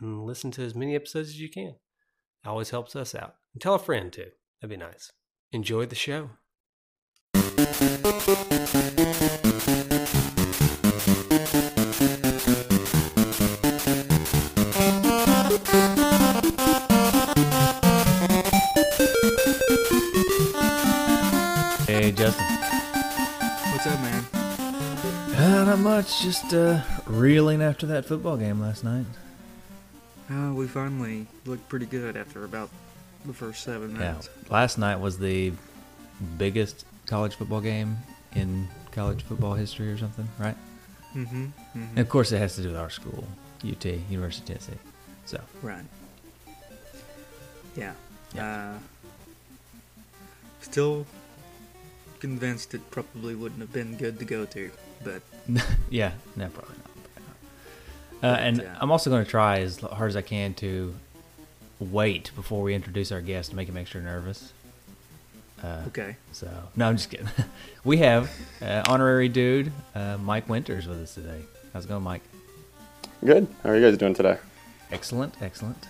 and 0.00 0.24
listen 0.24 0.50
to 0.52 0.62
as 0.62 0.74
many 0.74 0.94
episodes 0.94 1.30
as 1.30 1.40
you 1.40 1.48
can. 1.48 1.76
It 2.44 2.48
always 2.48 2.70
helps 2.70 2.94
us 2.94 3.14
out. 3.14 3.36
And 3.52 3.62
tell 3.62 3.74
a 3.74 3.78
friend 3.78 4.12
too. 4.12 4.30
That'd 4.60 4.70
be 4.70 4.84
nice. 4.84 5.12
Enjoy 5.52 5.86
the 5.86 5.94
show. 5.94 6.30
Hey, 21.86 22.12
Justin. 22.12 22.46
What's 23.70 23.86
up, 23.86 24.00
man? 24.00 24.24
Uh, 25.36 25.64
not 25.66 25.78
much. 25.78 26.22
Just 26.22 26.52
uh, 26.52 26.82
reeling 27.06 27.62
after 27.62 27.86
that 27.86 28.04
football 28.04 28.36
game 28.36 28.60
last 28.60 28.84
night. 28.84 29.06
Oh, 30.30 30.54
we 30.54 30.66
finally 30.66 31.26
looked 31.44 31.68
pretty 31.68 31.86
good 31.86 32.16
after 32.16 32.44
about 32.44 32.70
the 33.26 33.32
first 33.32 33.62
seven 33.62 33.92
minutes. 33.92 34.28
Yeah, 34.42 34.52
last 34.52 34.78
night 34.78 34.96
was 34.96 35.18
the 35.18 35.52
biggest 36.38 36.86
college 37.06 37.34
football 37.34 37.60
game 37.60 37.96
in 38.34 38.68
college 38.92 39.22
football 39.22 39.54
history 39.54 39.90
or 39.90 39.98
something, 39.98 40.28
right? 40.38 40.56
Mm-hmm. 41.14 41.46
And 41.74 41.98
of 41.98 42.08
course, 42.08 42.32
it 42.32 42.38
has 42.38 42.56
to 42.56 42.62
do 42.62 42.68
with 42.68 42.76
our 42.76 42.90
school, 42.90 43.24
UT, 43.66 43.84
University 43.84 44.52
of 44.52 44.60
Tennessee. 44.60 44.78
So, 45.26 45.40
Right. 45.62 45.84
Yeah. 47.76 47.92
Yeah. 48.34 48.74
Uh, 48.74 48.78
still 50.60 51.06
convinced 52.20 52.74
it 52.74 52.90
probably 52.90 53.34
wouldn't 53.34 53.60
have 53.60 53.72
been 53.72 53.96
good 53.96 54.18
to 54.18 54.24
go 54.24 54.44
to, 54.46 54.70
but 55.02 55.22
yeah, 55.90 56.12
no, 56.36 56.48
probably 56.48 56.76
not. 56.76 56.83
Probably 58.24 58.36
not. 58.36 58.40
Uh, 58.40 58.46
and 58.48 58.56
yeah. 58.58 58.78
I'm 58.80 58.90
also 58.90 59.10
going 59.10 59.24
to 59.24 59.30
try 59.30 59.58
as 59.60 59.80
hard 59.80 60.08
as 60.08 60.16
I 60.16 60.22
can 60.22 60.54
to 60.54 60.94
wait 61.78 62.30
before 62.34 62.62
we 62.62 62.74
introduce 62.74 63.12
our 63.12 63.20
guest 63.20 63.50
to 63.50 63.56
make 63.56 63.68
him 63.68 63.76
extra 63.76 64.00
nervous. 64.00 64.52
Uh, 65.62 65.82
okay. 65.88 66.16
So 66.32 66.48
no, 66.76 66.88
I'm 66.88 66.96
just 66.96 67.10
kidding. 67.10 67.28
we 67.84 67.98
have 67.98 68.30
uh, 68.60 68.82
honorary 68.88 69.28
dude 69.28 69.72
uh, 69.94 70.18
Mike 70.18 70.48
Winters 70.48 70.86
with 70.86 71.00
us 71.00 71.14
today. 71.14 71.40
How's 71.72 71.84
it 71.84 71.88
going, 71.88 72.02
Mike? 72.02 72.22
Good. 73.24 73.46
How 73.62 73.70
are 73.70 73.76
you 73.76 73.82
guys 73.82 73.96
doing 73.96 74.14
today? 74.14 74.36
Excellent, 74.92 75.34
excellent. 75.40 75.88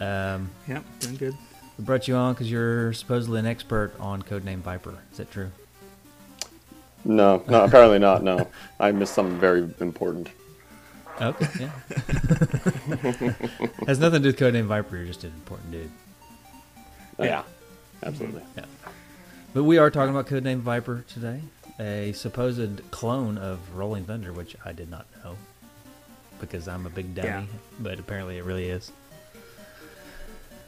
Um, 0.00 0.50
Yep, 0.66 0.84
doing 1.00 1.16
good. 1.16 1.34
we 1.78 1.84
brought 1.84 2.08
you 2.08 2.16
on 2.16 2.32
because 2.32 2.50
you're 2.50 2.92
supposedly 2.94 3.38
an 3.38 3.46
expert 3.46 3.92
on 4.00 4.22
Codename 4.22 4.58
Viper. 4.58 4.94
Is 5.12 5.18
that 5.18 5.30
true? 5.30 5.50
No, 7.04 7.44
no, 7.48 7.64
apparently 7.64 7.98
not. 7.98 8.22
No, 8.22 8.48
I 8.80 8.90
missed 8.92 9.14
something 9.14 9.38
very 9.38 9.68
important. 9.80 10.30
Okay, 11.20 11.46
yeah. 11.60 11.70
Has 13.86 14.00
nothing 14.00 14.22
to 14.22 14.32
do 14.32 14.34
with 14.34 14.38
Codename 14.38 14.66
Viper. 14.66 14.96
You're 14.96 15.06
just 15.06 15.24
an 15.24 15.30
important 15.30 15.70
dude. 15.70 15.90
Oh, 17.18 17.24
yeah, 17.24 17.42
mm-hmm. 17.42 18.06
absolutely. 18.06 18.42
Yeah. 18.56 18.64
But 19.52 19.64
we 19.64 19.78
are 19.78 19.90
talking 19.90 20.14
about 20.14 20.26
Codename 20.26 20.58
Viper 20.58 21.04
today, 21.08 21.40
a 21.78 22.12
supposed 22.12 22.90
clone 22.90 23.38
of 23.38 23.74
Rolling 23.74 24.04
Thunder, 24.04 24.32
which 24.32 24.56
I 24.64 24.72
did 24.72 24.90
not 24.90 25.06
know 25.22 25.36
because 26.40 26.68
I'm 26.68 26.86
a 26.86 26.90
big 26.90 27.14
dummy. 27.14 27.28
Yeah. 27.28 27.44
But 27.80 27.98
apparently, 27.98 28.38
it 28.38 28.44
really 28.44 28.68
is. 28.68 28.90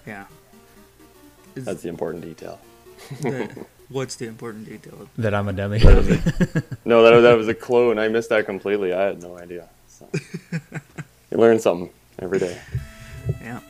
Yeah. 0.07 0.27
Is 1.55 1.65
That's 1.65 1.83
the 1.83 1.89
important 1.89 2.25
detail. 2.25 2.61
the- 3.21 3.67
what's 3.89 4.17
the 4.17 4.27
important 4.27 4.67
detail? 4.67 5.09
That 5.19 5.35
I'm 5.35 5.49
a 5.49 5.53
dummy. 5.53 5.81
No, 6.85 7.03
that 7.03 7.21
that 7.21 7.37
was 7.37 7.49
a 7.49 7.55
clone. 7.55 7.99
I 7.99 8.07
missed 8.07 8.29
that 8.29 8.47
completely. 8.47 8.95
I 8.95 9.03
had 9.03 9.21
no 9.21 9.37
idea. 9.37 9.69
So. 9.99 10.09
you 11.31 11.39
learn 11.39 11.59
something 11.59 11.91
every 12.19 12.39
day. 12.39 12.59
Yeah. 13.41 13.61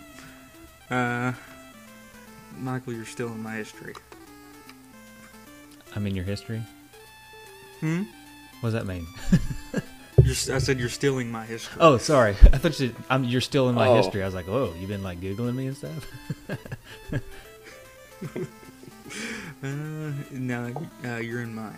Uh, 0.91 1.32
Michael, 2.59 2.92
you're 2.94 3.04
still 3.04 3.28
in 3.28 3.42
my 3.42 3.54
history. 3.54 3.94
I'm 5.94 6.06
in 6.06 6.15
your 6.15 6.25
history. 6.25 6.62
Hmm? 7.81 8.03
What 8.60 8.70
does 8.70 8.72
that 8.75 8.86
mean? 8.86 9.06
You're, 10.22 10.32
s- 10.32 10.48
I 10.50 10.59
said 10.59 10.81
you're 10.81 10.88
stealing 10.88 11.31
my 11.31 11.44
history. 11.44 11.76
Oh, 11.81 11.98
sorry. 11.98 12.31
I 12.53 12.59
thought 12.59 12.81
you. 12.81 12.92
I'm, 13.09 13.22
you're 13.22 13.41
still 13.41 13.69
in 13.69 13.76
my 13.76 13.86
Oh. 13.86 13.97
history. 13.97 14.22
I 14.22 14.26
was 14.26 14.34
like, 14.34 14.48
oh, 14.48 14.72
you've 14.81 14.88
been 14.88 15.03
like 15.04 15.20
googling 15.20 15.54
me 15.54 15.69
and 15.69 15.76
stuff. 15.76 16.10
Uh, 19.62 20.10
no, 20.32 20.72
uh, 21.04 21.16
you're 21.16 21.42
in 21.42 21.54
my. 21.54 21.70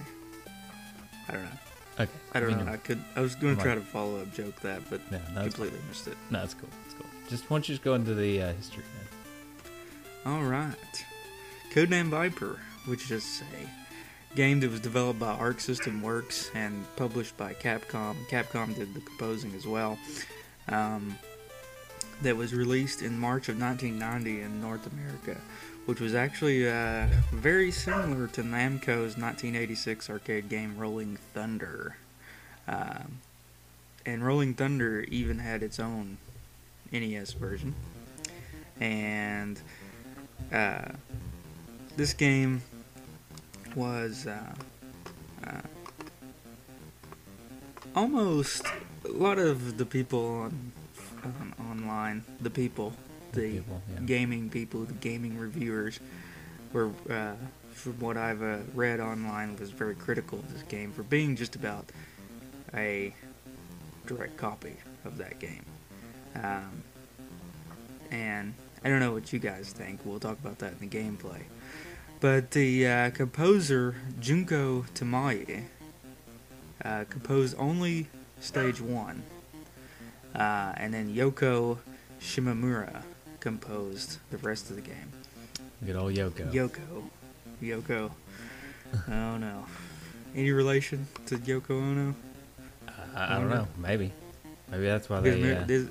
I 1.29 1.33
don't 1.33 1.43
know. 1.43 1.51
Okay. 2.01 2.11
I 2.33 2.41
don't 2.41 2.57
mean, 2.57 2.67
know. 2.67 2.73
I 2.73 2.77
could. 2.77 3.03
I 3.17 3.21
was 3.21 3.35
going 3.35 3.57
to 3.57 3.63
try 3.63 3.75
to 3.75 3.81
follow 3.81 4.21
up 4.21 4.33
joke 4.33 4.61
that, 4.61 4.89
but 4.89 5.01
Yeah, 5.11 5.19
no, 5.35 5.43
completely 5.43 5.81
missed 5.89 6.07
it. 6.07 6.17
No, 6.31 6.41
that's 6.41 6.55
cool. 6.55 6.69
That's 6.85 6.95
cool. 6.95 7.07
Just 7.29 7.51
why 7.51 7.57
don't 7.57 7.69
you 7.69 7.75
just 7.75 7.85
go 7.85 7.95
into 7.95 8.15
the 8.15 8.43
uh, 8.43 8.53
history 8.53 8.85
then? 10.25 10.33
All 10.33 10.43
right. 10.45 11.05
Codename 11.73 12.09
Viper, 12.09 12.61
which 12.87 13.11
is 13.11 13.43
a 13.53 14.37
game 14.37 14.61
that 14.61 14.71
was 14.71 14.81
developed 14.81 15.19
by 15.19 15.33
Arc 15.33 15.61
System 15.61 16.01
Works 16.03 16.51
and 16.55 16.85
published 16.97 17.37
by 17.37 17.55
Capcom. 17.55 18.15
Capcom 18.29 18.75
did 18.75 18.95
the 18.95 19.01
composing 19.01 19.55
as 19.55 19.67
well. 19.67 19.99
Um, 20.69 21.19
that 22.23 22.37
was 22.37 22.55
released 22.55 23.03
in 23.03 23.19
March 23.19 23.49
of 23.49 23.61
1990 23.61 24.43
in 24.43 24.61
North 24.61 24.91
America, 24.93 25.41
which 25.89 26.01
was 26.01 26.15
actually 26.15 26.69
uh, 26.69 27.07
very 27.33 27.71
similar 27.71 28.27
to 28.27 28.43
Namco's 28.43 29.17
1986 29.17 30.11
arcade 30.11 30.51
game 30.51 30.77
Rolling 30.77 31.17
Thunder. 31.33 31.97
Um, 32.67 33.21
and 34.05 34.23
Rolling 34.23 34.53
Thunder 34.53 35.01
even 35.09 35.39
had 35.39 35.63
its 35.63 35.81
own 35.81 36.19
NES 36.93 37.33
version. 37.33 37.75
And 38.79 39.59
uh, 40.53 40.91
this 41.97 42.13
game 42.13 42.61
was 43.75 44.27
uh, 44.27 44.55
uh, 45.47 45.63
almost 47.97 48.63
a 49.07 49.09
lot 49.09 49.39
of 49.39 49.79
the 49.79 49.87
people 49.87 50.43
on, 50.43 50.73
on 51.25 51.55
online, 51.59 52.25
the 52.43 52.51
people, 52.51 52.93
the 53.33 53.53
people, 53.53 53.83
yeah. 53.93 54.01
gaming 54.01 54.51
people, 54.51 54.85
the 54.85 54.93
gaming 54.95 55.39
reviewers, 55.39 56.01
were, 56.73 56.91
uh, 57.11 57.33
from 57.73 57.99
what 58.01 58.17
I've 58.17 58.43
uh, 58.43 58.59
read 58.75 59.01
online, 59.01 59.57
was 59.59 59.71
very 59.71 59.95
critical 59.95 60.39
of 60.39 60.53
this 60.53 60.63
game 60.63 60.93
for 60.93 61.03
being 61.03 61.37
just 61.37 61.55
about 61.55 61.91
a 62.75 63.15
direct 64.07 64.37
copy 64.37 64.75
of 65.05 65.19
that 65.19 65.39
game. 65.39 65.65
Um, 66.35 66.83
and 68.11 68.55
I 68.85 68.89
don't 68.89 69.01
know 69.01 69.13
what 69.13 69.33
you 69.33 69.39
guys 69.39 69.73
think. 69.73 70.01
We'll 70.05 70.21
talk 70.21 70.39
about 70.39 70.59
that 70.59 70.75
in 70.81 70.89
the 70.89 70.97
gameplay. 70.97 71.43
But 72.21 72.51
the 72.51 72.87
uh, 72.87 73.11
composer 73.11 73.95
Junko 74.21 74.85
Tamiya 74.95 75.63
uh, 76.85 77.05
composed 77.09 77.55
only 77.59 78.09
stage 78.41 78.81
one, 78.81 79.23
uh, 80.35 80.73
and 80.77 80.93
then 80.93 81.15
Yoko 81.15 81.79
Shimomura 82.21 83.03
composed 83.41 84.19
the 84.31 84.39
rest 84.39 84.71
of 84.71 84.77
the 84.77 84.83
game. 84.83 85.13
Good 85.85 85.97
old 85.97 86.15
Yoko. 86.15 86.53
Yoko, 86.53 87.03
Yoko. 87.63 88.11
oh 89.09 89.37
no, 89.37 89.65
any 90.35 90.51
relation 90.51 91.07
to 91.27 91.37
Yoko 91.39 91.71
Ono? 91.71 92.15
I, 93.15 93.37
I 93.37 93.39
don't 93.39 93.51
know. 93.51 93.67
Maybe. 93.79 94.13
Maybe 94.71 94.85
that's 94.85 95.09
why 95.09 95.21
they 95.21 95.57
uh, 95.57 95.65
this- 95.65 95.89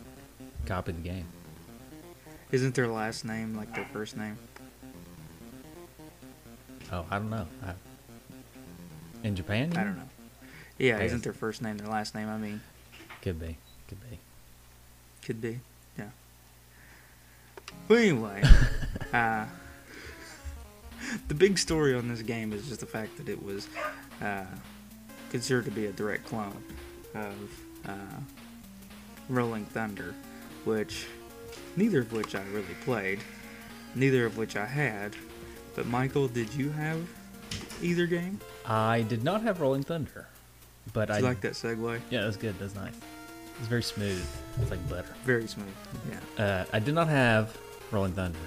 copied 0.65 0.97
the 1.03 1.09
game. 1.09 1.25
Isn't 2.51 2.75
their 2.75 2.87
last 2.87 3.25
name 3.25 3.55
like 3.55 3.73
their 3.75 3.85
first 3.91 4.15
name? 4.15 4.37
Oh, 6.91 7.05
I 7.11 7.17
don't 7.19 7.29
know. 7.29 7.47
I, 7.65 7.73
in 9.25 9.35
Japan, 9.35 9.73
I 9.75 9.83
don't 9.83 9.97
know. 9.97 10.09
Yeah, 10.77 10.99
isn't 10.99 11.23
their 11.23 11.33
first 11.33 11.61
name 11.61 11.77
their 11.77 11.87
last 11.89 12.15
name? 12.15 12.29
I 12.29 12.37
mean, 12.37 12.61
Could 13.21 13.39
be. 13.39 13.57
Could 13.87 13.99
be. 14.09 14.19
could 15.25 15.41
be. 15.41 15.59
But 17.87 17.99
anyway, 17.99 18.43
uh, 19.13 19.45
the 21.27 21.33
big 21.33 21.57
story 21.57 21.95
on 21.95 22.07
this 22.07 22.21
game 22.21 22.51
is 22.51 22.67
just 22.67 22.81
the 22.81 22.85
fact 22.85 23.17
that 23.17 23.29
it 23.29 23.41
was 23.41 23.67
uh, 24.21 24.45
considered 25.29 25.65
to 25.65 25.71
be 25.71 25.85
a 25.85 25.91
direct 25.91 26.25
clone 26.25 26.63
of 27.15 27.35
uh, 27.87 28.19
Rolling 29.29 29.65
Thunder, 29.65 30.13
which 30.65 31.05
neither 31.75 31.99
of 32.01 32.11
which 32.11 32.35
I 32.35 32.43
really 32.51 32.75
played, 32.83 33.19
neither 33.95 34.25
of 34.25 34.37
which 34.37 34.55
I 34.55 34.65
had. 34.65 35.15
But 35.75 35.85
Michael, 35.87 36.27
did 36.27 36.53
you 36.53 36.69
have 36.71 37.07
either 37.81 38.05
game? 38.05 38.39
I 38.65 39.03
did 39.03 39.23
not 39.23 39.41
have 39.43 39.61
Rolling 39.61 39.83
Thunder, 39.83 40.27
but 40.91 41.09
I 41.09 41.19
you 41.19 41.23
like 41.23 41.41
that 41.41 41.53
segue? 41.53 42.01
Yeah, 42.09 42.23
that's 42.23 42.37
good. 42.37 42.57
That's 42.59 42.75
nice. 42.75 42.95
It's 43.59 43.67
very 43.67 43.83
smooth. 43.83 44.25
It's 44.61 44.71
like 44.71 44.89
butter. 44.89 45.15
Very 45.23 45.47
smooth. 45.47 45.67
Yeah. 46.37 46.43
Uh, 46.43 46.65
I 46.73 46.79
did 46.79 46.93
not 46.93 47.07
have 47.07 47.57
Rolling 47.91 48.13
Thunder, 48.13 48.37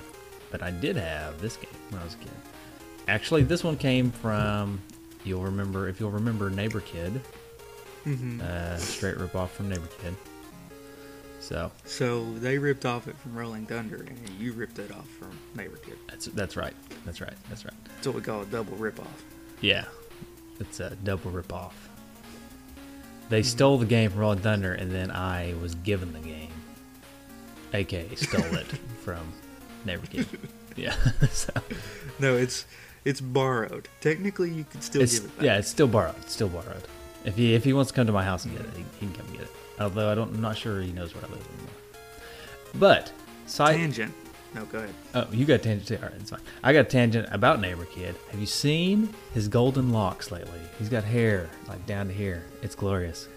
but 0.50 0.62
I 0.62 0.70
did 0.70 0.96
have 0.96 1.40
this 1.40 1.56
game 1.56 1.70
when 1.90 2.00
I 2.00 2.04
was 2.04 2.14
a 2.14 2.18
kid. 2.18 2.30
Actually, 3.08 3.42
this 3.42 3.64
one 3.64 3.76
came 3.76 4.10
from 4.12 4.80
you'll 5.24 5.42
remember 5.42 5.88
if 5.88 5.98
you'll 6.00 6.10
remember 6.10 6.50
Neighbor 6.50 6.80
Kid, 6.80 7.20
hmm 8.04 8.40
uh, 8.42 8.76
straight 8.76 9.16
rip 9.18 9.34
off 9.34 9.52
from 9.54 9.68
Neighbor 9.68 9.88
Kid. 10.02 10.14
So 11.40 11.70
So 11.84 12.32
they 12.34 12.58
ripped 12.58 12.84
off 12.84 13.08
it 13.08 13.16
from 13.16 13.34
Rolling 13.34 13.66
Thunder, 13.66 14.06
and 14.06 14.18
you 14.38 14.52
ripped 14.52 14.78
it 14.78 14.92
off 14.92 15.08
from 15.08 15.30
Neighbor 15.56 15.76
Kid. 15.78 15.96
that's 16.08 16.26
that's 16.26 16.56
right. 16.56 16.74
That's 17.04 17.20
right. 17.20 17.32
That's 17.48 17.64
right. 17.64 17.74
That's 17.94 18.06
what 18.06 18.16
we 18.16 18.22
call 18.22 18.42
a 18.42 18.46
double 18.46 18.76
rip 18.76 19.00
off. 19.00 19.24
Yeah, 19.62 19.84
it's 20.60 20.80
a 20.80 20.90
double 21.02 21.30
rip 21.30 21.52
off. 21.52 21.88
They 23.30 23.42
stole 23.42 23.78
the 23.78 23.86
game 23.86 24.10
from 24.10 24.20
Rolling 24.20 24.40
Thunder, 24.40 24.72
and 24.74 24.90
then 24.90 25.10
I 25.10 25.54
was 25.62 25.74
given 25.76 26.12
the 26.12 26.18
game, 26.18 26.50
aka 27.72 28.14
stole 28.16 28.54
it 28.56 28.66
from 29.04 29.32
Neighbor 29.84 30.06
Kid. 30.10 30.26
Yeah, 30.76 30.94
so 31.30 31.52
No, 32.18 32.36
it's 32.36 32.66
it's 33.04 33.20
borrowed. 33.20 33.88
Technically, 34.00 34.50
you 34.50 34.64
could 34.64 34.82
still 34.82 35.02
it's 35.02 35.18
give 35.18 35.28
it 35.30 35.36
back. 35.36 35.44
yeah, 35.46 35.58
it's 35.58 35.68
still 35.68 35.88
borrowed. 35.88 36.16
It's 36.22 36.32
still 36.32 36.48
borrowed. 36.48 36.82
If 37.24 37.36
he 37.36 37.54
if 37.54 37.64
he 37.64 37.72
wants 37.72 37.90
to 37.90 37.94
come 37.96 38.06
to 38.06 38.12
my 38.12 38.24
house 38.24 38.44
and 38.44 38.56
get 38.56 38.66
it, 38.66 38.72
he, 38.76 38.84
he 39.00 39.12
can 39.12 39.14
come 39.24 39.32
get 39.32 39.42
it. 39.42 39.50
Although 39.78 40.10
I 40.10 40.14
don't, 40.14 40.34
I'm 40.34 40.40
not 40.40 40.56
sure 40.58 40.80
he 40.82 40.92
knows 40.92 41.14
where 41.14 41.24
I 41.24 41.28
live 41.28 41.46
anymore. 41.54 41.70
But 42.74 43.12
side, 43.46 43.76
Tangent. 43.76 44.12
No, 44.54 44.64
go 44.64 44.78
ahead. 44.78 44.94
oh, 45.14 45.26
you 45.30 45.44
got 45.46 45.54
a 45.54 45.58
tangent 45.58 45.86
too. 45.88 45.96
All 45.96 46.10
right, 46.10 46.20
it's 46.20 46.30
fine. 46.30 46.40
I 46.64 46.72
got 46.72 46.80
a 46.80 46.88
tangent 46.88 47.28
about 47.30 47.60
neighbor 47.60 47.84
kid. 47.84 48.16
Have 48.30 48.40
you 48.40 48.46
seen 48.46 49.14
his 49.32 49.46
golden 49.48 49.92
locks 49.92 50.30
lately? 50.32 50.58
He's 50.78 50.88
got 50.88 51.04
hair 51.04 51.48
like 51.68 51.84
down 51.86 52.08
to 52.08 52.12
here. 52.12 52.42
It's 52.62 52.74
glorious. 52.74 53.28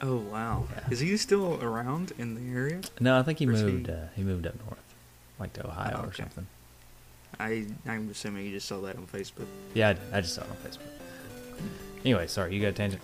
Oh 0.00 0.16
wow, 0.16 0.64
Yeah. 0.72 0.84
is 0.90 1.00
he 1.00 1.16
still 1.16 1.58
around 1.62 2.12
in 2.18 2.34
the 2.34 2.56
area? 2.56 2.80
No, 3.00 3.18
I 3.18 3.22
think 3.22 3.38
he 3.40 3.44
he? 3.46 3.50
moved. 3.50 3.90
Uh, 3.90 4.06
he 4.14 4.22
moved 4.22 4.46
up 4.46 4.54
north, 4.64 4.78
like 5.40 5.52
to 5.54 5.66
Ohio 5.66 6.00
Oh, 6.04 6.08
or 6.08 6.12
something. 6.12 6.46
I 7.40 7.66
I'm 7.86 8.08
assuming 8.10 8.46
you 8.46 8.52
just 8.52 8.68
saw 8.68 8.80
that 8.82 8.96
on 8.96 9.06
Facebook. 9.06 9.46
Yeah, 9.74 9.94
I. 10.12 10.18
I 10.18 10.20
just 10.20 10.34
saw 10.34 10.42
it 10.42 10.50
on 10.50 10.56
Facebook. 10.56 10.80
Anyway, 12.04 12.26
sorry, 12.28 12.54
you 12.54 12.60
got 12.60 12.68
a 12.68 12.72
tangent. 12.72 13.02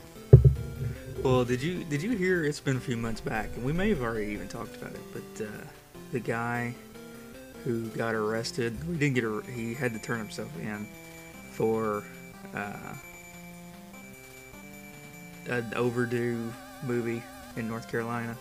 Well, 1.22 1.44
did 1.44 1.62
you 1.62 1.82
did 1.84 2.02
you 2.02 2.12
hear? 2.16 2.44
It's 2.44 2.60
been 2.60 2.76
a 2.76 2.80
few 2.80 2.96
months 2.96 3.20
back, 3.20 3.48
and 3.56 3.64
we 3.64 3.72
may 3.72 3.88
have 3.88 4.02
already 4.02 4.26
even 4.32 4.46
talked 4.46 4.76
about 4.76 4.92
it. 4.92 5.00
But 5.12 5.44
uh, 5.44 5.48
the 6.12 6.20
guy 6.20 6.74
who 7.64 7.86
got 7.88 8.14
arrested, 8.14 8.76
we 8.88 8.96
didn't 8.96 9.14
get. 9.14 9.24
A, 9.24 9.42
he 9.52 9.74
had 9.74 9.92
to 9.94 9.98
turn 9.98 10.18
himself 10.18 10.50
in 10.60 10.86
for 11.50 12.04
uh, 12.54 12.94
an 15.48 15.72
overdue 15.74 16.52
movie 16.86 17.22
in 17.56 17.68
North 17.68 17.90
Carolina. 17.90 18.36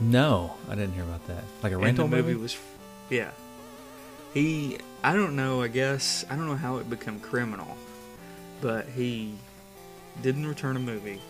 No, 0.00 0.54
I 0.68 0.74
didn't 0.74 0.94
hear 0.94 1.02
about 1.04 1.26
that. 1.26 1.44
Like 1.62 1.72
a 1.72 1.74
And 1.76 1.84
rental 1.84 2.08
movie, 2.08 2.32
movie. 2.32 2.42
was, 2.42 2.56
yeah. 3.10 3.30
He, 4.32 4.78
I 5.02 5.14
don't 5.14 5.36
know. 5.36 5.60
I 5.62 5.68
guess 5.68 6.24
I 6.30 6.36
don't 6.36 6.46
know 6.46 6.56
how 6.56 6.76
it 6.76 6.88
became 6.88 7.20
criminal, 7.20 7.76
but 8.60 8.86
he 8.88 9.34
didn't 10.22 10.46
return 10.46 10.76
a 10.76 10.80
movie. 10.80 11.20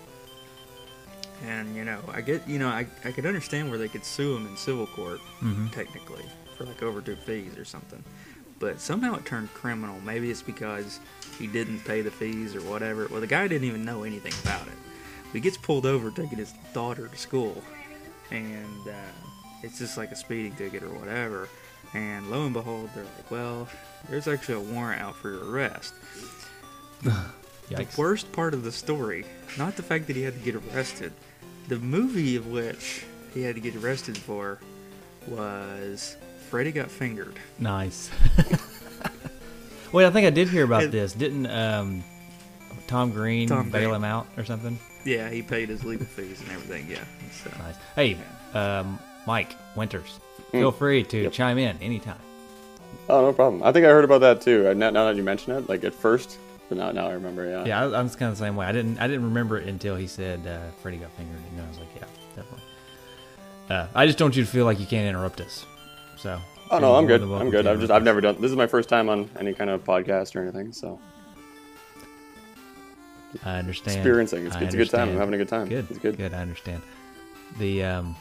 And 1.47 1.75
you 1.75 1.85
know, 1.85 2.01
I 2.13 2.21
get, 2.21 2.47
you 2.47 2.59
know, 2.59 2.69
I, 2.69 2.87
I 3.05 3.13
could 3.13 3.25
understand 3.27 3.71
where 3.71 3.79
they 3.79 3.89
could 3.89 4.05
sue 4.05 4.37
him 4.37 4.47
in 4.47 4.57
civil 4.57 4.87
court, 4.87 5.21
hmm 5.41 5.69
technically, 5.69 6.25
for 6.57 6.65
like 6.65 6.83
overdue 6.83 7.17
fees 7.17 7.57
or 7.57 7.65
something. 7.65 8.05
But 8.59 8.79
somehow 8.79 9.15
it 9.17 9.25
turned 9.25 9.53
criminal. 9.55 9.99
Maybe 10.05 10.31
it's 10.31 10.43
because 10.43 11.01
he 11.39 11.47
didn't 11.47 11.81
pay 11.87 12.03
the 12.03 12.11
fees 12.11 12.55
or 12.55 12.61
whatever. 12.61 13.09
Well, 13.11 13.23
the 13.23 13.27
guy 13.27 13.49
didn't 13.49 13.67
even 13.67 13.87
know 13.87 14.03
anything 14.03 14.35
about 14.43 14.67
it. 14.67 14.75
He 15.33 15.41
gets 15.41 15.57
pulled 15.57 15.87
over 15.87 16.11
taking 16.11 16.39
his 16.39 16.53
daughter 16.75 17.07
to 17.09 17.17
school, 17.17 17.63
and 18.31 18.89
uh, 18.89 18.93
it's 19.63 19.79
just 19.79 19.97
like 19.97 20.11
a 20.11 20.17
speeding 20.17 20.55
ticket 20.57 20.83
or 20.83 20.89
whatever. 20.91 21.49
And 21.95 22.31
lo 22.31 22.45
and 22.45 22.53
behold, 22.53 22.91
they're 22.95 23.05
like, 23.05 23.31
"Well, 23.31 23.69
there's 24.09 24.29
actually 24.29 24.55
a 24.55 24.61
warrant 24.73 25.01
out 25.03 25.17
for 25.17 25.31
your 25.31 25.51
arrest." 25.51 25.95
The 27.71 27.87
worst 27.97 28.33
part 28.33 28.53
of 28.53 28.65
the 28.65 28.73
story, 28.73 29.25
not 29.57 29.77
the 29.77 29.83
fact 29.85 30.09
that 30.09 30.17
he 30.17 30.23
had 30.23 30.35
to 30.35 30.41
get 30.41 30.57
arrested, 30.57 31.13
the 31.69 31.77
movie 31.79 32.35
of 32.35 32.49
which 32.49 33.05
he 33.33 33.43
had 33.43 33.55
to 33.55 33.61
get 33.61 33.77
arrested 33.77 34.19
for 34.19 34.59
was 35.29 36.17
Freddy 36.49 36.73
Got 36.73 36.91
Fingered. 36.91 37.37
Nice. 37.61 38.11
Wait, 39.93 40.05
I 40.05 40.11
think 40.11 40.27
I 40.27 40.31
did 40.31 40.49
hear 40.49 40.65
about 40.65 40.91
this. 40.91 41.13
Didn't 41.13 41.47
um, 41.47 42.03
Tom 42.89 43.13
Green 43.13 43.49
Tom 43.49 43.71
bail 43.71 43.91
Green. 43.91 43.95
him 43.95 44.05
out 44.05 44.27
or 44.37 44.45
something? 44.45 44.77
Yeah, 45.05 45.29
he 45.31 45.43
paid 45.43 45.69
his 45.69 45.85
legal 45.85 46.07
fees 46.07 46.41
and 46.41 46.51
everything. 46.51 46.87
Yeah. 46.89 47.05
So, 47.33 47.51
Nice. 47.59 47.77
Hey, 47.97 48.17
um, 48.55 48.99
Mike 49.27 49.55
Winters, 49.77 50.21
feel 50.53 50.73
free 50.73 51.03
to 51.05 51.23
Yep. 51.25 51.33
chime 51.33 51.59
in 51.59 51.77
anytime. 51.81 52.19
Oh, 53.09 53.23
no 53.23 53.33
problem. 53.33 53.63
I 53.63 53.73
think 53.73 53.87
I 53.87 53.89
heard 53.91 54.05
about 54.05 54.21
that 54.21 54.41
too. 54.41 54.69
uh, 54.69 54.75
Now, 54.75 54.91
now 54.91 55.07
that 55.07 55.17
you 55.17 55.23
mention 55.23 55.53
it, 55.55 55.69
like 55.69 55.85
at 55.85 55.95
first, 55.95 56.39
but 56.69 56.79
now, 56.79 56.91
now 56.93 57.09
I 57.09 57.13
remember. 57.13 57.49
Yeah. 57.49 57.65
Yeah, 57.65 57.83
I, 57.83 57.99
I'm 57.99 58.07
just 58.07 58.19
kind 58.19 58.31
of 58.31 58.39
the 58.39 58.45
same 58.45 58.57
way. 58.57 58.67
I 58.67 58.73
didn't 58.73 58.99
I 59.01 59.07
didn't 59.07 59.25
remember 59.25 59.59
it 59.59 59.67
until 59.69 59.97
he 59.97 60.07
said 60.07 60.47
uh, 60.47 60.71
Freddie 60.83 60.99
got 60.99 61.11
fingered, 61.13 61.37
and 61.53 61.61
I 61.65 61.69
was 61.69 61.79
like, 61.79 61.89
yeah, 61.97 62.05
definitely. 62.37 62.65
Uh, 63.69 63.87
I 63.95 64.07
just 64.07 64.19
don't 64.19 64.27
want 64.27 64.37
you 64.37 64.45
to 64.45 64.51
feel 64.51 64.65
like 64.65 64.79
you 64.81 64.87
can't 64.87 65.09
interrupt 65.09 65.41
us. 65.41 65.65
So. 66.19 66.39
Oh 66.73 66.79
no, 66.79 66.95
I'm 66.95 67.07
good. 67.07 67.23
I'm 67.23 67.51
good. 67.51 67.67
I've 67.67 67.81
just 67.81 67.91
I've 67.91 68.05
never 68.05 68.21
done. 68.21 68.37
This 68.41 68.51
is 68.51 68.57
my 68.57 68.67
first 68.69 68.89
time 68.89 69.09
on 69.09 69.29
any 69.41 69.53
kind 69.55 69.71
of 69.71 69.83
podcast 69.85 70.37
or 70.37 70.43
anything. 70.43 70.73
So 70.73 71.01
I 73.45 73.59
understand. 73.59 73.97
experiencing. 73.97 74.47
It's, 74.47 74.57
I 74.57 74.61
it's 74.63 74.75
a 74.75 74.77
good 74.77 74.91
time. 74.91 75.11
I'm 75.11 75.17
having 75.17 75.35
a 75.35 75.39
good 75.39 75.49
time. 75.49 75.69
Good, 75.69 75.87
It's 75.91 75.99
good. 75.99 76.17
Good, 76.17 76.35
I 76.35 76.39
understand. 76.41 76.83
The 77.59 77.85
um. 77.85 78.17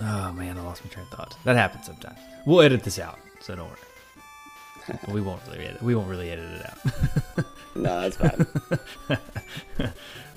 Oh 0.00 0.32
man, 0.32 0.58
I 0.58 0.62
lost 0.62 0.84
my 0.84 0.90
train 0.90 1.06
of 1.10 1.16
thought. 1.16 1.36
That 1.44 1.56
happens 1.56 1.86
sometimes. 1.86 2.18
We'll 2.46 2.60
edit 2.62 2.82
this 2.82 2.98
out, 2.98 3.18
so 3.40 3.54
don't 3.54 3.68
worry. 3.68 4.98
we 5.14 5.20
won't 5.20 5.40
really 5.46 5.64
edit. 5.64 5.82
We 5.82 5.94
won't 5.94 6.08
really 6.08 6.30
edit 6.30 6.50
it 6.50 6.66
out. 6.66 7.44
No, 7.74 8.02
that's 8.02 8.18
fine. 8.18 8.46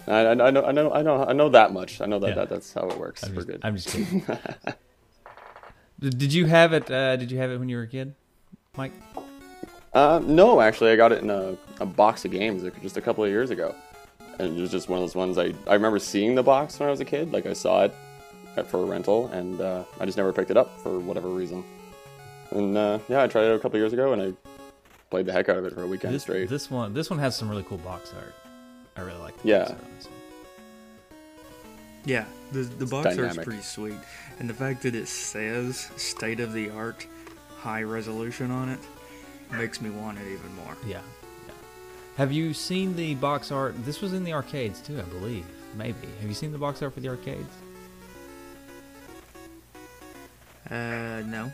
I, 0.07 0.27
I, 0.27 0.33
know. 0.35 0.45
I 0.45 0.71
know. 0.71 0.91
I 0.93 1.01
know. 1.01 1.25
I 1.25 1.33
know 1.33 1.49
that 1.49 1.73
much. 1.73 1.99
I 1.99 2.05
know 2.05 2.17
that, 2.19 2.29
Yeah. 2.29 2.35
that 2.35 2.49
that's 2.49 2.73
how 2.73 2.87
it 2.87 2.97
works. 2.97 3.25
I'm 3.25 3.31
We're 3.31 3.35
just, 3.35 3.47
good. 3.47 3.59
I'm 3.61 3.75
just 3.75 3.89
kidding. 3.89 4.25
did, 5.99 6.17
did 6.17 6.33
you 6.33 6.45
have 6.45 6.71
it? 6.71 6.89
Uh, 6.89 7.17
did 7.17 7.31
you 7.31 7.39
have 7.39 7.51
it 7.51 7.57
when 7.57 7.67
you 7.67 7.75
were 7.75 7.83
a 7.83 7.87
kid, 7.87 8.15
Mike? 8.77 8.93
Uh, 9.95 10.19
no, 10.25 10.59
actually, 10.59 10.91
I 10.91 10.97
got 10.97 11.13
it 11.13 11.23
in 11.23 11.29
a, 11.29 11.57
a 11.79 11.85
box 11.85 12.25
of 12.25 12.31
games 12.31 12.63
like, 12.63 12.79
just 12.81 12.97
a 12.97 13.01
couple 13.01 13.23
of 13.23 13.29
years 13.29 13.49
ago, 13.49 13.73
and 14.39 14.57
it 14.57 14.61
was 14.61 14.69
just 14.69 14.89
one 14.89 14.97
of 14.99 15.03
those 15.03 15.15
ones. 15.15 15.37
I 15.37 15.53
I 15.67 15.73
remember 15.75 15.99
seeing 15.99 16.35
the 16.35 16.43
box 16.43 16.77
when 16.77 16.87
I 16.87 16.91
was 16.91 16.99
a 16.99 17.05
kid. 17.05 17.31
Like 17.31 17.45
I 17.45 17.53
saw 17.53 17.83
it 17.85 17.95
at, 18.57 18.67
for 18.67 18.81
a 18.81 18.85
rental, 18.85 19.27
and 19.27 19.61
uh, 19.61 19.85
I 19.97 20.05
just 20.05 20.17
never 20.17 20.33
picked 20.33 20.51
it 20.51 20.57
up 20.57 20.77
for 20.81 20.99
whatever 20.99 21.29
reason. 21.29 21.63
And 22.51 22.77
uh, 22.77 22.99
yeah, 23.07 23.23
I 23.23 23.27
tried 23.27 23.45
it 23.45 23.55
a 23.55 23.59
couple 23.59 23.77
of 23.77 23.81
years 23.81 23.93
ago, 23.93 24.11
and 24.11 24.21
I 24.21 24.33
played 25.09 25.27
the 25.27 25.31
heck 25.31 25.47
out 25.47 25.57
of 25.57 25.65
it 25.65 25.73
for 25.73 25.83
a 25.83 25.87
weekend 25.87 26.13
This, 26.13 26.23
straight. 26.23 26.49
this 26.49 26.69
one, 26.69 26.93
this 26.93 27.09
one 27.09 27.19
has 27.19 27.33
some 27.37 27.49
really 27.49 27.63
cool 27.63 27.77
box 27.77 28.13
art. 28.21 28.33
I 28.97 29.01
really 29.01 29.19
like. 29.19 29.41
The 29.43 29.47
Yeah. 29.47 29.59
box 29.59 29.71
art 29.71 29.79
this 29.97 30.07
yeah, 32.07 32.25
the 32.51 32.59
the 32.63 32.85
box 32.85 33.05
art's 33.07 33.17
dynamic. 33.17 33.45
pretty 33.45 33.61
sweet, 33.63 33.97
and 34.39 34.49
the 34.49 34.53
fact 34.53 34.83
that 34.83 34.93
it 34.93 35.07
says 35.07 35.89
"state 35.95 36.39
of 36.41 36.51
the 36.53 36.69
art, 36.69 37.07
high 37.57 37.81
resolution" 37.83 38.51
on 38.51 38.67
it 38.69 38.79
makes 39.57 39.81
me 39.81 39.89
want 39.89 40.17
it 40.19 40.27
even 40.31 40.53
more. 40.55 40.75
Yeah, 40.85 41.01
yeah. 41.47 41.53
Have 42.17 42.31
you 42.31 42.53
seen 42.53 42.95
the 42.95 43.15
box 43.15 43.51
art? 43.51 43.75
This 43.85 44.01
was 44.01 44.13
in 44.13 44.23
the 44.23 44.33
arcades 44.33 44.81
too, 44.81 44.97
I 44.99 45.03
believe. 45.03 45.45
Maybe. 45.75 46.07
Have 46.21 46.29
you 46.29 46.33
seen 46.35 46.51
the 46.51 46.57
box 46.57 46.81
art 46.81 46.93
for 46.93 46.99
the 47.01 47.09
arcades? 47.09 47.49
Uh, 50.69 51.21
no. 51.25 51.51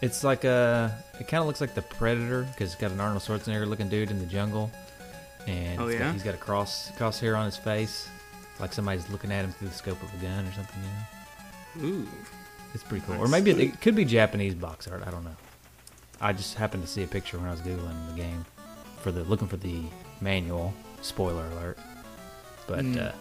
It's 0.00 0.22
like 0.24 0.44
a. 0.44 0.96
It 1.20 1.28
kind 1.28 1.40
of 1.40 1.46
looks 1.46 1.60
like 1.60 1.74
the 1.74 1.82
Predator 1.82 2.42
because 2.52 2.72
it's 2.72 2.80
got 2.80 2.90
an 2.92 3.00
Arnold 3.00 3.22
Schwarzenegger 3.22 3.66
looking 3.66 3.88
dude 3.88 4.10
in 4.10 4.18
the 4.20 4.26
jungle, 4.26 4.70
and 5.46 5.80
Oh, 5.80 5.86
it's 5.88 5.98
got- 5.98 6.04
yeah? 6.06 6.12
he's 6.12 6.22
got 6.22 6.34
a 6.34 6.38
cross 6.38 6.90
crosshair 6.92 7.36
on 7.36 7.44
his 7.46 7.56
face, 7.56 8.08
like 8.60 8.72
somebody's 8.72 9.08
looking 9.10 9.32
at 9.32 9.44
him 9.44 9.52
through 9.52 9.68
the 9.68 9.74
scope 9.74 10.00
of 10.02 10.12
a 10.14 10.16
gun 10.24 10.46
or 10.46 10.52
something. 10.52 10.80
You 10.82 11.82
know? 11.82 11.94
Ooh, 11.96 12.08
It's 12.74 12.84
pretty 12.84 13.04
cool. 13.06 13.16
Or 13.16 13.28
maybe 13.28 13.50
it, 13.50 13.58
it 13.60 13.80
could 13.80 13.96
be 13.96 14.04
Japanese 14.04 14.54
box 14.54 14.86
art. 14.86 15.02
I 15.06 15.10
don't 15.10 15.24
know. 15.24 15.36
I 16.20 16.32
just 16.32 16.54
happened 16.54 16.82
to 16.82 16.88
see 16.88 17.02
a 17.04 17.06
picture 17.06 17.38
when 17.38 17.46
I 17.46 17.52
was 17.52 17.60
googling 17.60 18.08
the 18.10 18.16
game 18.16 18.44
for 19.00 19.12
the 19.12 19.22
looking 19.24 19.48
for 19.48 19.56
the 19.56 19.82
manual. 20.20 20.74
Spoiler 21.00 21.46
alert. 21.52 21.78
But 22.66 22.80
Mm. 22.84 23.08
uh, 23.08 23.12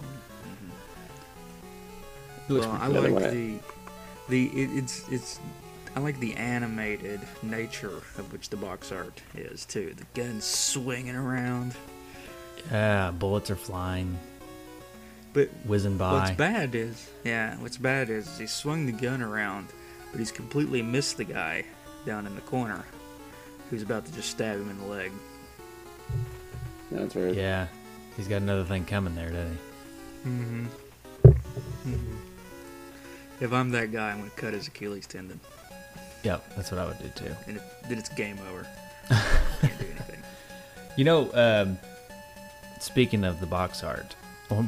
Well, 2.49 2.63
I 2.71 2.77
pretty 2.77 2.79
cool. 2.79 2.79
Yeah, 2.79 2.89
they 2.89 2.99
like 2.99 3.11
wanna- 3.13 3.31
the 3.31 3.59
the 4.29 4.45
it, 4.63 4.77
it's 4.77 5.07
it's 5.09 5.39
I 5.95 5.99
like 5.99 6.19
the 6.19 6.35
animated 6.35 7.21
nature 7.41 7.97
of 8.17 8.31
which 8.31 8.49
the 8.49 8.57
box 8.57 8.91
art 8.91 9.21
is 9.35 9.65
too. 9.65 9.93
The 9.95 10.05
gun 10.21 10.41
swinging 10.41 11.15
around. 11.15 11.75
Yeah, 12.71 13.11
bullets 13.11 13.49
are 13.51 13.55
flying, 13.55 14.17
But 15.33 15.49
whizzing 15.65 15.97
by. 15.97 16.13
what's 16.13 16.31
bad 16.31 16.75
is 16.75 17.09
yeah, 17.23 17.55
what's 17.57 17.77
bad 17.77 18.09
is 18.09 18.37
he 18.37 18.47
swung 18.47 18.85
the 18.85 18.91
gun 18.91 19.21
around, 19.21 19.67
but 20.11 20.19
he's 20.19 20.31
completely 20.31 20.81
missed 20.81 21.17
the 21.17 21.23
guy 21.25 21.65
down 22.07 22.25
in 22.25 22.33
the 22.35 22.41
corner 22.41 22.83
who's 23.69 23.83
about 23.83 24.05
to 24.05 24.13
just 24.13 24.29
stab 24.29 24.55
him 24.55 24.69
in 24.69 24.79
the 24.79 24.85
leg. 24.85 25.11
Yeah, 26.89 26.99
that's 26.99 27.13
weird. 27.13 27.35
Yeah, 27.35 27.67
he's 28.15 28.29
got 28.29 28.37
another 28.41 28.63
thing 28.63 28.85
coming 28.85 29.13
there, 29.13 29.29
doesn't 29.29 29.57
he? 30.23 30.29
Mm-hmm. 30.29 30.65
mm-hmm. 31.27 32.15
If 33.39 33.53
I'm 33.53 33.69
that 33.71 33.91
guy, 33.91 34.11
I'm 34.11 34.19
gonna 34.19 34.31
cut 34.31 34.53
his 34.53 34.67
Achilles 34.67 35.05
tendon, 35.05 35.39
Yep, 36.23 36.55
that's 36.55 36.71
what 36.71 36.79
I 36.79 36.85
would 36.85 36.97
do 36.97 37.09
too. 37.09 37.35
and 37.45 37.57
if, 37.57 37.81
then 37.87 37.97
it's 37.97 38.09
game 38.09 38.39
over. 38.49 38.67
Can't 39.09 39.77
do 39.77 39.85
anything. 39.85 40.23
You 40.95 41.03
know, 41.03 41.29
um, 41.33 41.77
speaking 42.79 43.23
of 43.25 43.39
the 43.39 43.45
box 43.45 43.83
art, 43.83 44.15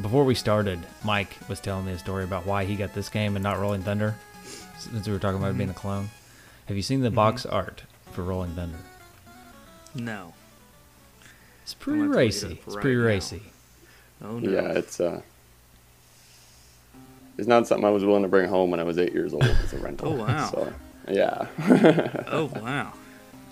before 0.02 0.26
we 0.26 0.36
started, 0.36 0.80
Mike 1.04 1.36
was 1.48 1.60
telling 1.60 1.86
me 1.86 1.94
a 1.94 1.98
story 1.98 2.26
about 2.26 2.46
why 2.46 2.66
he 2.66 2.76
got 2.76 2.94
this 2.94 3.10
game 3.10 3.36
and 3.36 3.44
not 3.44 3.60
Rolling 3.60 3.82
Thunder. 3.82 4.16
Since 4.78 5.08
we 5.08 5.14
were 5.14 5.20
talking 5.20 5.40
about 5.40 5.52
it 5.52 5.58
being 5.58 5.70
a 5.70 5.74
clone, 5.74 6.10
have 6.70 6.78
you 6.78 6.84
seen 6.84 7.02
the 7.02 7.12
box 7.12 7.46
art 7.46 7.84
for 8.12 8.24
Rolling 8.24 8.52
Thunder? 8.52 8.78
No. 9.96 10.34
It's 11.64 11.74
pretty 11.74 12.00
I'm 12.00 12.06
gonna 12.06 12.10
look 12.12 12.16
it 12.22 12.26
racy. 12.26 12.60
It's 12.66 12.76
right 12.76 12.82
pretty 12.82 12.98
now. 12.98 13.04
racy. 13.06 13.42
Oh 14.24 14.40
no. 14.40 14.50
Yeah, 14.52 14.68
it's 14.74 15.00
uh, 15.00 15.22
it's 17.38 17.48
not 17.48 17.68
something 17.68 17.86
I 17.86 17.90
was 17.90 18.06
willing 18.06 18.22
to 18.24 18.28
bring 18.30 18.48
home 18.50 18.70
when 18.72 18.80
I 18.80 18.84
was 18.84 18.98
eight 18.98 19.14
years 19.14 19.34
old 19.34 19.44
as 19.44 19.74
a 19.74 19.78
rental. 19.80 20.14
Oh, 20.14 20.16
wow. 20.26 20.50
So, 20.54 20.74
yeah. 21.10 21.48
Oh 22.28 22.52
wow. 22.56 22.94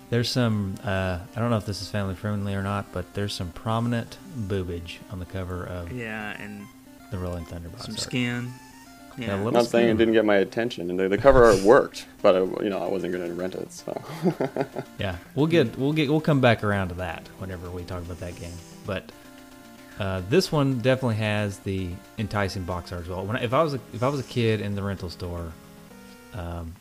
There's 0.10 0.30
some. 0.30 0.76
Uh, 0.84 1.20
I 1.36 1.40
don't 1.40 1.50
know 1.50 1.58
if 1.58 1.66
this 1.66 1.82
is 1.82 1.90
family 1.90 2.16
friendly 2.16 2.54
or 2.54 2.62
not, 2.64 2.92
but 2.94 3.14
there's 3.14 3.34
some 3.34 3.52
prominent 3.52 4.18
boobage 4.38 4.98
on 5.12 5.20
the 5.20 5.26
cover 5.26 5.64
of 5.66 5.92
Yeah, 5.92 6.40
and 6.42 6.66
the 7.12 7.18
Rolling 7.18 7.46
Thunder 7.46 7.70
box 7.70 7.86
some 7.86 7.94
art. 7.96 8.00
skin. 8.00 8.54
Yeah, 9.18 9.28
Yeah. 9.28 9.36
a 9.36 9.38
little- 9.38 9.52
not 9.54 9.66
saying 9.66 9.90
it 9.90 9.98
didn't 9.98 10.14
get 10.14 10.26
my 10.26 10.36
attention, 10.36 10.90
and 10.90 11.00
the, 11.00 11.10
the 11.10 11.18
cover 11.18 11.44
art 11.46 11.62
worked, 11.62 12.06
but 12.22 12.36
I, 12.36 12.40
you 12.64 12.70
know 12.70 12.80
I 12.84 12.88
wasn't 12.88 13.14
going 13.14 13.28
to 13.28 13.34
rent 13.34 13.56
it. 13.56 13.72
So 13.72 14.00
Yeah, 15.00 15.16
we'll 15.36 15.48
get 15.48 15.78
we'll 15.78 15.94
get 15.94 16.10
we'll 16.10 16.22
come 16.22 16.40
back 16.42 16.64
around 16.64 16.90
to 16.90 16.96
that 16.96 17.28
whenever 17.40 17.70
we 17.72 17.84
talk 17.84 18.04
about 18.04 18.20
that 18.20 18.36
game. 18.40 18.54
But 18.86 19.12
uh, 20.00 20.22
this 20.30 20.52
one 20.52 20.78
definitely 20.80 21.16
has 21.16 21.58
the 21.60 21.90
enticing 22.20 22.64
box 22.64 22.92
art 22.92 23.02
as 23.04 23.10
well. 23.10 23.26
When 23.26 23.36
I, 23.38 23.44
if 23.44 23.54
I 23.54 23.64
was 23.64 23.74
a, 23.74 23.80
if 23.94 24.04
I 24.04 24.08
was 24.10 24.20
a 24.20 24.24
kid 24.24 24.62
in 24.62 24.76
the 24.76 24.84
rental 24.84 25.10
store, 25.10 25.52
um, 26.36 26.74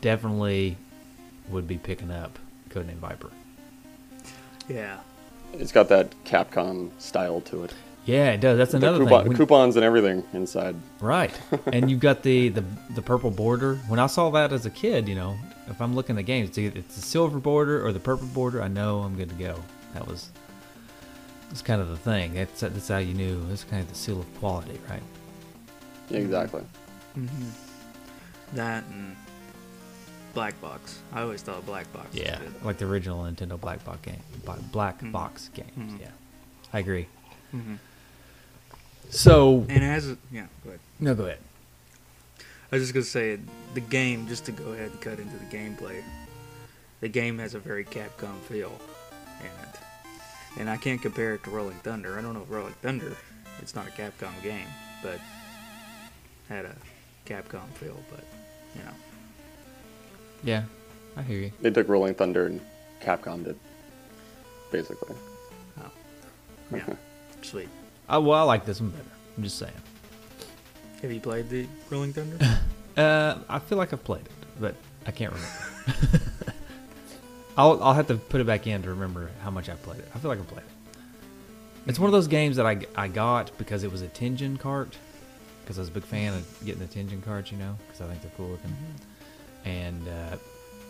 definitely 0.00 0.76
would 1.50 1.66
be 1.66 1.76
picking 1.78 2.10
up 2.10 2.38
Codename 2.70 2.94
Viper. 2.96 3.30
yeah. 4.68 5.00
it's 5.52 5.72
got 5.72 5.88
that 5.90 6.14
Capcom 6.24 6.90
style 6.98 7.40
to 7.42 7.64
it. 7.64 7.74
Yeah, 8.04 8.30
it 8.32 8.40
does. 8.40 8.58
That's 8.58 8.72
The 8.72 8.78
another 8.78 8.98
coupon, 9.04 9.20
thing. 9.20 9.28
When- 9.28 9.36
coupons 9.36 9.76
and 9.76 9.84
everything 9.84 10.24
inside. 10.32 10.74
Right. 11.00 11.32
and 11.72 11.88
you've 11.90 12.00
got 12.00 12.22
the, 12.22 12.48
the 12.48 12.64
the 12.94 13.02
purple 13.02 13.30
border. 13.30 13.76
When 13.88 14.00
I 14.00 14.06
saw 14.08 14.30
that 14.30 14.52
as 14.52 14.66
a 14.66 14.70
kid, 14.70 15.08
you 15.08 15.14
know, 15.14 15.36
if 15.68 15.80
I'm 15.80 15.94
looking 15.94 16.18
at 16.18 16.22
games, 16.26 16.48
it's 16.50 16.58
either 16.58 16.78
it's 16.80 16.96
the 16.96 17.02
silver 17.02 17.38
border 17.38 17.84
or 17.86 17.92
the 17.92 18.00
purple 18.00 18.26
border. 18.28 18.60
I 18.62 18.68
know 18.68 19.00
I'm 19.00 19.14
good 19.16 19.28
to 19.28 19.34
go. 19.36 19.54
That 19.94 20.06
was 20.08 20.30
that's 21.48 21.62
kind 21.62 21.80
of 21.80 21.88
the 21.88 21.96
thing. 21.96 22.34
That's 22.34 22.60
that's 22.60 22.88
how 22.88 22.98
you 22.98 23.14
knew. 23.14 23.46
It's 23.52 23.62
kind 23.64 23.82
of 23.82 23.88
the 23.88 23.94
seal 23.94 24.18
of 24.20 24.38
quality, 24.40 24.80
right? 24.90 25.02
Exactly. 26.10 26.62
Mm-hmm. 27.16 27.44
That 28.56 28.82
and 28.90 29.14
Black 30.34 30.60
Box. 30.60 30.98
I 31.12 31.22
always 31.22 31.40
thought 31.42 31.64
Black 31.66 31.90
Box. 31.92 32.08
Yeah, 32.14 32.40
Was 32.42 32.52
good. 32.52 32.64
like 32.64 32.78
the 32.78 32.86
original 32.86 33.22
Nintendo 33.22 33.60
Black 33.60 33.84
Box 33.84 33.98
game, 34.02 34.16
Bo- 34.44 34.56
Black 34.72 35.00
Mhm. 35.02 35.12
Box 35.12 35.50
games. 35.54 35.70
Mhm. 35.78 36.00
Yeah, 36.00 36.08
I 36.72 36.80
agree. 36.80 37.06
So 39.10 39.66
And 39.68 39.84
as 39.84 40.08
a, 40.08 40.16
yeah, 40.30 40.46
go 40.64 40.70
ahead. 40.70 40.80
no, 41.00 41.14
go 41.14 41.24
ahead. 41.24 41.38
I 42.70 42.76
was 42.76 42.82
just 42.84 42.94
gonna 42.94 43.04
say 43.04 43.38
the 43.74 43.80
game. 43.80 44.26
Just 44.28 44.46
to 44.46 44.52
go 44.52 44.72
ahead 44.72 44.90
and 44.90 45.00
cut 45.00 45.18
into 45.18 45.36
the 45.36 45.44
gameplay. 45.56 46.02
The 47.00 47.08
game 47.08 47.38
has 47.38 47.54
a 47.54 47.58
very 47.58 47.84
Capcom 47.84 48.38
feel 48.48 48.72
in 49.40 49.46
it, 49.46 49.78
and 50.58 50.70
I 50.70 50.76
can't 50.76 51.02
compare 51.02 51.34
it 51.34 51.42
to 51.44 51.50
Rolling 51.50 51.76
Thunder. 51.78 52.18
I 52.18 52.22
don't 52.22 52.32
know 52.32 52.42
if 52.42 52.50
Rolling 52.50 52.74
Thunder. 52.80 53.14
It's 53.60 53.74
not 53.74 53.86
a 53.86 53.90
Capcom 53.90 54.30
game, 54.42 54.66
but 55.02 55.18
had 56.48 56.64
a 56.64 56.74
Capcom 57.26 57.68
feel. 57.74 57.98
But 58.10 58.24
you 58.74 58.82
know, 58.84 58.92
Yeah, 60.44 60.62
I 61.16 61.22
hear 61.22 61.38
you. 61.40 61.52
They 61.60 61.70
took 61.70 61.88
Rolling 61.88 62.14
Thunder 62.14 62.46
and 62.46 62.60
Capcom 63.02 63.44
did, 63.44 63.58
basically. 64.70 65.16
Oh, 65.80 65.90
yeah, 66.72 66.94
sweet. 67.42 67.68
I, 68.08 68.18
well, 68.18 68.38
I 68.38 68.42
like 68.42 68.64
this 68.64 68.80
one 68.80 68.90
better. 68.90 69.04
I'm 69.36 69.42
just 69.42 69.58
saying. 69.58 69.72
Have 71.00 71.12
you 71.12 71.20
played 71.20 71.48
the 71.48 71.66
Rolling 71.90 72.12
Thunder? 72.12 72.38
Uh, 72.94 73.38
I 73.48 73.58
feel 73.58 73.78
like 73.78 73.94
I've 73.94 74.04
played 74.04 74.26
it, 74.26 74.32
but 74.60 74.74
I 75.06 75.12
can't 75.12 75.32
remember. 75.32 76.26
I'll 77.56 77.82
I'll 77.82 77.94
have 77.94 78.06
to 78.08 78.16
put 78.16 78.42
it 78.42 78.46
back 78.46 78.66
in 78.66 78.82
to 78.82 78.90
remember 78.90 79.30
how 79.42 79.50
much 79.50 79.70
I 79.70 79.74
played 79.76 80.00
it. 80.00 80.08
I 80.14 80.18
feel 80.18 80.28
like 80.28 80.38
I 80.38 80.42
played 80.42 80.58
it. 80.66 80.98
It's 81.86 81.98
one 81.98 82.08
of 82.08 82.12
those 82.12 82.26
games 82.28 82.56
that 82.56 82.66
I, 82.66 82.80
I 82.94 83.08
got 83.08 83.50
because 83.56 83.82
it 83.82 83.90
was 83.90 84.02
a 84.02 84.08
Tengen 84.08 84.58
cart, 84.58 84.94
because 85.62 85.78
I 85.78 85.80
was 85.80 85.88
a 85.88 85.92
big 85.92 86.04
fan 86.04 86.34
of 86.34 86.64
getting 86.66 86.86
the 86.86 86.94
Tengen 86.94 87.24
carts, 87.24 87.50
you 87.50 87.56
know, 87.56 87.76
because 87.86 88.02
I 88.02 88.08
think 88.08 88.20
they're 88.20 88.30
cool 88.36 88.48
looking. 88.50 88.76
And 89.64 90.06
uh, 90.06 90.36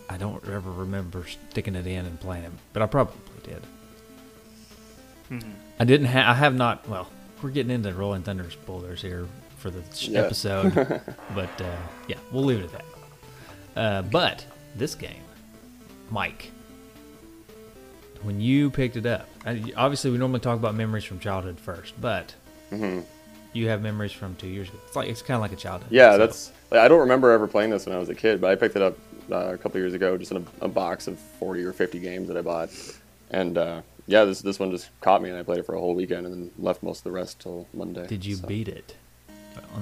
I 0.09 0.17
don't 0.17 0.45
ever 0.49 0.71
remember 0.71 1.25
sticking 1.51 1.75
it 1.75 1.87
in 1.87 2.05
and 2.05 2.19
playing 2.19 2.43
it, 2.43 2.51
but 2.73 2.83
I 2.83 2.85
probably 2.85 3.15
did. 3.43 3.63
Mm-hmm. 5.29 5.49
I 5.79 5.85
didn't 5.85 6.07
have. 6.07 6.27
I 6.27 6.33
have 6.33 6.55
not. 6.55 6.87
Well, 6.87 7.07
we're 7.41 7.49
getting 7.51 7.71
into 7.71 7.93
Rolling 7.93 8.21
Thunder 8.23 8.49
spoilers 8.51 9.01
here 9.01 9.27
for 9.57 9.69
the 9.69 9.81
sh- 9.95 10.09
Yeah. 10.09 10.21
episode, 10.21 10.73
but 11.35 11.61
uh, 11.61 11.75
yeah, 12.07 12.17
we'll 12.31 12.43
leave 12.43 12.59
it 12.59 12.65
at 12.65 12.71
that. 12.71 12.85
Uh, 13.75 14.01
but 14.03 14.45
this 14.75 14.93
game, 14.95 15.21
Mike, 16.09 16.51
when 18.21 18.39
you 18.39 18.69
picked 18.69 18.95
it 18.95 19.05
up, 19.05 19.27
I, 19.45 19.61
obviously 19.75 20.11
we 20.11 20.17
normally 20.17 20.39
talk 20.39 20.57
about 20.57 20.75
memories 20.75 21.03
from 21.03 21.19
childhood 21.19 21.59
first, 21.59 21.99
but 21.99 22.33
hmm 22.69 23.01
you 23.55 23.67
have 23.67 23.83
memories 23.83 24.11
from 24.11 24.35
two 24.37 24.47
years 24.47 24.67
ago. 24.67 24.79
It's 24.87 24.95
like 24.95 25.07
it's 25.09 25.21
kind 25.21 25.35
of 25.35 25.41
like 25.41 25.51
a 25.51 25.55
childhood. 25.55 25.91
Yeah, 25.91 26.13
so- 26.13 26.17
that's. 26.17 26.51
Like, 26.71 26.79
I 26.79 26.87
don't 26.87 27.01
remember 27.01 27.29
ever 27.29 27.47
playing 27.47 27.69
this 27.69 27.85
when 27.85 27.95
I 27.95 27.99
was 27.99 28.09
a 28.09 28.15
kid, 28.15 28.41
but 28.41 28.49
I 28.49 28.55
picked 28.55 28.75
it 28.75 28.81
up 28.81 28.97
uh, 29.31 29.53
a 29.53 29.57
couple 29.59 29.79
years 29.79 29.93
ago, 29.93 30.17
just 30.17 30.31
in 30.31 30.37
a, 30.61 30.65
a 30.65 30.67
box 30.67 31.07
of 31.07 31.19
forty 31.19 31.61
or 31.63 31.71
fifty 31.71 31.99
games 31.99 32.27
that 32.29 32.37
I 32.37 32.41
bought, 32.41 32.69
and 33.29 33.55
uh, 33.59 33.81
yeah, 34.07 34.25
this 34.25 34.41
this 34.41 34.59
one 34.59 34.71
just 34.71 34.89
caught 35.01 35.21
me, 35.21 35.29
and 35.29 35.37
I 35.37 35.43
played 35.43 35.59
it 35.59 35.65
for 35.65 35.75
a 35.75 35.79
whole 35.79 35.95
weekend, 35.95 36.25
and 36.25 36.33
then 36.33 36.51
left 36.57 36.83
most 36.83 36.99
of 36.99 37.03
the 37.05 37.11
rest 37.11 37.39
till 37.39 37.67
Monday. 37.73 38.07
Did 38.07 38.25
you 38.25 38.35
so. 38.35 38.47
beat 38.47 38.67
it? 38.67 38.95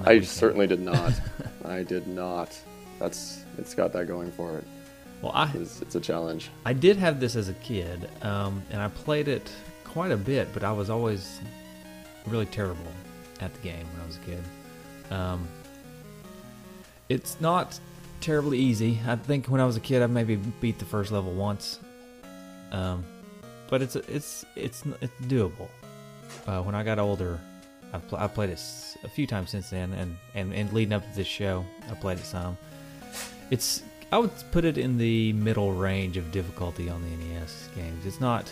I 0.04 0.14
weekend? 0.14 0.28
certainly 0.28 0.68
did 0.68 0.82
not. 0.82 1.14
I 1.66 1.84
did 1.84 2.08
not. 2.08 2.58
That's 3.00 3.44
it's 3.58 3.74
got 3.74 3.94
that 3.94 4.08
going 4.08 4.32
for 4.32 4.58
it. 4.58 4.64
Well, 5.22 5.32
I 5.36 5.52
It's, 5.54 5.82
it's 5.82 5.96
a 5.96 6.00
challenge. 6.00 6.50
I 6.66 6.74
did 6.74 6.98
have 6.98 7.20
this 7.20 7.36
as 7.36 7.50
a 7.50 7.54
kid, 7.54 8.10
um, 8.24 8.64
and 8.72 8.82
I 8.82 8.88
played 8.88 9.28
it 9.28 9.52
quite 9.84 10.12
a 10.12 10.18
bit, 10.18 10.50
but 10.54 10.64
I 10.64 10.72
was 10.72 10.90
always 10.90 11.40
really 12.26 12.48
terrible 12.48 12.88
at 13.40 13.54
the 13.54 13.62
game 13.62 13.86
when 13.94 14.02
I 14.02 14.08
was 14.08 14.18
a 14.18 14.20
kid. 14.20 14.44
Um, 15.12 15.48
it's 17.10 17.40
not 17.42 17.80
terribly 18.20 18.58
easy. 18.58 19.00
I 19.06 19.16
think 19.16 19.48
when 19.48 19.62
I 19.62 19.66
was 19.66 19.76
a 19.78 19.80
kid, 19.80 20.02
I 20.02 20.08
maybe 20.08 20.36
beat 20.36 20.80
the 20.80 20.86
first 20.86 21.12
level 21.12 21.34
once, 21.34 21.80
um, 22.72 23.04
but 23.72 23.82
it's 23.82 23.96
it's 23.96 24.46
it's 24.56 24.84
it's 25.02 25.14
doable. 25.24 25.70
Uh, 26.46 26.62
when 26.62 26.76
I 26.76 26.84
got 26.84 27.00
older, 27.00 27.40
I've, 27.94 28.08
pl- 28.08 28.18
I've 28.20 28.34
played 28.34 28.50
it 28.52 28.62
a 29.04 29.10
few 29.10 29.26
times 29.28 29.50
since 29.50 29.70
then, 29.70 29.92
and, 29.94 30.16
and, 30.36 30.54
and 30.54 30.72
leading 30.72 30.94
up 30.94 31.04
to 31.10 31.16
this 31.16 31.28
show, 31.28 31.66
I 31.90 31.94
played 31.96 32.20
it 32.20 32.26
some. 32.26 32.58
It's 33.50 33.82
I 34.12 34.18
would 34.18 34.32
put 34.52 34.64
it 34.66 34.78
in 34.78 34.98
the 34.98 35.34
middle 35.34 35.72
range 35.74 36.18
of 36.18 36.32
difficulty 36.32 36.90
on 36.90 37.02
the 37.02 37.10
NES 37.26 37.70
games. 37.76 38.06
It's 38.06 38.20
not 38.22 38.52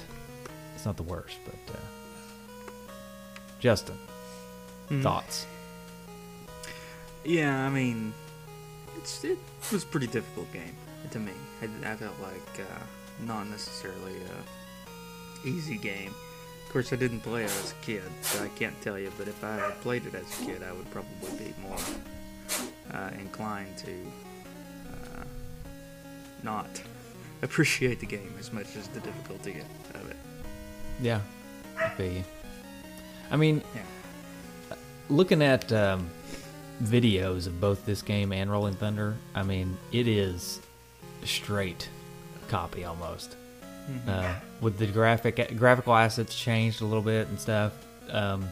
it's 0.76 0.86
not 0.86 0.98
the 0.98 1.04
worst, 1.04 1.38
but 1.46 1.76
uh, 1.76 1.80
Justin, 3.60 3.98
Mhm. 4.90 5.04
thoughts? 5.04 5.46
Yeah, 7.26 7.66
I 7.66 7.70
mean, 7.70 8.14
it's, 8.98 9.24
it 9.24 9.38
was 9.72 9.84
a 9.84 9.88
pretty 9.88 10.08
difficult 10.08 10.52
game 10.54 10.76
to 11.12 11.20
me. 11.20 11.34
I, 11.62 11.92
I 11.92 11.96
felt 11.96 12.16
like 12.22 12.60
uh, 12.62 13.26
not 13.26 13.48
necessarily 13.48 14.14
a 14.16 14.59
easy 15.46 15.78
game. 15.78 16.14
Of 16.66 16.74
course, 16.74 16.94
I 16.94 16.98
didn't 16.98 17.22
play 17.22 17.44
it 17.44 17.46
as 17.52 17.72
a 17.72 17.86
kid, 17.86 18.04
so 18.22 18.44
I 18.44 18.48
can't 18.50 18.80
tell 18.82 18.98
you. 19.00 19.12
But 19.18 19.28
if 19.28 19.44
I 19.44 19.56
had 19.56 19.82
played 19.82 20.06
it 20.06 20.14
as 20.14 20.42
a 20.42 20.46
kid, 20.46 20.64
I 20.64 20.72
would 20.72 20.90
probably 20.92 21.32
be 21.38 21.54
more 21.62 21.78
uh, 22.94 23.10
inclined 23.20 23.76
to 23.80 23.92
uh, 24.94 25.24
not 26.44 26.68
appreciate 27.42 28.00
the 28.00 28.06
game 28.06 28.34
as 28.40 28.52
much 28.54 28.76
as 28.76 28.88
the 28.90 29.00
difficulty 29.00 29.62
of 29.96 30.10
it. 30.10 30.18
Yeah, 31.02 31.22
I 31.78 31.90
feel 31.90 32.12
you. 32.12 32.24
I 33.32 33.36
mean, 33.38 33.64
Yeah. 33.76 34.76
looking 35.10 35.42
at 35.42 35.72
um, 35.72 36.10
videos 36.84 37.48
of 37.48 37.60
both 37.62 37.86
this 37.86 38.02
game 38.02 38.32
and 38.32 38.52
Rolling 38.52 38.74
Thunder, 38.76 39.16
I 39.34 39.44
mean, 39.44 39.78
it 39.92 40.08
is 40.08 40.60
straight 41.24 41.90
copy 42.48 42.84
almost. 42.86 43.36
Uh, 44.08 44.34
with 44.62 44.78
the 44.78 44.88
graphic 44.88 45.58
graphical 45.58 45.94
assets 45.96 46.36
changed 46.36 46.82
a 46.82 46.86
little 46.86 47.02
bit 47.02 47.28
and 47.28 47.40
stuff. 47.40 47.74
Um, 48.12 48.48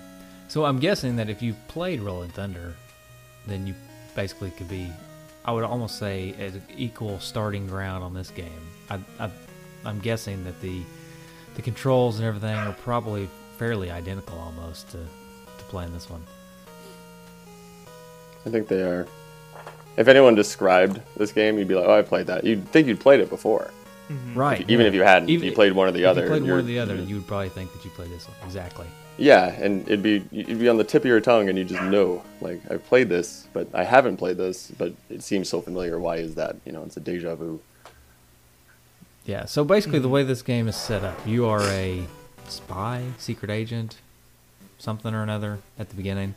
so 0.47 0.65
I'm 0.65 0.79
guessing 0.79 1.15
that 1.17 1.29
if 1.29 1.41
you 1.41 1.55
played 1.67 1.99
Rolling 1.99 2.29
Thunder, 2.29 2.73
then 3.45 3.67
you 3.67 3.73
basically 4.15 4.51
could 4.51 4.69
be, 4.69 4.89
I 5.43 5.51
would 5.51 5.63
almost 5.63 5.99
say, 5.99 6.31
at 6.39 6.53
an 6.53 6.63
equal 6.75 7.19
starting 7.19 7.67
ground 7.67 8.03
on 8.03 8.13
this 8.13 8.29
game. 8.29 8.61
I, 8.89 8.99
I, 9.19 9.29
I'm 9.85 9.99
guessing 9.99 10.43
that 10.45 10.59
the 10.61 10.81
the 11.55 11.61
controls 11.61 12.19
and 12.19 12.27
everything 12.27 12.55
are 12.55 12.73
probably 12.83 13.27
fairly 13.57 13.89
identical 13.89 14.37
almost 14.37 14.89
to, 14.91 14.97
to 14.97 15.63
playing 15.69 15.91
this 15.91 16.09
one. 16.09 16.23
I 18.45 18.49
think 18.49 18.67
they 18.67 18.83
are. 18.83 19.07
If 19.97 20.07
anyone 20.07 20.35
described 20.35 21.01
this 21.17 21.31
game, 21.31 21.57
you'd 21.57 21.67
be 21.67 21.75
like, 21.75 21.87
"Oh, 21.87 21.97
I 21.97 22.03
played 22.03 22.27
that." 22.27 22.43
You'd 22.43 22.67
think 22.69 22.87
you'd 22.87 22.99
played 22.99 23.19
it 23.19 23.29
before, 23.29 23.71
Mm-hmm. 24.09 24.39
Right. 24.39 24.61
even 24.61 24.81
yeah. 24.81 24.87
if 24.87 24.93
you 24.93 25.03
hadn't. 25.03 25.29
Even- 25.29 25.47
you 25.47 25.53
played 25.53 25.73
one 25.73 25.87
or 25.87 25.91
the 25.91 26.03
if 26.03 26.09
other. 26.09 26.21
You 26.23 26.27
played 26.27 26.41
one 26.43 26.51
or 26.51 26.61
the 26.61 26.79
other, 26.79 26.95
mm-hmm. 26.95 27.09
you 27.09 27.15
would 27.15 27.27
probably 27.27 27.49
think 27.49 27.73
that 27.73 27.83
you 27.83 27.91
played 27.91 28.09
this 28.09 28.27
one. 28.27 28.37
Exactly. 28.45 28.87
Yeah, 29.17 29.47
and 29.47 29.81
it'd 29.87 30.03
be 30.03 30.23
it'd 30.31 30.59
be 30.59 30.69
on 30.69 30.77
the 30.77 30.83
tip 30.83 31.01
of 31.01 31.07
your 31.07 31.19
tongue, 31.19 31.49
and 31.49 31.57
you 31.57 31.65
just 31.65 31.81
know, 31.81 32.23
like, 32.39 32.61
I've 32.69 32.85
played 32.85 33.09
this, 33.09 33.47
but 33.51 33.67
I 33.73 33.83
haven't 33.83 34.17
played 34.17 34.37
this, 34.37 34.71
but 34.77 34.93
it 35.09 35.23
seems 35.23 35.49
so 35.49 35.59
familiar. 35.59 35.99
Why 35.99 36.17
is 36.17 36.35
that? 36.35 36.55
You 36.65 36.71
know, 36.71 36.83
it's 36.83 36.97
a 36.97 36.99
deja 36.99 37.33
vu. 37.35 37.59
Yeah, 39.25 39.45
so 39.45 39.63
basically, 39.65 39.99
the 39.99 40.05
mm-hmm. 40.05 40.13
way 40.13 40.23
this 40.23 40.43
game 40.43 40.67
is 40.67 40.75
set 40.75 41.03
up, 41.03 41.19
you 41.25 41.47
are 41.47 41.63
a 41.63 42.05
spy, 42.47 43.05
secret 43.17 43.49
agent, 43.49 43.97
something 44.77 45.13
or 45.13 45.23
another 45.23 45.59
at 45.79 45.89
the 45.89 45.95
beginning, 45.95 46.35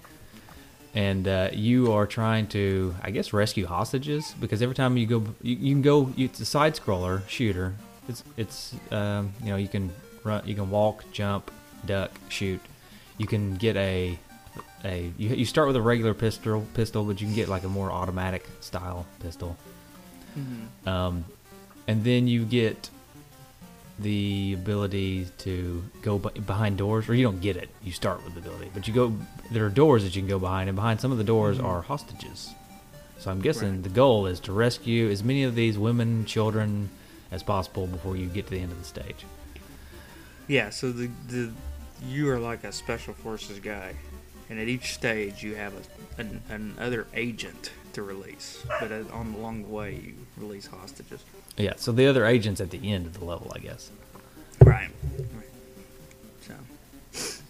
and 0.95 1.29
uh, 1.29 1.51
you 1.53 1.93
are 1.93 2.07
trying 2.07 2.49
to, 2.49 2.95
I 3.03 3.11
guess, 3.11 3.33
rescue 3.33 3.67
hostages 3.67 4.35
because 4.41 4.61
every 4.63 4.75
time 4.75 4.97
you 4.97 5.07
go, 5.07 5.25
you, 5.43 5.57
you 5.57 5.75
can 5.75 5.83
go. 5.83 6.13
It's 6.17 6.41
a 6.41 6.45
side 6.45 6.75
scroller 6.75 7.27
shooter. 7.29 7.75
It's 8.09 8.25
it's 8.37 8.75
um, 8.91 9.33
you 9.43 9.51
know 9.51 9.57
you 9.57 9.69
can 9.69 9.91
run, 10.25 10.47
you 10.47 10.55
can 10.55 10.71
walk, 10.71 11.05
jump, 11.13 11.51
duck, 11.87 12.11
shoot. 12.29 12.61
You 13.19 13.27
can 13.27 13.57
get 13.57 13.77
a 13.77 14.19
a 14.85 15.13
you, 15.17 15.29
you 15.31 15.45
start 15.45 15.69
with 15.69 15.77
a 15.77 15.83
regular 15.83 16.15
pistol 16.15 16.67
pistol, 16.75 17.05
but 17.05 17.21
you 17.21 17.27
can 17.27 17.37
get 17.37 17.49
like 17.49 17.63
a 17.65 17.69
more 17.69 17.91
automatic 17.93 18.49
style 18.61 19.07
pistol. 19.21 19.57
Um, 20.87 21.25
and 21.87 22.05
then 22.05 22.29
you 22.29 22.45
get 22.45 22.89
the 24.03 24.55
ability 24.55 25.27
to 25.39 25.83
go 26.03 26.19
behind 26.19 26.79
doors, 26.79 27.09
or 27.09 27.15
you 27.15 27.23
don't 27.23 27.41
get 27.41 27.57
it. 27.57 27.69
You 27.83 27.93
start 27.93 28.25
with 28.25 28.35
the 28.35 28.41
ability, 28.41 28.71
but 28.73 28.89
you 28.89 28.95
go. 28.95 29.15
There 29.51 29.65
are 29.67 29.71
doors 29.71 30.05
that 30.05 30.17
you 30.17 30.23
can 30.23 30.29
go 30.29 30.39
behind, 30.39 30.69
and 30.69 30.77
behind 30.77 31.01
some 31.01 31.13
of 31.13 31.19
the 31.19 31.25
doors 31.25 31.59
mm-hmm. 31.59 31.67
are 31.67 31.83
hostages. 31.83 32.51
So 33.19 33.31
I'm 33.31 33.41
guessing 33.41 33.73
Right. 33.73 33.83
the 33.83 33.91
goal 33.91 34.27
is 34.27 34.41
to 34.41 34.53
rescue 34.53 35.11
as 35.11 35.23
many 35.23 35.43
of 35.45 35.55
these 35.55 35.79
women, 35.79 36.25
children 36.25 36.89
as 37.31 37.43
possible 37.43 37.87
before 37.87 38.17
you 38.17 38.27
get 38.27 38.47
to 38.47 38.51
the 38.53 38.61
end 38.61 38.73
of 38.73 38.79
the 38.79 38.85
stage. 38.85 39.27
Yeah, 40.49 40.71
so 40.71 40.91
the 40.91 41.11
the 41.29 41.53
you 42.09 42.31
are 42.31 42.39
like 42.39 42.65
a 42.65 42.73
special 42.73 43.13
forces 43.15 43.59
guy, 43.59 43.95
and 44.49 44.59
at 44.59 44.69
each 44.69 44.95
stage 44.95 45.43
you 45.43 45.55
have 45.55 45.75
a, 45.75 46.21
an, 46.21 46.41
another 46.49 47.07
agent 47.15 47.71
to 47.95 48.03
release, 48.03 48.65
but 48.81 48.91
uh, 48.93 49.03
on 49.13 49.35
along 49.35 49.63
the 49.63 49.69
way 49.69 49.95
you 49.95 50.15
release 50.37 50.67
hostages. 50.67 51.23
Yeah. 51.57 51.75
So 51.77 51.93
the 51.93 52.07
other 52.07 52.27
agents 52.27 52.61
at 52.61 52.71
the 52.71 52.91
end 52.93 53.07
of 53.07 53.19
the 53.19 53.25
level, 53.25 53.53
I 53.55 53.59
guess. 53.59 53.91
Right. 54.65 54.91
So 56.47 56.55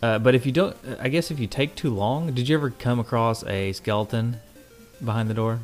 Uh, 0.02 0.18
but 0.18 0.34
if 0.34 0.46
you 0.46 0.52
don't, 0.52 0.76
I 1.00 1.08
guess 1.08 1.30
if 1.30 1.38
you 1.38 1.46
take 1.46 1.74
too 1.74 1.90
long, 1.90 2.32
did 2.32 2.48
you 2.48 2.56
ever 2.56 2.70
come 2.70 2.98
across 2.98 3.44
a 3.44 3.72
skeleton 3.72 4.36
behind 5.04 5.28
the 5.28 5.34
door? 5.34 5.60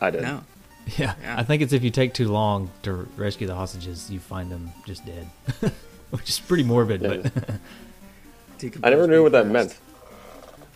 I 0.00 0.10
did. 0.10 0.22
no, 0.22 0.42
Yeah, 0.98 1.14
Yeah. 1.22 1.38
I 1.38 1.42
think 1.44 1.62
it's 1.62 1.72
if 1.72 1.82
you 1.82 1.90
take 1.90 2.12
too 2.14 2.28
long 2.28 2.70
to 2.82 3.08
rescue 3.16 3.46
the 3.46 3.54
hostages, 3.54 4.10
you 4.10 4.18
find 4.20 4.50
them 4.50 4.72
just 4.86 5.06
dead, 5.06 5.28
which 6.10 6.28
is 6.28 6.40
pretty 6.40 6.64
morbid. 6.64 7.00
Yeah. 7.02 7.30
But 7.30 8.80
I 8.84 8.90
never 8.90 9.06
knew 9.06 9.22
what 9.22 9.32
that 9.32 9.46
meant. 9.46 9.78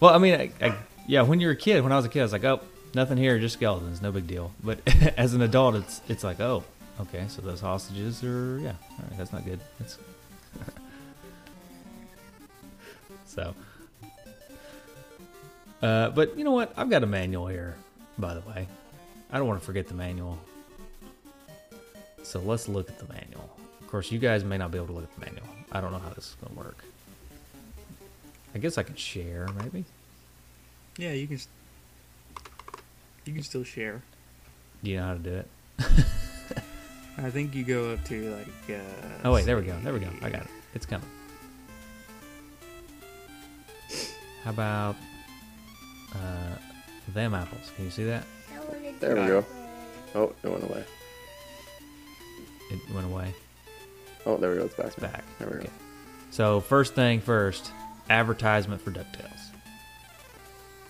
well, 0.01 0.15
I 0.15 0.19
mean, 0.19 0.35
I, 0.35 0.51
I, 0.65 0.75
yeah, 1.09 1.23
when 1.23 1.41
you're 1.41 1.53
a 1.53 1.57
kid, 1.57 1.83
when 1.83 1.91
I 1.91 1.97
was 1.97 2.05
a 2.05 2.11
kid, 2.11 2.21
I 2.21 2.25
was 2.25 2.33
like, 2.33 2.45
oh, 2.45 2.61
nothing 2.95 3.17
here, 3.17 3.39
just 3.39 3.55
skeletons, 3.55 4.03
no 4.03 4.13
big 4.13 4.27
deal. 4.27 4.53
But 4.63 4.81
as 5.17 5.35
an 5.35 5.41
adult, 5.41 5.75
it's 5.75 6.03
it's 6.07 6.23
like, 6.23 6.39
oh, 6.39 6.63
okay, 7.01 7.25
so 7.29 7.43
those 7.43 7.61
hostages 7.61 8.23
are 8.23 8.61
yeah, 8.61 8.75
all 8.91 9.05
right, 9.09 9.19
that's 9.19 9.33
not 9.33 9.45
good. 9.45 9.59
That's 9.81 9.99
so. 13.27 13.55
Uh, 15.83 16.11
but 16.11 16.37
you 16.37 16.45
know 16.45 16.53
what? 16.53 16.75
I've 16.77 16.91
got 16.91 17.03
a 17.03 17.07
manual 17.07 17.47
here, 17.47 17.75
by 18.19 18.35
the 18.35 18.41
way. 18.41 18.69
I 19.33 19.39
don't 19.39 19.47
want 19.47 19.61
to 19.61 19.67
forget 19.67 19.89
the 19.89 19.95
manual. 19.95 20.39
So 22.23 22.41
let's 22.41 22.69
look 22.69 22.91
at 22.91 22.99
the 22.99 23.11
manual. 23.11 23.49
Of 23.81 23.89
course, 23.89 24.13
you 24.13 24.19
guys 24.19 24.45
may 24.45 24.59
not 24.59 24.73
be 24.73 24.77
able 24.77 24.89
to 24.89 24.93
look 24.93 25.05
at 25.05 25.15
the 25.15 25.25
manual. 25.25 25.47
I 25.73 25.81
don't 25.81 25.93
know 25.93 25.99
how 25.99 26.11
this 26.11 26.27
is 26.27 26.37
going 26.43 26.55
to 26.55 26.59
work. 26.59 26.85
I 28.55 28.59
guess 28.59 28.77
I 28.77 28.83
can 28.83 28.97
share, 28.97 29.49
maybe. 29.63 29.85
Yeah, 30.99 31.13
you 31.13 31.27
can. 31.27 31.37
s- 31.37 31.49
You 33.25 33.33
can 33.33 33.43
still 33.43 33.65
share. 33.65 34.03
Do 34.85 34.91
you 34.91 34.97
know 34.99 35.07
how 35.07 35.13
to 35.15 35.19
do 35.19 35.35
it? 35.35 35.49
I 37.19 37.31
think 37.31 37.55
you 37.55 37.65
go 37.65 37.93
up 37.93 38.05
to 38.07 38.31
like. 38.35 38.49
Uh, 38.79 38.83
Oh 39.25 39.33
wait, 39.33 39.47
there 39.47 39.57
we 39.57 39.63
go. 39.63 39.77
There 39.83 39.93
we 39.95 40.01
go. 40.01 40.11
I 40.23 40.29
got 40.31 40.43
it. 40.43 40.49
It's 40.75 40.85
coming. 40.87 41.09
How 44.45 44.51
about 44.51 44.97
uh, 46.15 46.57
them 47.15 47.35
apples? 47.35 47.71
Can 47.77 47.85
you 47.87 47.91
see 47.91 48.05
that? 48.05 48.25
There 49.01 49.15
we 49.15 49.27
go. 49.27 49.45
Oh, 50.15 50.33
it 50.43 50.49
went 50.49 50.65
away. 50.65 50.85
It 52.71 52.81
went 52.95 53.07
away. 53.07 53.35
Oh, 54.27 54.37
there 54.37 54.51
we 54.51 54.57
go. 54.59 54.65
It's 54.65 54.75
back. 54.75 54.87
It's 54.87 54.97
back. 54.97 55.25
There 55.39 55.49
we 55.49 55.65
go. 55.65 55.71
So 56.31 56.61
first 56.61 56.95
thing 56.95 57.21
first, 57.21 57.73
advertisement 58.11 58.81
for 58.83 58.91
Ducktales. 58.91 59.48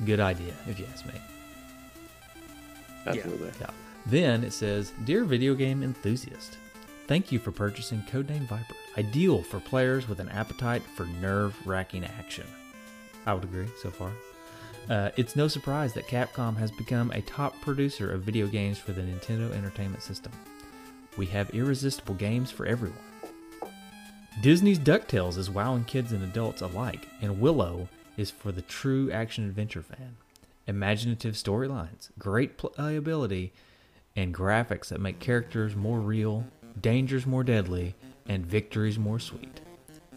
Good 0.04 0.20
idea, 0.20 0.54
if 0.66 0.78
you 0.78 0.86
ask 0.92 1.06
me. 1.06 1.14
Absolutely. 3.06 3.50
Yeah. 3.60 3.70
Then 4.06 4.44
it 4.44 4.52
says, 4.52 4.92
Dear 5.04 5.24
video 5.24 5.54
game 5.54 5.82
enthusiast, 5.82 6.56
thank 7.06 7.32
you 7.32 7.38
for 7.38 7.52
purchasing 7.52 8.02
Codename 8.02 8.46
Viper, 8.46 8.74
ideal 8.96 9.42
for 9.42 9.60
players 9.60 10.08
with 10.08 10.20
an 10.20 10.28
appetite 10.28 10.82
for 10.82 11.06
nerve 11.20 11.56
wracking 11.66 12.04
action. 12.04 12.46
I 13.26 13.34
would 13.34 13.44
agree 13.44 13.68
so 13.82 13.90
far. 13.90 14.12
Uh, 14.88 15.10
it's 15.16 15.36
no 15.36 15.48
surprise 15.48 15.92
that 15.92 16.06
Capcom 16.06 16.56
has 16.56 16.70
become 16.70 17.10
a 17.10 17.20
top 17.22 17.60
producer 17.60 18.10
of 18.10 18.22
video 18.22 18.46
games 18.46 18.78
for 18.78 18.92
the 18.92 19.02
Nintendo 19.02 19.52
Entertainment 19.52 20.02
System. 20.02 20.32
We 21.18 21.26
have 21.26 21.50
irresistible 21.50 22.14
games 22.14 22.50
for 22.50 22.64
everyone. 22.64 22.98
Disney's 24.40 24.78
DuckTales 24.78 25.36
is 25.36 25.50
wowing 25.50 25.84
kids 25.84 26.12
and 26.12 26.22
adults 26.22 26.62
alike, 26.62 27.08
and 27.20 27.40
Willow 27.40 27.88
is 28.18 28.30
for 28.30 28.52
the 28.52 28.60
true 28.60 29.10
action 29.10 29.44
adventure 29.46 29.80
fan. 29.80 30.16
Imaginative 30.66 31.34
storylines, 31.34 32.10
great 32.18 32.58
playability, 32.58 33.52
and 34.16 34.34
graphics 34.34 34.88
that 34.88 35.00
make 35.00 35.20
characters 35.20 35.74
more 35.76 36.00
real, 36.00 36.44
dangers 36.78 37.24
more 37.24 37.44
deadly, 37.44 37.94
and 38.26 38.44
victories 38.44 38.98
more 38.98 39.20
sweet. 39.20 39.60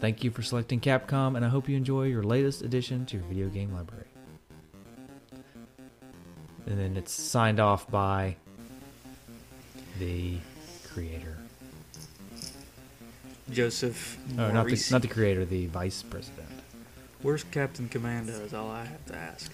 Thank 0.00 0.24
you 0.24 0.32
for 0.32 0.42
selecting 0.42 0.80
Capcom, 0.80 1.36
and 1.36 1.44
I 1.44 1.48
hope 1.48 1.68
you 1.68 1.76
enjoy 1.76 2.06
your 2.06 2.24
latest 2.24 2.62
addition 2.62 3.06
to 3.06 3.18
your 3.18 3.26
video 3.26 3.48
game 3.48 3.72
library. 3.72 4.08
And 6.66 6.78
then 6.78 6.96
it's 6.96 7.12
signed 7.12 7.60
off 7.60 7.88
by 7.88 8.36
the 10.00 10.38
creator. 10.92 11.38
Joseph. 13.50 14.18
Oh, 14.38 14.50
not 14.50 14.66
the, 14.66 14.88
not 14.90 15.02
the 15.02 15.08
creator, 15.08 15.44
the 15.44 15.66
vice 15.66 16.02
president. 16.02 16.41
Where's 17.22 17.44
Captain 17.44 17.88
Commando? 17.88 18.32
Is 18.32 18.52
all 18.52 18.70
I 18.70 18.84
have 18.84 19.06
to 19.06 19.16
ask. 19.16 19.52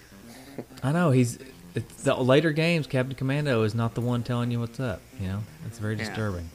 I 0.83 0.91
know 0.91 1.11
he's 1.11 1.37
it's 1.75 2.03
the 2.03 2.15
later 2.15 2.51
games. 2.51 2.87
Captain 2.87 3.15
Commando 3.15 3.63
is 3.63 3.75
not 3.75 3.93
the 3.93 4.01
one 4.01 4.23
telling 4.23 4.51
you 4.51 4.59
what's 4.59 4.79
up. 4.79 5.01
You 5.19 5.27
know, 5.27 5.43
it's 5.67 5.77
very 5.77 5.95
Yeah. 5.95 6.05
disturbing. 6.05 6.49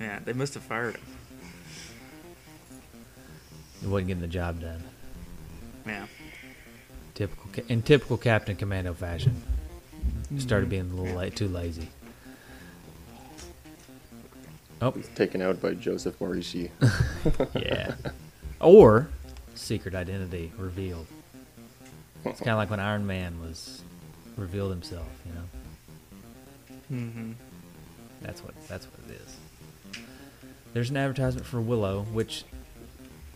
Yeah, 0.00 0.20
they 0.24 0.32
must 0.32 0.54
have 0.54 0.62
fired 0.62 0.96
him. 0.96 1.04
He 3.80 3.86
wasn't 3.86 4.08
getting 4.08 4.20
the 4.20 4.28
job 4.28 4.60
done. 4.60 4.82
Yeah. 5.86 6.06
Typical 7.14 7.50
in 7.68 7.82
typical 7.82 8.16
Captain 8.16 8.56
Commando 8.56 8.94
fashion. 8.94 9.42
Started 10.38 10.64
mm-hmm. 10.64 10.70
being 10.70 10.90
a 10.90 10.94
little 10.94 11.16
la- 11.16 11.28
too 11.28 11.48
lazy. 11.48 11.88
Oh, 14.80 14.90
he's 14.90 15.08
Taken 15.08 15.40
out 15.40 15.60
by 15.60 15.74
Joseph 15.74 16.18
Morici. 16.18 16.70
yeah. 17.54 17.94
or 18.60 19.08
secret 19.54 19.94
identity 19.94 20.52
revealed. 20.56 21.06
It's 22.24 22.38
kind 22.38 22.50
of 22.50 22.58
like 22.58 22.70
when 22.70 22.80
Iron 22.80 23.06
Man 23.06 23.40
was 23.40 23.82
revealed 24.36 24.70
himself, 24.70 25.08
you 25.26 25.32
know. 25.32 27.02
Mm-hmm. 27.02 27.32
That's 28.22 28.42
what 28.42 28.54
that's 28.68 28.86
what 28.86 29.10
it 29.10 29.20
is. 29.20 29.36
There's 30.72 30.90
an 30.90 30.96
advertisement 30.96 31.46
for 31.46 31.60
Willow, 31.60 32.02
which 32.12 32.44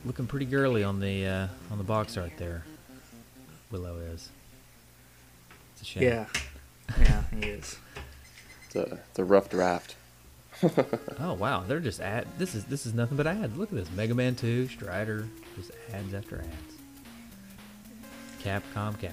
looking 0.05 0.27
pretty 0.27 0.47
girly 0.47 0.83
on 0.83 1.01
the 1.01 1.27
uh, 1.27 1.47
on 1.71 1.79
the 1.79 1.85
box 1.85 2.17
art 2.17 2.33
there. 2.39 2.65
Willow 3.71 3.97
is. 3.99 4.31
It's 5.73 5.83
a 5.83 5.85
shame. 5.85 6.03
Yeah. 6.03 6.27
Yeah, 7.01 7.23
he 7.35 7.47
is. 7.47 7.77
It's 8.67 8.77
a, 8.77 8.99
it's 9.11 9.19
a 9.19 9.25
rough 9.25 9.51
draft. 9.51 9.95
Oh 11.21 11.35
wow, 11.35 11.65
they're 11.67 11.81
just 11.81 12.01
ad. 12.01 12.27
This 12.39 12.55
is 12.55 12.65
this 12.65 12.87
is 12.87 12.95
nothing 12.95 13.17
but 13.17 13.27
ads. 13.27 13.57
Look 13.57 13.71
at 13.73 13.77
this: 13.79 13.91
Mega 13.93 14.15
Man 14.15 14.35
Two, 14.35 14.67
Strider, 14.69 15.27
just 15.57 15.71
ads 15.93 16.15
after 16.15 16.39
ads. 16.39 16.75
Capcom, 18.43 18.97
Capcom. 18.99 19.13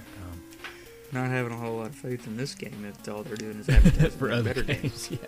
Not 1.12 1.28
having 1.30 1.52
a 1.52 1.56
whole 1.56 1.76
lot 1.76 1.86
of 1.86 1.94
faith 1.94 2.26
in 2.26 2.36
this 2.36 2.54
game 2.54 2.84
if 2.84 3.08
all 3.08 3.22
they're 3.22 3.36
doing 3.36 3.58
is 3.60 3.68
advertising 3.70 4.10
For 4.18 4.30
other 4.30 4.54
better 4.54 4.62
games, 4.62 5.08
games. 5.08 5.20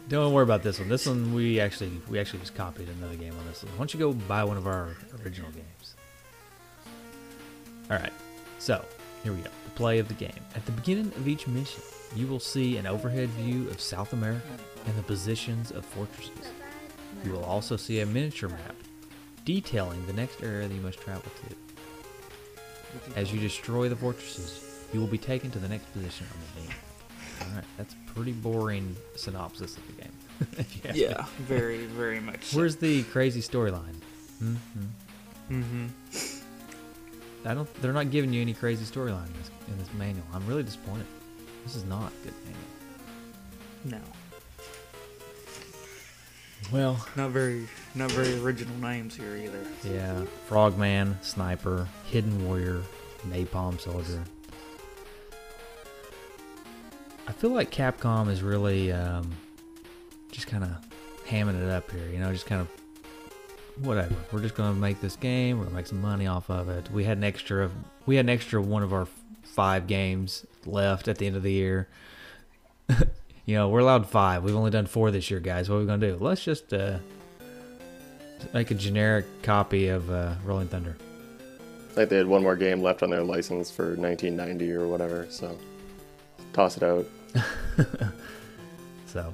Don't 0.10 0.34
worry 0.34 0.44
about 0.44 0.64
this 0.64 0.80
one. 0.80 0.90
This 0.90 1.06
one 1.08 1.34
we 1.34 1.60
actually 1.60 1.92
we 2.10 2.20
actually 2.20 2.40
just 2.40 2.56
copied 2.56 2.90
another 2.90 3.16
game 3.16 3.34
on 3.38 3.46
this 3.48 3.64
one. 3.64 3.72
Why 3.74 3.78
don't 3.80 3.94
you 3.94 4.00
go 4.00 4.14
buy 4.14 4.44
one 4.44 4.58
of 4.58 4.68
our 4.68 4.96
original 5.24 5.52
games? 5.52 5.96
All 7.90 7.98
right. 7.98 8.14
So 8.60 8.84
here 9.24 9.32
we 9.34 9.40
go. 9.42 9.50
The 9.66 9.72
play 9.72 10.00
of 10.00 10.08
the 10.08 10.14
game. 10.16 10.34
At 10.56 10.66
the 10.66 10.72
beginning 10.74 11.08
of 11.08 11.28
each 11.28 11.48
mission, 11.48 11.82
you 12.16 12.28
will 12.28 12.40
see 12.40 12.78
an 12.78 12.88
overhead 12.88 13.30
view 13.30 13.70
of 13.70 13.82
South 13.82 14.14
America 14.14 14.48
and 14.86 14.96
the 14.96 15.04
positions 15.04 15.72
of 15.72 15.86
fortresses. 15.86 16.52
You 17.24 17.32
will 17.32 17.44
also 17.44 17.76
see 17.76 18.00
a 18.00 18.06
miniature 18.06 18.50
map 18.50 18.76
detailing 19.44 20.06
the 20.06 20.14
next 20.14 20.42
area 20.42 20.68
that 20.68 20.74
you 20.74 20.82
must 20.82 21.00
travel 21.00 21.24
to. 21.24 21.56
As 23.16 23.34
you 23.34 23.40
destroy 23.40 23.90
the 23.90 23.96
fortresses, 23.96 24.86
you 24.94 25.00
will 25.00 25.08
be 25.08 25.18
taken 25.18 25.52
to 25.52 25.60
the 25.60 25.68
next 25.68 25.92
position 25.92 26.26
on 26.32 26.38
the 26.40 26.62
game. 26.62 26.76
All 27.42 27.56
right, 27.56 27.66
that's 27.78 27.94
a 27.94 28.14
pretty 28.14 28.32
boring 28.32 28.96
synopsis 29.16 29.76
of 29.78 29.86
the 29.88 30.04
game. 30.04 30.12
if 30.58 30.76
you 30.76 30.82
ask 30.90 30.96
me. 30.96 31.04
Yeah, 31.04 31.26
very, 31.40 31.86
very 31.86 32.20
much. 32.20 32.46
so. 32.46 32.58
Where's 32.58 32.78
the 32.78 33.04
crazy 33.04 33.42
storyline? 33.42 33.96
Mm-hmm. 34.42 35.62
Mm-hmm. 35.62 37.48
I 37.48 37.54
don't. 37.54 37.82
They're 37.82 37.94
not 37.94 38.10
giving 38.10 38.34
you 38.34 38.42
any 38.42 38.54
crazy 38.54 38.86
storyline 38.86 39.28
in 39.28 39.74
in 39.74 39.78
this 39.78 39.94
manual. 39.94 40.26
I'm 40.34 40.46
really 40.48 40.64
disappointed. 40.64 41.06
This 41.66 41.76
is 41.76 41.84
not 41.86 42.12
a 42.12 42.24
good 42.26 42.34
manual. 43.84 44.02
No, 44.02 44.02
Well, 46.72 47.06
not 47.16 47.32
very, 47.32 47.68
not 47.94 48.10
very 48.12 48.40
original 48.40 48.76
names 48.78 49.16
here 49.16 49.36
either. 49.36 49.60
yeah. 49.84 50.24
Frogman, 50.48 51.18
Sniper, 51.22 51.88
Hidden 52.06 52.48
Warrior, 52.48 52.82
Napalm 53.28 53.80
Soldier. 53.80 54.24
I 57.28 57.32
feel 57.32 57.52
like 57.52 57.70
Capcom 57.72 58.30
is 58.30 58.42
really 58.42 58.92
um, 58.92 59.32
just 60.32 60.48
kind 60.48 60.64
of 60.64 60.72
hamming 61.28 61.62
it 61.62 61.70
up 61.70 61.92
here. 61.92 62.08
You 62.10 62.20
know, 62.20 62.32
just 62.32 62.46
kind 62.46 62.62
of 62.62 62.68
whatever. 63.82 64.16
We're 64.32 64.42
just 64.42 64.56
gonna 64.56 64.74
make 64.74 65.02
this 65.02 65.16
game. 65.16 65.58
We're 65.58 65.66
gonna 65.66 65.76
make 65.76 65.88
some 65.88 66.02
money 66.02 66.28
off 66.28 66.50
of 66.50 66.70
it. 66.70 66.90
We 66.92 67.04
had 67.04 67.18
an 67.18 67.24
extra. 67.24 67.70
We 68.06 68.16
had 68.16 68.26
an 68.26 68.30
extra 68.30 68.62
one 68.62 68.84
of 68.84 68.94
our 68.94 69.08
five 69.44 69.88
games 69.88 70.46
left 70.66 71.08
at 71.08 71.18
the 71.18 71.28
end 71.28 71.36
of 71.36 71.44
the 71.44 71.52
year. 71.52 71.88
you 73.46 73.56
know, 73.56 73.70
we're 73.70 73.80
allowed 73.80 74.08
five. 74.08 74.44
We've 74.44 74.56
only 74.56 74.72
done 74.72 74.86
four 74.86 75.12
this 75.12 75.30
year, 75.30 75.40
guys. 75.40 75.70
What 75.70 75.78
are 75.78 75.80
we 75.80 75.86
gonna 75.86 76.08
do? 76.12 76.18
Let's 76.20 76.44
just 76.44 76.74
uh, 76.74 77.00
make 78.54 78.72
a 78.72 78.76
generic 78.76 79.26
copy 79.44 79.88
of 79.90 80.10
uh, 80.10 80.36
Rolling 80.44 80.68
Thunder. 80.68 80.96
Like 81.96 82.10
they 82.10 82.18
had 82.18 82.28
one 82.28 82.44
more 82.44 82.56
game 82.56 82.82
left 82.82 83.04
on 83.04 83.10
their 83.10 83.24
license 83.24 83.72
for 83.72 83.96
1990 83.96 84.74
or 84.74 84.88
whatever, 84.88 85.28
so 85.30 85.58
toss 86.54 86.78
it 86.78 86.84
out. 86.84 87.06
So, 89.16 89.34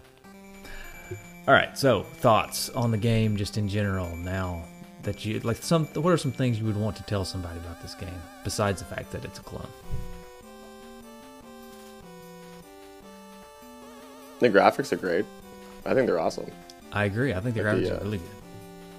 all 1.51 1.57
right. 1.57 1.77
So, 1.77 2.03
thoughts 2.03 2.69
on 2.69 2.91
the 2.91 2.97
game, 2.97 3.35
just 3.35 3.57
in 3.57 3.67
general. 3.67 4.15
Now 4.15 4.63
that 5.03 5.25
you 5.25 5.41
like, 5.41 5.57
some 5.57 5.85
what 5.87 6.11
are 6.13 6.17
some 6.17 6.31
things 6.31 6.57
you 6.57 6.65
would 6.65 6.77
want 6.77 6.95
to 6.95 7.03
tell 7.03 7.25
somebody 7.25 7.59
about 7.59 7.81
this 7.81 7.93
game 7.93 8.21
besides 8.45 8.81
the 8.81 8.85
fact 8.95 9.11
that 9.11 9.25
it's 9.25 9.37
a 9.39 9.41
clone? 9.41 9.67
The 14.39 14.49
graphics 14.49 14.93
are 14.93 14.95
great. 14.95 15.25
I 15.85 15.93
think 15.93 16.07
they're 16.07 16.21
awesome. 16.21 16.49
I 16.93 17.03
agree. 17.03 17.33
I 17.33 17.41
think 17.41 17.55
the 17.55 17.63
Like 17.63 17.81
the, 17.83 17.89
graphics 17.89 17.91
uh, 17.91 17.95
are 17.95 18.03
really 18.05 18.17
good. 18.19 18.29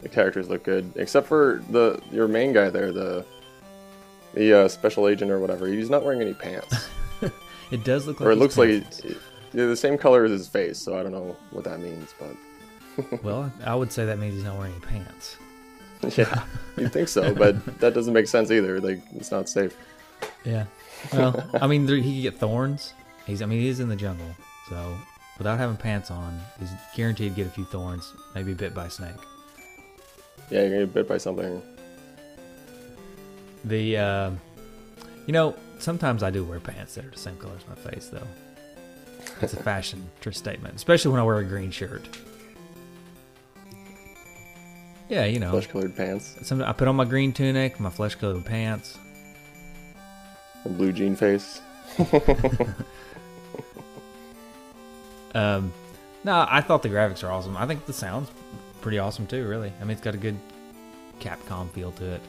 The 0.03 0.09
characters 0.11 0.49
look 0.51 0.62
good, 0.62 0.93
except 0.97 1.29
for 1.29 1.62
the 1.71 2.03
your 2.11 2.29
main 2.29 2.53
guy 2.53 2.69
there, 2.69 2.93
the 2.93 3.25
the 4.35 4.53
uh, 4.65 4.69
special 4.69 5.09
agent 5.09 5.31
or 5.31 5.41
whatever. 5.41 5.67
He's 5.69 5.88
not 5.88 6.05
wearing 6.05 6.21
any 6.21 6.35
pants, 6.35 6.87
It 7.71 7.83
does 7.83 8.07
look 8.07 8.21
like. 8.21 8.27
or 8.27 8.33
it 8.33 8.35
he's 8.35 8.41
looks 8.43 8.59
like 8.59 8.69
pants. 8.69 9.01
he, 9.03 9.17
they're 9.53 9.69
the 9.69 9.77
same 9.77 9.99
color 9.99 10.25
as 10.25 10.31
his 10.31 10.49
face. 10.49 10.79
So 10.79 10.99
I 10.99 11.03
don't 11.03 11.12
know 11.12 11.37
what 11.51 11.65
that 11.65 11.81
means, 11.81 12.15
but 12.19 13.23
well, 13.23 13.53
I 13.65 13.75
would 13.75 13.93
say 13.93 14.05
that 14.05 14.19
means 14.19 14.35
he's 14.35 14.45
not 14.45 14.57
wearing 14.57 14.73
any 14.73 14.81
pants. 14.81 15.37
yeah, 16.17 16.45
you'd 16.77 16.93
think 16.93 17.09
so, 17.09 17.35
but 17.35 17.65
that 17.81 17.95
doesn't 17.95 18.12
make 18.12 18.27
sense 18.27 18.51
either. 18.51 18.81
Like 18.81 19.01
it's 19.15 19.31
not 19.31 19.49
safe. 19.49 19.77
Yeah. 20.45 20.67
Well, 21.12 21.49
I 21.55 21.67
mean, 21.67 21.87
he 21.87 22.01
could 22.01 22.23
get 22.23 22.38
thorns. 22.38 22.95
He's. 23.27 23.43
I 23.43 23.47
mean, 23.47 23.61
he 23.61 23.69
is 23.69 23.81
in 23.81 23.88
the 23.88 23.97
jungle, 23.97 24.35
so 24.69 24.97
without 25.38 25.59
having 25.59 25.77
pants 25.77 26.11
on, 26.11 26.41
he's 26.59 26.71
guaranteed 26.95 27.33
to 27.33 27.37
get 27.37 27.47
a 27.47 27.51
few 27.51 27.65
thorns. 27.65 28.12
Maybe 28.35 28.55
bit 28.55 28.75
by 28.75 28.87
a 28.87 28.91
snake. 28.91 29.12
Yeah, 30.51 30.61
you're 30.61 30.71
gonna 30.71 30.87
get 30.87 30.95
bit 30.95 31.09
by 31.09 31.19
something. 31.19 31.62
The, 33.65 33.97
uh, 33.97 34.31
you 35.27 35.33
know, 35.33 35.55
sometimes 35.79 36.23
I 36.23 36.31
do 36.31 36.45
wear 36.45 36.59
pants 36.59 36.97
that 36.97 37.05
are 37.05 37.11
the 37.11 37.19
same 37.19 37.37
color 37.37 37.55
as 37.57 37.67
my 37.69 37.91
face, 37.91 38.09
though. 38.09 38.27
It's 39.40 39.53
a 39.55 39.62
fashion 39.62 40.09
tr- 40.21 40.31
statement, 40.33 40.75
especially 40.77 41.11
when 41.12 41.21
I 41.21 41.25
wear 41.25 41.38
a 41.38 41.45
green 41.45 41.71
shirt. 41.71 42.09
Yeah, 45.09 45.25
you 45.25 45.38
know, 45.40 45.51
Flesh-colored 45.51 45.95
pants, 45.97 46.37
some, 46.42 46.62
I 46.62 46.73
put 46.73 46.88
on 46.88 46.97
my 46.97 47.05
green 47.05 47.33
tunic, 47.33 47.79
my 47.81 47.90
flesh-colored 47.90 48.45
pants. 48.45 48.99
a 50.64 50.68
blue 50.68 50.92
jean 50.92 51.16
face. 51.16 51.61
Um, 55.35 55.73
no, 56.25 56.47
I 56.49 56.61
thought 56.61 56.83
the 56.83 56.88
graphics 56.88 57.25
are 57.27 57.33
awesome. 57.33 57.57
I 57.57 57.66
think 57.66 57.87
the 57.87 57.92
sound's 57.92 58.31
pretty 58.81 58.99
awesome 58.99 59.27
too. 59.27 59.47
Really, 59.49 59.73
I 59.81 59.85
mean, 59.85 59.92
it's 59.92 60.01
got 60.01 60.14
a 60.14 60.18
good 60.18 60.37
Capcom 61.21 61.71
feel 61.71 61.92
to 61.92 62.05
it. 62.14 62.21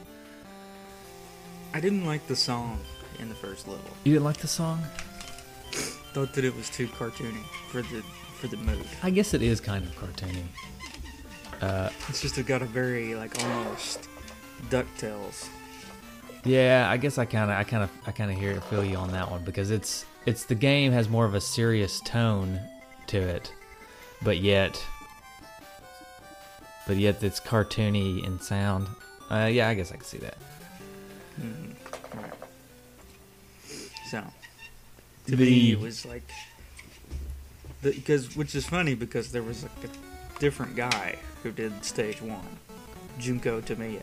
I 1.72 1.80
didn't 1.80 2.06
like 2.06 2.26
the 2.26 2.36
song 2.36 2.80
in 3.18 3.28
the 3.28 3.34
first 3.34 3.66
level. 3.68 3.84
You 4.04 4.12
didn't 4.14 4.24
like 4.24 4.38
the 4.38 4.48
song? 4.48 4.82
Thought 6.14 6.32
that 6.34 6.44
it 6.44 6.56
was 6.56 6.70
too 6.70 6.86
cartoony 6.86 7.42
for 7.68 7.82
the 7.82 8.02
for 8.40 8.46
the 8.46 8.56
mood. 8.56 8.86
I 9.02 9.10
guess 9.10 9.34
it 9.34 9.42
is 9.42 9.60
kind 9.60 9.84
of 9.84 9.90
cartoony. 9.96 10.44
Uh, 11.60 11.90
It's 12.08 12.22
just 12.22 12.38
it 12.38 12.46
got 12.46 12.62
a 12.62 12.66
very 12.66 13.14
like 13.14 13.36
almost 13.42 14.08
Ducktales. 14.70 15.48
Yeah, 16.44 16.88
I 16.90 16.98
guess 16.98 17.18
I 17.18 17.24
kind 17.24 17.50
of, 17.50 17.56
I 17.56 17.64
kind 17.64 17.82
of, 17.82 17.90
I 18.06 18.12
kind 18.12 18.30
of 18.30 18.36
hear 18.36 18.52
it, 18.52 18.62
feel 18.64 18.84
you 18.84 18.96
on 18.96 19.10
that 19.12 19.30
one 19.30 19.42
because 19.44 19.70
it's, 19.70 20.04
it's 20.26 20.44
the 20.44 20.54
game 20.54 20.92
has 20.92 21.08
more 21.08 21.24
of 21.24 21.34
a 21.34 21.40
serious 21.40 22.00
tone 22.02 22.60
to 23.06 23.18
it, 23.18 23.50
but 24.22 24.38
yet, 24.38 24.78
but 26.86 26.98
yet 26.98 27.22
it's 27.22 27.40
cartoony 27.40 28.22
in 28.26 28.38
sound. 28.40 28.88
Uh, 29.30 29.48
yeah, 29.50 29.68
I 29.68 29.74
guess 29.74 29.90
I 29.90 29.96
can 29.96 30.04
see 30.04 30.18
that. 30.18 30.36
Mm-hmm. 31.40 32.18
Right. 32.18 32.32
So 34.10 34.22
to 35.26 35.36
The- 35.36 35.44
me, 35.44 35.72
it 35.72 35.80
was 35.80 36.04
like 36.06 36.28
because 37.82 38.34
which 38.36 38.54
is 38.54 38.66
funny 38.66 38.94
because 38.94 39.30
there 39.32 39.42
was 39.42 39.62
like 39.62 39.72
a 39.84 40.38
different 40.40 40.74
guy 40.76 41.16
who 41.42 41.50
did 41.52 41.84
stage 41.84 42.20
one, 42.22 42.40
Junko 43.18 43.60
Tamiya, 43.60 44.00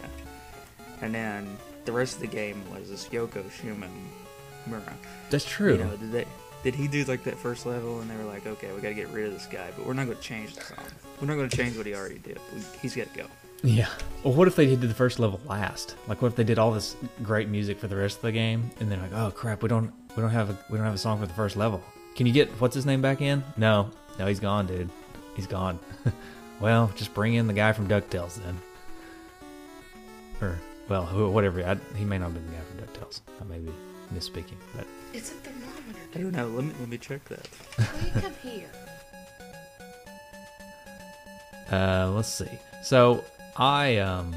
and 1.01 1.13
then 1.15 1.57
the 1.85 1.91
rest 1.91 2.15
of 2.15 2.21
the 2.21 2.27
game 2.27 2.61
was 2.71 2.89
this 2.89 3.07
Yoko 3.09 3.43
Shimomura. 3.49 4.93
That's 5.29 5.45
true. 5.45 5.73
You 5.73 5.83
know, 5.83 5.97
did 5.97 6.11
they? 6.11 6.25
Did 6.63 6.75
he 6.75 6.87
do 6.87 7.03
like 7.05 7.23
that 7.23 7.37
first 7.39 7.65
level, 7.65 8.01
and 8.01 8.09
they 8.09 8.15
were 8.15 8.23
like, 8.23 8.45
"Okay, 8.45 8.71
we 8.71 8.81
got 8.81 8.89
to 8.89 8.93
get 8.93 9.09
rid 9.09 9.25
of 9.25 9.33
this 9.33 9.47
guy, 9.47 9.69
but 9.75 9.85
we're 9.85 9.93
not 9.93 10.05
going 10.05 10.17
to 10.17 10.23
change 10.23 10.53
the 10.53 10.61
song. 10.61 10.77
We're 11.19 11.27
not 11.27 11.35
going 11.35 11.49
to 11.49 11.57
change 11.57 11.75
what 11.75 11.87
he 11.87 11.95
already 11.95 12.19
did. 12.19 12.37
We, 12.53 12.61
he's 12.81 12.95
got 12.95 13.11
to 13.13 13.19
go." 13.23 13.25
Yeah. 13.63 13.89
Well, 14.23 14.33
what 14.33 14.47
if 14.47 14.55
they 14.55 14.67
did 14.67 14.81
the 14.81 14.93
first 14.93 15.17
level 15.19 15.39
last? 15.47 15.95
Like, 16.07 16.21
what 16.21 16.29
if 16.29 16.35
they 16.35 16.43
did 16.43 16.57
all 16.59 16.71
this 16.71 16.95
great 17.23 17.47
music 17.49 17.79
for 17.79 17.87
the 17.87 17.95
rest 17.95 18.17
of 18.17 18.21
the 18.23 18.31
game, 18.31 18.69
and 18.79 18.91
they're 18.91 18.99
like, 18.99 19.13
"Oh 19.13 19.31
crap, 19.31 19.63
we 19.63 19.69
don't, 19.69 19.91
we 20.15 20.21
don't 20.21 20.31
have 20.31 20.49
a, 20.49 20.57
we 20.69 20.77
don't 20.77 20.85
have 20.85 20.95
a 20.95 20.99
song 20.99 21.19
for 21.19 21.25
the 21.25 21.33
first 21.33 21.55
level. 21.55 21.81
Can 22.15 22.25
you 22.25 22.33
get 22.33 22.49
what's 22.59 22.75
his 22.75 22.85
name 22.85 23.01
back 23.01 23.21
in? 23.21 23.43
No, 23.57 23.89
no, 24.19 24.27
he's 24.27 24.39
gone, 24.39 24.67
dude. 24.67 24.89
He's 25.35 25.47
gone. 25.47 25.79
well, 26.59 26.91
just 26.95 27.13
bring 27.13 27.35
in 27.35 27.47
the 27.47 27.53
guy 27.53 27.71
from 27.71 27.87
Ducktales 27.87 28.35
then, 28.43 28.57
or 30.41 30.59
well, 30.89 31.05
who, 31.05 31.29
whatever. 31.29 31.63
I, 31.63 31.77
he 31.95 32.03
may 32.03 32.17
not 32.17 32.31
have 32.31 32.33
been 32.33 32.45
the 32.47 32.51
guy 32.51 32.61
from 32.63 32.79
Ducktales. 32.79 33.21
I 33.39 33.43
may 33.45 33.59
be 33.59 33.71
misspeaking, 34.13 34.57
but 34.75 34.85
It's 35.13 35.31
a 35.31 35.35
thermometer. 35.35 35.99
I 36.15 36.19
don't 36.19 36.31
know. 36.33 36.47
Let 36.47 36.65
me 36.65 36.73
let 36.79 36.89
me 36.89 36.97
check 36.97 37.23
that. 37.25 37.47
Will 37.77 38.05
you 38.05 38.21
come 38.21 38.33
here? 38.43 38.69
Uh, 41.71 42.11
let's 42.11 42.27
see. 42.27 42.49
So 42.83 43.23
I 43.55 43.97
um, 43.99 44.35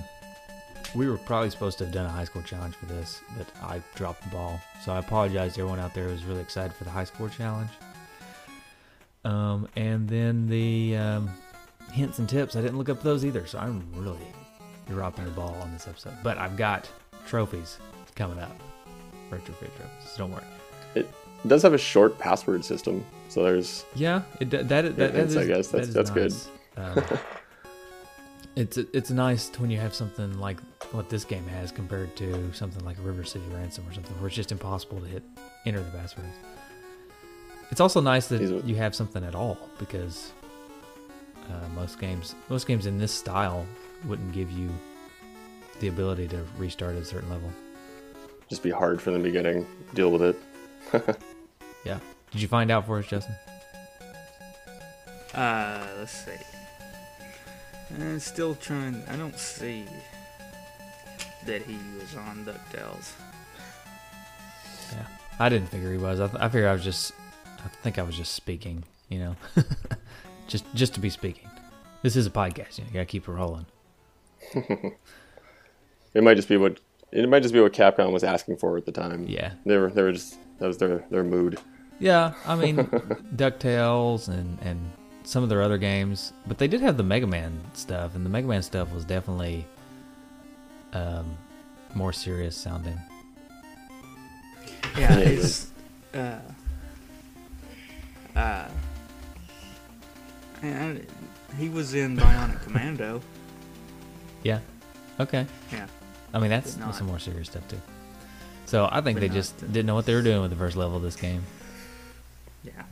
we 0.95 1.09
were 1.09 1.19
probably 1.19 1.51
supposed 1.51 1.79
to 1.79 1.85
have 1.85 1.93
done 1.93 2.07
a 2.07 2.11
high 2.11 2.25
school 2.25 2.43
challenge 2.43 2.75
for 2.77 2.87
this, 2.87 3.21
but 3.37 3.47
I 3.63 3.83
dropped 3.95 4.23
the 4.23 4.29
ball. 4.31 4.61
So 4.85 4.93
I 4.93 4.99
apologize 4.99 5.55
to 5.55 5.61
everyone 5.63 5.81
out 5.81 5.93
there 5.95 6.05
who 6.05 6.13
was 6.13 6.25
really 6.25 6.41
excited 6.41 6.73
for 6.75 6.85
the 6.85 6.91
high 6.91 7.05
score 7.05 7.29
challenge. 7.29 7.71
Um, 9.25 9.69
and 9.77 10.09
then 10.09 10.49
the 10.49 10.97
um, 10.97 11.31
hints 11.93 12.19
and 12.19 12.29
tips, 12.29 12.57
I 12.57 12.61
didn't 12.61 12.79
look 12.79 12.89
up 12.89 13.03
those 13.03 13.25
either. 13.25 13.47
So 13.47 13.59
I'm 13.59 13.83
really 13.95 14.19
dropping 14.89 15.25
the 15.25 15.31
ball 15.31 15.57
on 15.63 15.73
this 15.73 15.89
episode. 15.89 16.15
But 16.23 16.39
I've 16.39 16.57
got 16.57 16.89
trophies 17.27 17.79
coming 18.15 18.39
up, 18.39 18.55
retrofit 19.31 19.59
trophies. 19.77 20.11
So 20.13 20.19
don't 20.19 20.33
worry. 20.33 20.45
It 20.95 21.09
does 21.49 21.63
have 21.63 21.73
a 21.75 21.79
short 21.79 22.19
password 22.19 22.65
system, 22.65 23.05
so 23.29 23.43
there's 23.43 23.85
Yeah, 23.95 24.23
it 24.41 24.51
that 24.51 24.69
that, 24.69 24.97
that 24.97 25.15
hints, 25.15 25.33
is, 25.35 25.37
I 25.37 25.47
guess. 25.47 25.69
that 25.69 25.87
That's- 25.87 25.89
is 25.89 25.95
that's 25.95 26.11
good. 26.11 26.33
Um, 26.77 27.19
it's 28.57 28.77
it's 28.77 29.11
nice 29.11 29.51
when 29.59 29.71
you 29.71 29.79
have 29.79 29.95
something 29.95 30.39
like 30.39 30.61
what 30.93 31.09
this 31.09 31.25
game 31.25 31.47
has 31.49 31.73
compared 31.73 32.15
to 32.17 32.53
something 32.53 32.85
like 32.85 32.97
River 33.03 33.25
City 33.25 33.45
Ransom 33.53 33.85
or 33.89 33.93
something 33.93 34.15
where 34.19 34.29
it's 34.29 34.37
just 34.37 34.53
impossible 34.53 35.01
to 35.01 35.07
hit 35.07 35.23
enter 35.67 35.83
the 35.83 35.91
passwords. 35.91 36.29
It's 37.71 37.81
also 37.81 38.01
nice 38.01 38.29
that 38.29 38.39
These 38.39 38.65
you 38.65 38.77
have 38.77 38.95
something 38.95 39.25
at 39.25 39.35
all 39.35 39.59
because 39.79 40.33
uh, 41.51 41.69
most 41.75 41.99
games 41.99 42.35
most 42.49 42.67
games 42.67 42.87
in 42.87 42.99
this 42.99 43.13
style 43.13 43.67
wouldn't 44.07 44.33
give 44.33 44.51
you 44.51 44.71
the 45.81 45.89
ability 45.89 46.29
to 46.29 46.45
restart 46.57 46.95
at 46.95 47.03
a 47.03 47.05
certain 47.05 47.31
level. 47.31 47.51
just 48.49 48.63
be 48.63 48.71
hard 48.71 49.03
from 49.03 49.15
the 49.15 49.19
beginning. 49.19 49.67
Deal 49.95 50.11
with 50.11 50.23
it. 50.23 51.17
Yeah. 51.85 51.99
Did 52.31 52.41
you 52.41 52.49
find 52.49 52.71
out 52.71 52.87
for 52.87 52.99
us, 52.99 53.07
Justin? 53.07 53.35
Uh, 55.35 55.87
let's 55.99 56.13
see. 56.25 56.33
I'm 57.99 58.19
still 58.21 58.55
trying. 58.55 59.03
I 59.09 59.17
don't 59.17 59.39
see 59.39 59.85
that 61.47 61.63
he 61.63 61.77
was 62.01 62.15
on 62.17 62.45
Ducktales. 62.45 63.13
Yeah, 64.93 65.07
I 65.39 65.49
didn't 65.49 65.69
figure 65.69 65.93
he 65.93 65.99
was. 65.99 66.21
I, 66.21 66.27
th- 66.29 66.41
I 66.43 66.49
figured 66.49 66.69
I 66.69 66.73
was 66.73 66.85
just. 66.85 67.13
I 67.65 67.69
think 67.83 67.99
I 67.99 68.03
was 68.03 68.17
just 68.17 68.33
speaking. 68.35 68.85
You 69.09 69.19
know, 69.21 69.37
just 70.49 70.65
just 70.75 70.95
to 70.95 71.01
be 71.01 71.11
speaking. 71.11 71.49
This 72.03 72.17
is 72.17 72.27
a 72.27 72.31
podcast. 72.31 72.79
You, 72.79 72.85
know, 72.85 72.89
you 72.89 72.95
gotta 72.95 73.07
keep 73.07 73.29
it 73.29 73.33
rolling. 73.33 73.67
It 76.15 76.23
might 76.23 76.35
just 76.37 76.49
be 76.49 76.57
what 76.57 76.79
it 77.11 77.29
might 77.29 77.43
just 77.43 77.53
be 77.55 77.61
what 77.61 77.73
Capcom 77.73 78.13
was 78.13 78.23
asking 78.25 78.57
for 78.59 78.77
at 78.77 78.87
the 78.87 78.93
time. 78.93 79.27
Yeah, 79.29 79.55
They 79.67 79.77
were 79.77 79.91
they 79.91 80.03
were 80.03 80.13
just 80.13 80.37
that 80.59 80.67
was 80.69 80.79
their 80.79 81.05
their 81.11 81.25
mood. 81.25 81.59
yeah. 81.99 82.35
I 82.47 82.55
mean, 82.55 82.77
Ducktales 83.37 84.29
and 84.29 84.59
and 84.63 84.93
some 85.25 85.43
of 85.43 85.49
their 85.49 85.63
other 85.63 85.79
games, 85.79 86.33
but 86.47 86.59
they 86.59 86.69
did 86.69 86.81
have 86.81 86.97
the 86.97 87.03
Mega 87.03 87.27
Man 87.27 87.59
stuff, 87.73 88.15
and 88.15 88.25
the 88.25 88.31
Mega 88.31 88.47
Man 88.47 88.63
stuff 88.63 88.93
was 88.93 89.05
definitely 89.05 89.65
um 90.93 91.37
more 91.95 92.13
serious 92.13 92.57
sounding. 92.57 92.99
Yeah, 94.97 95.01
Yeah, 95.15 95.19
it 95.19 95.27
his, 95.29 95.71
uh, 96.15 96.39
uh, 98.37 98.69
I- 100.63 101.01
he 101.59 101.69
was 101.69 101.95
in 101.95 102.17
Bionic 102.17 102.63
Commando. 102.65 103.21
Yeah. 104.43 104.61
Okay. 105.21 105.47
Yeah, 105.73 105.87
I 106.33 106.39
mean, 106.39 106.51
that's, 106.51 106.77
not- 106.77 106.95
some 106.95 107.07
more 107.07 107.19
serious 107.19 107.49
stuff 107.49 107.67
too. 107.69 107.81
So 108.67 108.89
I 108.91 109.01
think 109.03 109.17
But 109.17 109.21
they 109.21 109.29
just 109.29 109.59
didn't 109.61 109.87
know 109.87 109.95
what 109.95 110.07
they 110.07 110.15
were 110.15 110.23
doing 110.23 110.41
with 110.41 110.51
the 110.51 110.57
first 110.57 110.77
level 110.77 110.97
of 110.97 111.03
this 111.03 111.17
game. 111.17 111.43
yeah. 112.65 112.83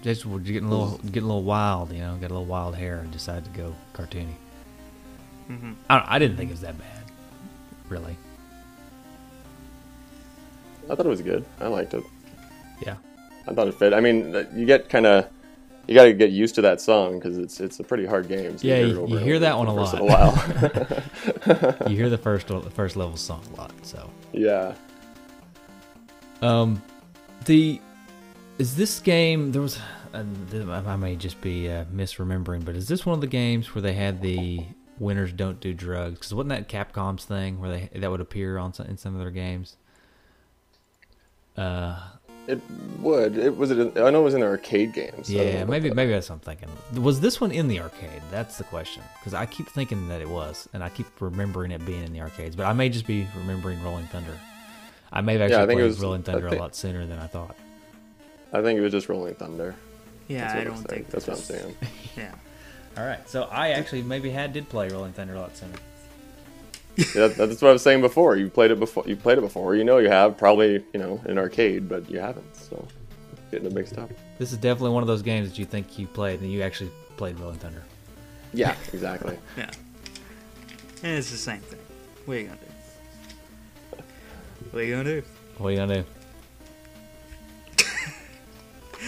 Right. 0.00 0.04
Just 0.04 0.26
were 0.26 0.38
getting 0.38 0.64
a 0.64 0.70
little 0.70 0.98
getting 0.98 1.24
a 1.24 1.26
little 1.26 1.42
wild, 1.44 1.92
you 1.92 1.98
know, 2.00 2.14
got 2.16 2.30
a 2.30 2.34
little 2.34 2.44
wild 2.46 2.74
hair 2.76 2.98
and 2.98 3.10
decided 3.10 3.44
to 3.44 3.50
go 3.50 3.74
cartoony. 3.94 4.34
hmm 5.46 5.72
I, 5.88 5.98
don't, 5.98 6.08
I 6.10 6.18
didn't 6.18 6.36
think 6.36 6.50
it 6.50 6.54
was 6.54 6.60
that 6.62 6.78
bad, 6.78 7.02
really. 7.88 8.16
I 10.90 10.94
thought 10.94 11.06
it 11.06 11.10
was 11.10 11.22
good. 11.22 11.44
I 11.60 11.68
liked 11.68 11.94
it. 11.94 12.02
Yeah, 12.84 12.96
I 13.46 13.54
thought 13.54 13.68
it 13.68 13.74
fit. 13.74 13.92
I 13.92 14.00
mean, 14.00 14.34
uh, 14.34 14.44
you 14.54 14.66
get 14.66 14.88
kind 14.88 15.06
of 15.06 15.26
you 15.86 15.94
got 15.94 16.04
to 16.04 16.12
get 16.12 16.30
used 16.30 16.54
to 16.56 16.62
that 16.62 16.80
song 16.80 17.18
because 17.18 17.36
it's 17.38 17.60
it's 17.60 17.78
a 17.80 17.84
pretty 17.84 18.06
hard 18.06 18.26
game. 18.28 18.56
So 18.58 18.66
Yeah, 18.66 18.76
hear 18.78 18.86
you- 18.86 19.00
over 19.02 19.08
you 19.14 19.18
hear 19.18 19.38
that 19.40 19.56
one 19.58 19.66
a 19.68 19.74
lot. 19.74 19.92
little 19.92 20.08
while. 20.08 20.32
you 21.90 21.96
hear 21.96 22.08
the 22.08 22.18
first 22.18 22.46
the 22.48 22.70
first 22.70 22.96
level 22.96 23.16
song 23.16 23.42
a 23.54 23.56
lot. 23.56 23.72
So, 23.82 24.10
yeah, 24.32 24.74
um, 26.42 26.82
the 27.44 27.80
is 28.60 28.76
this 28.76 29.00
game 29.00 29.52
there 29.52 29.62
was 29.62 29.78
uh, 30.12 30.22
I 30.86 30.96
may 30.96 31.16
just 31.16 31.40
be 31.40 31.70
uh, 31.70 31.84
misremembering, 31.86 32.64
but 32.64 32.76
is 32.76 32.88
this 32.88 33.06
one 33.06 33.14
of 33.14 33.20
the 33.20 33.26
games 33.26 33.74
where 33.74 33.80
they 33.82 33.94
had 33.94 34.20
the 34.20 34.60
winners 34.98 35.32
don't 35.32 35.60
do 35.60 35.72
drugs? 35.72 36.14
Because 36.18 36.34
wasn't 36.34 36.50
that 36.50 36.68
Capcom's 36.68 37.24
thing 37.24 37.58
where 37.60 37.70
they 37.70 37.98
that 37.98 38.10
would 38.10 38.20
appear 38.20 38.58
on 38.58 38.74
some, 38.74 38.86
in 38.86 38.98
some 38.98 39.14
of 39.14 39.20
their 39.20 39.30
games? 39.30 39.76
Uh, 41.56 41.98
it 42.46 42.60
would. 42.98 43.38
It 43.38 43.56
was. 43.56 43.70
It. 43.70 43.78
In, 43.78 44.02
I 44.02 44.10
know 44.10 44.20
it 44.20 44.24
was 44.24 44.34
in 44.34 44.40
the 44.40 44.46
arcade 44.46 44.92
games. 44.92 45.28
so 45.28 45.34
I 45.34 45.36
don't 45.36 45.46
know 45.46 45.58
Yeah, 45.60 45.64
maybe 45.64 45.88
that. 45.88 45.94
maybe 45.94 46.10
that's 46.12 46.28
what 46.28 46.34
I'm 46.36 46.40
thinking. 46.40 46.68
Was 47.02 47.20
this 47.20 47.40
one 47.40 47.52
in 47.52 47.68
the 47.68 47.80
arcade? 47.80 48.22
That's 48.30 48.58
the 48.58 48.64
question. 48.64 49.02
Because 49.20 49.32
I 49.32 49.46
keep 49.46 49.68
thinking 49.68 50.08
that 50.08 50.20
it 50.20 50.28
was, 50.28 50.68
and 50.72 50.82
I 50.82 50.88
keep 50.90 51.06
remembering 51.20 51.70
it 51.70 51.84
being 51.86 52.02
in 52.04 52.12
the 52.12 52.20
arcades. 52.20 52.56
But 52.56 52.66
I 52.66 52.72
may 52.72 52.88
just 52.88 53.06
be 53.06 53.26
remembering 53.36 53.82
Rolling 53.82 54.06
Thunder. 54.08 54.36
I 55.12 55.20
may 55.20 55.34
have 55.34 55.42
actually 55.42 55.56
Yeah, 55.56 55.62
I 55.62 55.66
think 55.66 55.78
it 55.78 55.82
played 55.82 55.86
was- 55.88 56.00
Rolling 56.00 56.22
Thunder 56.24 56.48
a 56.48 56.54
lot 56.56 56.74
sooner 56.74 57.06
than 57.06 57.18
I 57.18 57.26
thought. 57.26 57.56
I 58.52 58.62
think 58.62 58.78
it 58.78 58.82
was 58.82 58.92
just 58.92 59.08
Rolling 59.08 59.34
Thunder. 59.34 59.74
Yeah, 60.28 60.40
That's 60.40 60.54
I 60.54 60.58
what 60.58 60.64
don't 60.64 60.72
I'm 60.76 60.82
think 60.84 60.90
saying. 60.90 61.06
That's 61.10 61.26
what 61.26 61.36
I'm 61.36 61.42
saying. 61.42 61.76
Yeah. 62.16 62.34
All 62.98 63.06
right, 63.06 63.28
so 63.28 63.44
I 63.44 63.70
actually 63.70 64.02
maybe 64.02 64.30
had 64.30 64.52
did 64.52 64.68
play 64.68 64.88
Rolling 64.88 65.12
Thunder 65.12 65.34
a 65.34 65.40
lot 65.40 65.56
sooner. 65.56 65.74
Yeah, 67.14 67.28
that's 67.28 67.62
what 67.62 67.70
I 67.70 67.72
was 67.72 67.82
saying 67.82 68.00
before. 68.02 68.36
You 68.36 68.50
played 68.50 68.70
it 68.72 68.78
before. 68.78 69.04
You 69.06 69.16
played 69.16 69.38
it 69.38 69.42
before. 69.42 69.74
You 69.74 69.84
know 69.84 69.98
you 69.98 70.10
have 70.10 70.36
probably 70.36 70.84
you 70.92 71.00
know 71.00 71.20
in 71.24 71.30
an 71.32 71.38
arcade, 71.38 71.88
but 71.88 72.10
you 72.10 72.18
haven't. 72.18 72.54
So 72.56 72.86
getting 73.50 73.66
it 73.68 73.72
mixed 73.72 73.96
up. 73.96 74.10
This 74.38 74.52
is 74.52 74.58
definitely 74.58 74.90
one 74.90 75.02
of 75.02 75.06
those 75.06 75.22
games 75.22 75.48
that 75.48 75.58
you 75.58 75.64
think 75.64 75.98
you 75.98 76.06
played 76.08 76.40
and 76.40 76.50
you 76.52 76.62
actually 76.62 76.90
played 77.16 77.38
Rolling 77.38 77.58
Thunder. 77.58 77.82
Yeah, 78.52 78.74
exactly. 78.92 79.38
Yeah. 79.56 79.70
And 81.02 81.16
it's 81.16 81.30
the 81.30 81.36
same 81.38 81.60
thing. 81.60 81.78
What 82.26 82.36
are 82.36 82.40
you 82.40 82.46
gonna 82.48 82.58
do? 82.60 84.02
What 84.72 84.80
are 84.80 84.84
you 84.84 84.92
gonna 84.96 85.04
do? 85.04 85.22
What 85.58 85.68
are 85.68 85.70
you 85.70 85.76
gonna 85.78 85.94
do? 86.02 86.04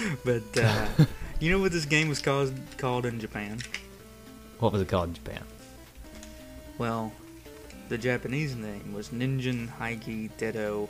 But 0.25 0.43
uh, 0.59 0.89
you 1.41 1.51
know 1.51 1.59
what 1.61 1.73
this 1.73 1.85
game 1.85 2.09
was 2.09 2.21
called 2.21 2.53
called 2.77 3.07
in 3.07 3.21
Japan? 3.21 3.59
What 4.59 4.73
was 4.73 4.83
it 4.83 4.89
called 4.89 5.09
in 5.09 5.15
Japan? 5.15 5.43
Well, 6.79 7.13
the 7.89 7.99
Japanese 7.99 8.55
name 8.57 8.93
was 8.95 9.11
Ninjin 9.11 9.69
Haiki 9.79 10.31
Dedo 10.39 10.89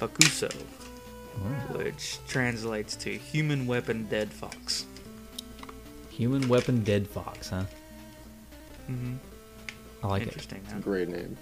Fakuso, 0.00 0.52
which 1.76 2.18
translates 2.28 2.96
to 2.96 3.10
Human 3.16 3.66
Weapon 3.66 4.06
Dead 4.08 4.30
Fox. 4.32 4.86
Human 6.10 6.48
Weapon 6.48 6.84
Dead 6.84 7.06
Fox, 7.06 7.50
huh? 7.50 7.64
hmm 8.86 9.14
I 10.02 10.06
like 10.06 10.22
it. 10.22 10.28
Interesting, 10.28 10.62
huh? 10.70 10.78
Great 10.80 11.08
name. 11.08 11.36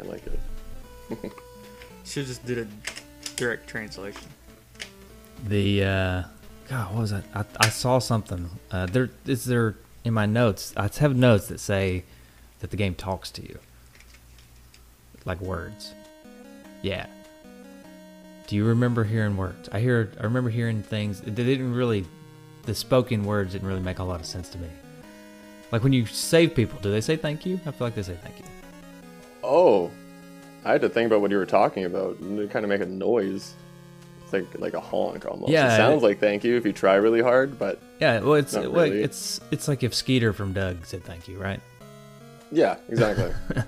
I 0.00 0.02
like 0.04 0.22
it. 0.26 1.32
Should 2.04 2.26
just 2.26 2.44
did 2.46 2.58
a 2.58 2.66
direct 3.36 3.68
translation. 3.68 4.28
The 5.44 5.84
uh, 5.84 6.22
God, 6.68 6.92
what 6.92 7.00
was 7.00 7.10
that? 7.10 7.24
I, 7.34 7.44
I 7.60 7.68
saw 7.68 7.98
something. 7.98 8.50
Uh, 8.70 8.86
there 8.86 9.10
is 9.26 9.44
there 9.44 9.76
in 10.04 10.14
my 10.14 10.26
notes. 10.26 10.72
I 10.76 10.88
have 10.98 11.16
notes 11.16 11.48
that 11.48 11.60
say 11.60 12.04
that 12.60 12.70
the 12.70 12.76
game 12.76 12.94
talks 12.94 13.30
to 13.32 13.42
you, 13.42 13.58
like 15.24 15.40
words. 15.40 15.92
Yeah. 16.82 17.06
Do 18.46 18.54
you 18.56 18.64
remember 18.64 19.04
hearing 19.04 19.36
words? 19.36 19.68
I 19.72 19.80
hear. 19.80 20.10
I 20.18 20.24
remember 20.24 20.50
hearing 20.50 20.82
things. 20.82 21.20
They 21.20 21.30
didn't 21.30 21.74
really. 21.74 22.06
The 22.62 22.74
spoken 22.74 23.24
words 23.24 23.52
didn't 23.52 23.68
really 23.68 23.80
make 23.80 24.00
a 24.00 24.04
lot 24.04 24.18
of 24.20 24.26
sense 24.26 24.48
to 24.50 24.58
me. 24.58 24.68
Like 25.70 25.82
when 25.82 25.92
you 25.92 26.06
save 26.06 26.54
people, 26.54 26.78
do 26.80 26.90
they 26.90 27.00
say 27.00 27.16
thank 27.16 27.44
you? 27.46 27.60
I 27.66 27.70
feel 27.70 27.86
like 27.86 27.94
they 27.94 28.02
say 28.02 28.18
thank 28.22 28.38
you. 28.38 28.44
Oh, 29.42 29.90
I 30.64 30.72
had 30.72 30.80
to 30.80 30.88
think 30.88 31.06
about 31.06 31.20
what 31.20 31.30
you 31.30 31.36
were 31.36 31.46
talking 31.46 31.84
about. 31.84 32.18
and 32.18 32.38
They 32.38 32.46
kind 32.48 32.64
of 32.64 32.68
make 32.68 32.80
a 32.80 32.86
noise. 32.86 33.54
It's 34.26 34.32
like 34.32 34.58
like 34.58 34.74
a 34.74 34.80
honk 34.80 35.24
almost. 35.24 35.52
Yeah, 35.52 35.72
it 35.72 35.76
sounds 35.76 36.02
like 36.02 36.18
thank 36.18 36.42
you 36.42 36.56
if 36.56 36.66
you 36.66 36.72
try 36.72 36.96
really 36.96 37.22
hard, 37.22 37.58
but 37.58 37.78
Yeah. 38.00 38.18
Well, 38.20 38.34
it's 38.34 38.54
well, 38.54 38.70
really. 38.72 39.02
it's 39.02 39.40
it's 39.52 39.68
like 39.68 39.82
if 39.84 39.94
Skeeter 39.94 40.32
from 40.32 40.52
Doug 40.52 40.84
said 40.84 41.04
thank 41.04 41.28
you, 41.28 41.38
right? 41.38 41.60
yeah, 42.52 42.76
exactly. 42.88 43.32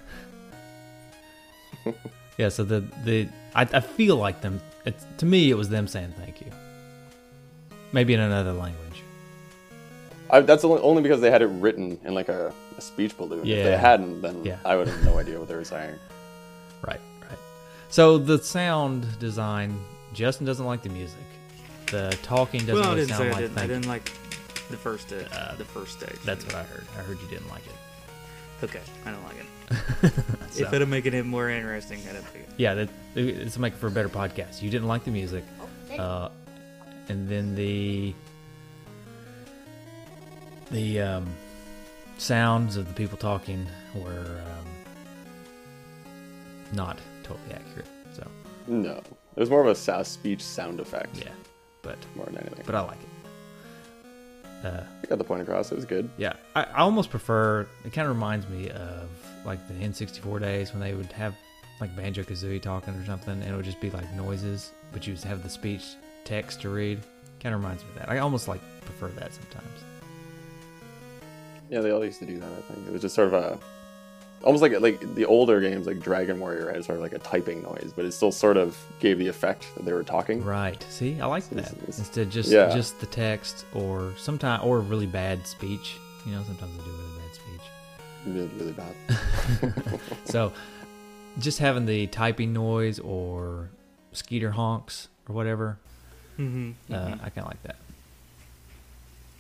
Yeah, 2.37 2.51
so 2.51 2.63
the 2.65 2.85
the 3.05 3.29
I, 3.55 3.63
I 3.63 3.81
feel 3.81 4.17
like 4.17 4.41
them. 4.43 4.61
It's, 4.85 5.05
to 5.19 5.27
me, 5.27 5.51
it 5.51 5.55
was 5.55 5.69
them 5.69 5.89
saying 5.89 6.15
thank 6.19 6.41
you. 6.41 6.47
Maybe 7.93 8.15
in 8.15 8.21
another 8.21 8.53
language. 8.53 9.03
I, 10.31 10.41
that's 10.41 10.63
only, 10.65 11.03
because 11.03 11.21
they 11.21 11.31
had 11.31 11.43
it 11.43 11.47
written 11.47 11.99
in 12.05 12.15
like 12.15 12.29
a, 12.29 12.53
a 12.77 12.81
speech 12.81 13.17
balloon. 13.17 13.41
If 13.41 13.65
they 13.65 13.77
hadn't, 13.77 14.21
then 14.21 14.45
Yeah. 14.45 14.59
I 14.65 14.77
would 14.77 14.87
have 14.87 15.03
no 15.05 15.19
idea 15.19 15.39
what 15.39 15.49
they 15.49 15.57
were 15.57 15.65
saying. 15.65 15.95
Right, 16.87 17.01
right. 17.23 17.39
So 17.89 18.19
the 18.19 18.39
sound 18.39 19.19
design, 19.19 19.77
Justin 20.19 20.45
doesn't 20.47 20.67
like 20.67 20.83
the 20.83 20.89
music. 20.89 21.21
The 21.93 22.19
talking 22.23 22.61
doesn't 22.67 22.75
well, 22.75 22.85
I 22.85 22.89
really 22.95 23.07
didn't 23.07 23.17
sound 23.17 23.23
say 23.23 23.29
I 23.29 23.33
like 23.33 23.41
didn't. 23.41 23.59
I 23.59 23.67
didn't 23.69 23.87
like 23.89 24.05
the 24.69 24.77
first 24.77 25.13
uh, 25.13 25.55
the 25.57 25.65
first 25.65 25.99
stage. 26.01 26.19
That's 26.25 26.45
what 26.45 26.57
I 26.57 26.65
heard. 26.65 26.85
I 26.99 27.03
heard 27.03 27.19
you 27.23 27.29
didn't 27.29 27.49
like 27.49 27.63
it. 27.67 28.65
Okay, 28.65 28.81
I 29.07 29.11
don't 29.13 29.23
like 29.25 29.37
it. 29.39 30.13
So- 30.51 30.65
If 30.65 30.73
it'll 30.73 30.89
make 30.89 31.07
it 31.07 31.23
more 31.25 31.49
interesting, 31.51 32.01
then 32.05 32.17
it'll 32.17 32.33
be 32.33 32.41
good. 32.41 32.49
yeah, 32.57 32.75
that 32.75 32.89
it's 33.15 33.57
making 33.59 33.79
for 33.79 33.87
a 33.87 33.91
better 33.91 34.09
podcast. 34.09 34.61
You 34.61 34.71
didn't 34.71 34.89
like 34.89 35.05
the 35.05 35.11
music, 35.13 35.45
uh, 35.97 36.31
and 37.09 37.29
then 37.29 37.55
the 37.55 38.13
the 40.71 41.01
um, 41.01 41.27
sounds 42.19 42.77
of 42.77 42.89
the 42.89 42.95
people 42.95 43.17
talking 43.19 43.67
were 43.95 44.43
um, 44.59 44.67
not 46.73 46.99
totally 47.23 47.53
accurate. 47.55 47.87
So 48.17 48.27
No, 48.67 49.01
it 49.37 49.41
was 49.41 49.51
more 49.51 49.61
of 49.61 49.67
a 49.69 49.75
sa- 49.75 50.03
speech 50.03 50.43
sound 50.43 50.81
effect 50.81 51.17
yeah, 51.19 51.31
but 51.83 51.99
more 52.17 52.27
than 52.27 52.39
anything. 52.39 52.65
but 52.67 52.75
I 52.75 52.81
like 52.81 52.99
it. 53.01 54.67
Uh, 54.67 54.83
I 55.03 55.07
got 55.07 55.19
the 55.19 55.25
point 55.25 55.41
across. 55.43 55.71
It 55.71 55.77
was 55.77 55.85
good. 55.85 56.11
Yeah, 56.17 56.33
I, 56.57 56.65
I 56.65 56.79
almost 56.81 57.11
prefer. 57.11 57.67
It 57.85 57.93
kind 57.93 58.09
of 58.09 58.15
reminds 58.15 58.49
me 58.49 58.71
of 58.71 59.09
like 59.45 59.67
the 59.69 59.75
N64 59.75 60.41
days 60.41 60.73
when 60.73 60.81
they 60.81 60.95
would 60.95 61.13
have 61.13 61.35
like 61.81 61.95
Banjo 61.95 62.25
Kazooie 62.25 62.61
talking 62.61 62.95
or 62.95 63.05
something, 63.07 63.41
and 63.41 63.45
it 63.45 63.55
would 63.55 63.65
just 63.65 63.81
be 63.81 63.91
like 63.91 64.13
noises, 64.15 64.73
but 64.93 65.07
you 65.07 65.15
would 65.15 65.23
have 65.23 65.45
the 65.45 65.49
speech 65.49 65.83
text 66.25 66.61
to 66.63 66.71
read. 66.71 67.01
Kind 67.41 67.55
of 67.55 67.61
reminds 67.61 67.85
me 67.85 67.91
of 67.91 67.97
that. 68.01 68.09
I 68.09 68.19
almost 68.19 68.49
like 68.49 68.61
prefer 68.81 69.09
that 69.21 69.33
sometimes. 69.33 69.85
Yeah, 71.71 71.81
they 71.81 71.91
all 71.91 72.05
used 72.05 72.19
to 72.19 72.27
do 72.27 72.39
that. 72.39 72.49
I 72.51 72.73
think 72.73 72.89
it 72.89 72.93
was 72.93 73.03
just 73.03 73.15
sort 73.15 73.29
of 73.29 73.35
a, 73.35 73.59
almost 74.45 74.63
like 74.63 74.79
like 74.81 75.15
the 75.15 75.25
older 75.27 75.61
games 75.61 75.87
like 75.87 76.01
Dragon 76.01 76.39
Warrior 76.41 76.71
had 76.73 76.85
sort 76.85 76.97
of 76.97 77.03
like 77.03 77.13
a 77.13 77.19
typing 77.19 77.63
noise, 77.63 77.93
but 77.95 78.05
it 78.05 78.13
still 78.13 78.33
sort 78.33 78.57
of 78.57 78.77
gave 79.01 79.19
the 79.19 79.29
effect 79.29 79.67
that 79.77 79.85
they 79.85 79.93
were 79.93 80.03
talking. 80.05 80.45
Right. 80.45 80.85
See, 80.91 81.21
I 81.21 81.27
like 81.27 81.49
that 81.51 81.59
It's- 81.59 81.73
it's- 81.75 81.99
instead 81.99 82.31
just 82.31 82.51
yeah. 82.51 82.73
just 82.75 83.01
the 83.01 83.07
text 83.07 83.65
or 83.75 84.13
sometimes 84.17 84.63
or 84.65 84.81
really 84.81 85.07
bad 85.07 85.47
speech. 85.47 85.97
You 86.27 86.33
know, 86.33 86.43
sometimes 86.45 86.77
they 86.77 86.85
do 86.85 86.91
really 86.91 87.19
bad 87.21 87.35
speech. 87.35 87.67
Really, 88.27 88.51
really 88.59 88.73
bad. 89.93 90.01
So, 90.27 90.53
just 91.39 91.59
having 91.61 91.87
the 91.87 92.07
typing 92.09 92.53
noise 92.53 92.99
or 92.99 93.71
skeeter 94.13 94.51
honks 94.53 95.09
or 95.29 95.35
whatever, 95.35 95.79
Mm-hmm. 96.39 96.93
uh, 96.93 96.97
I 97.23 97.31
kind 97.31 97.39
of 97.39 97.47
like 97.47 97.63
that. 97.65 97.77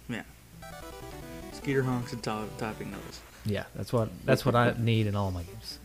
yeah. 0.09 0.23
Skeeter 1.53 1.83
honks 1.83 2.13
and 2.13 2.23
to- 2.25 2.49
typing 2.59 2.91
noise. 2.91 3.21
Yeah, 3.49 3.65
that's 3.75 3.93
what 3.93 4.09
that's 4.25 4.45
what 4.45 4.55
I 4.55 4.75
need 4.79 5.07
in 5.07 5.17
all 5.17 5.31
my 5.31 5.43
games. 5.43 5.79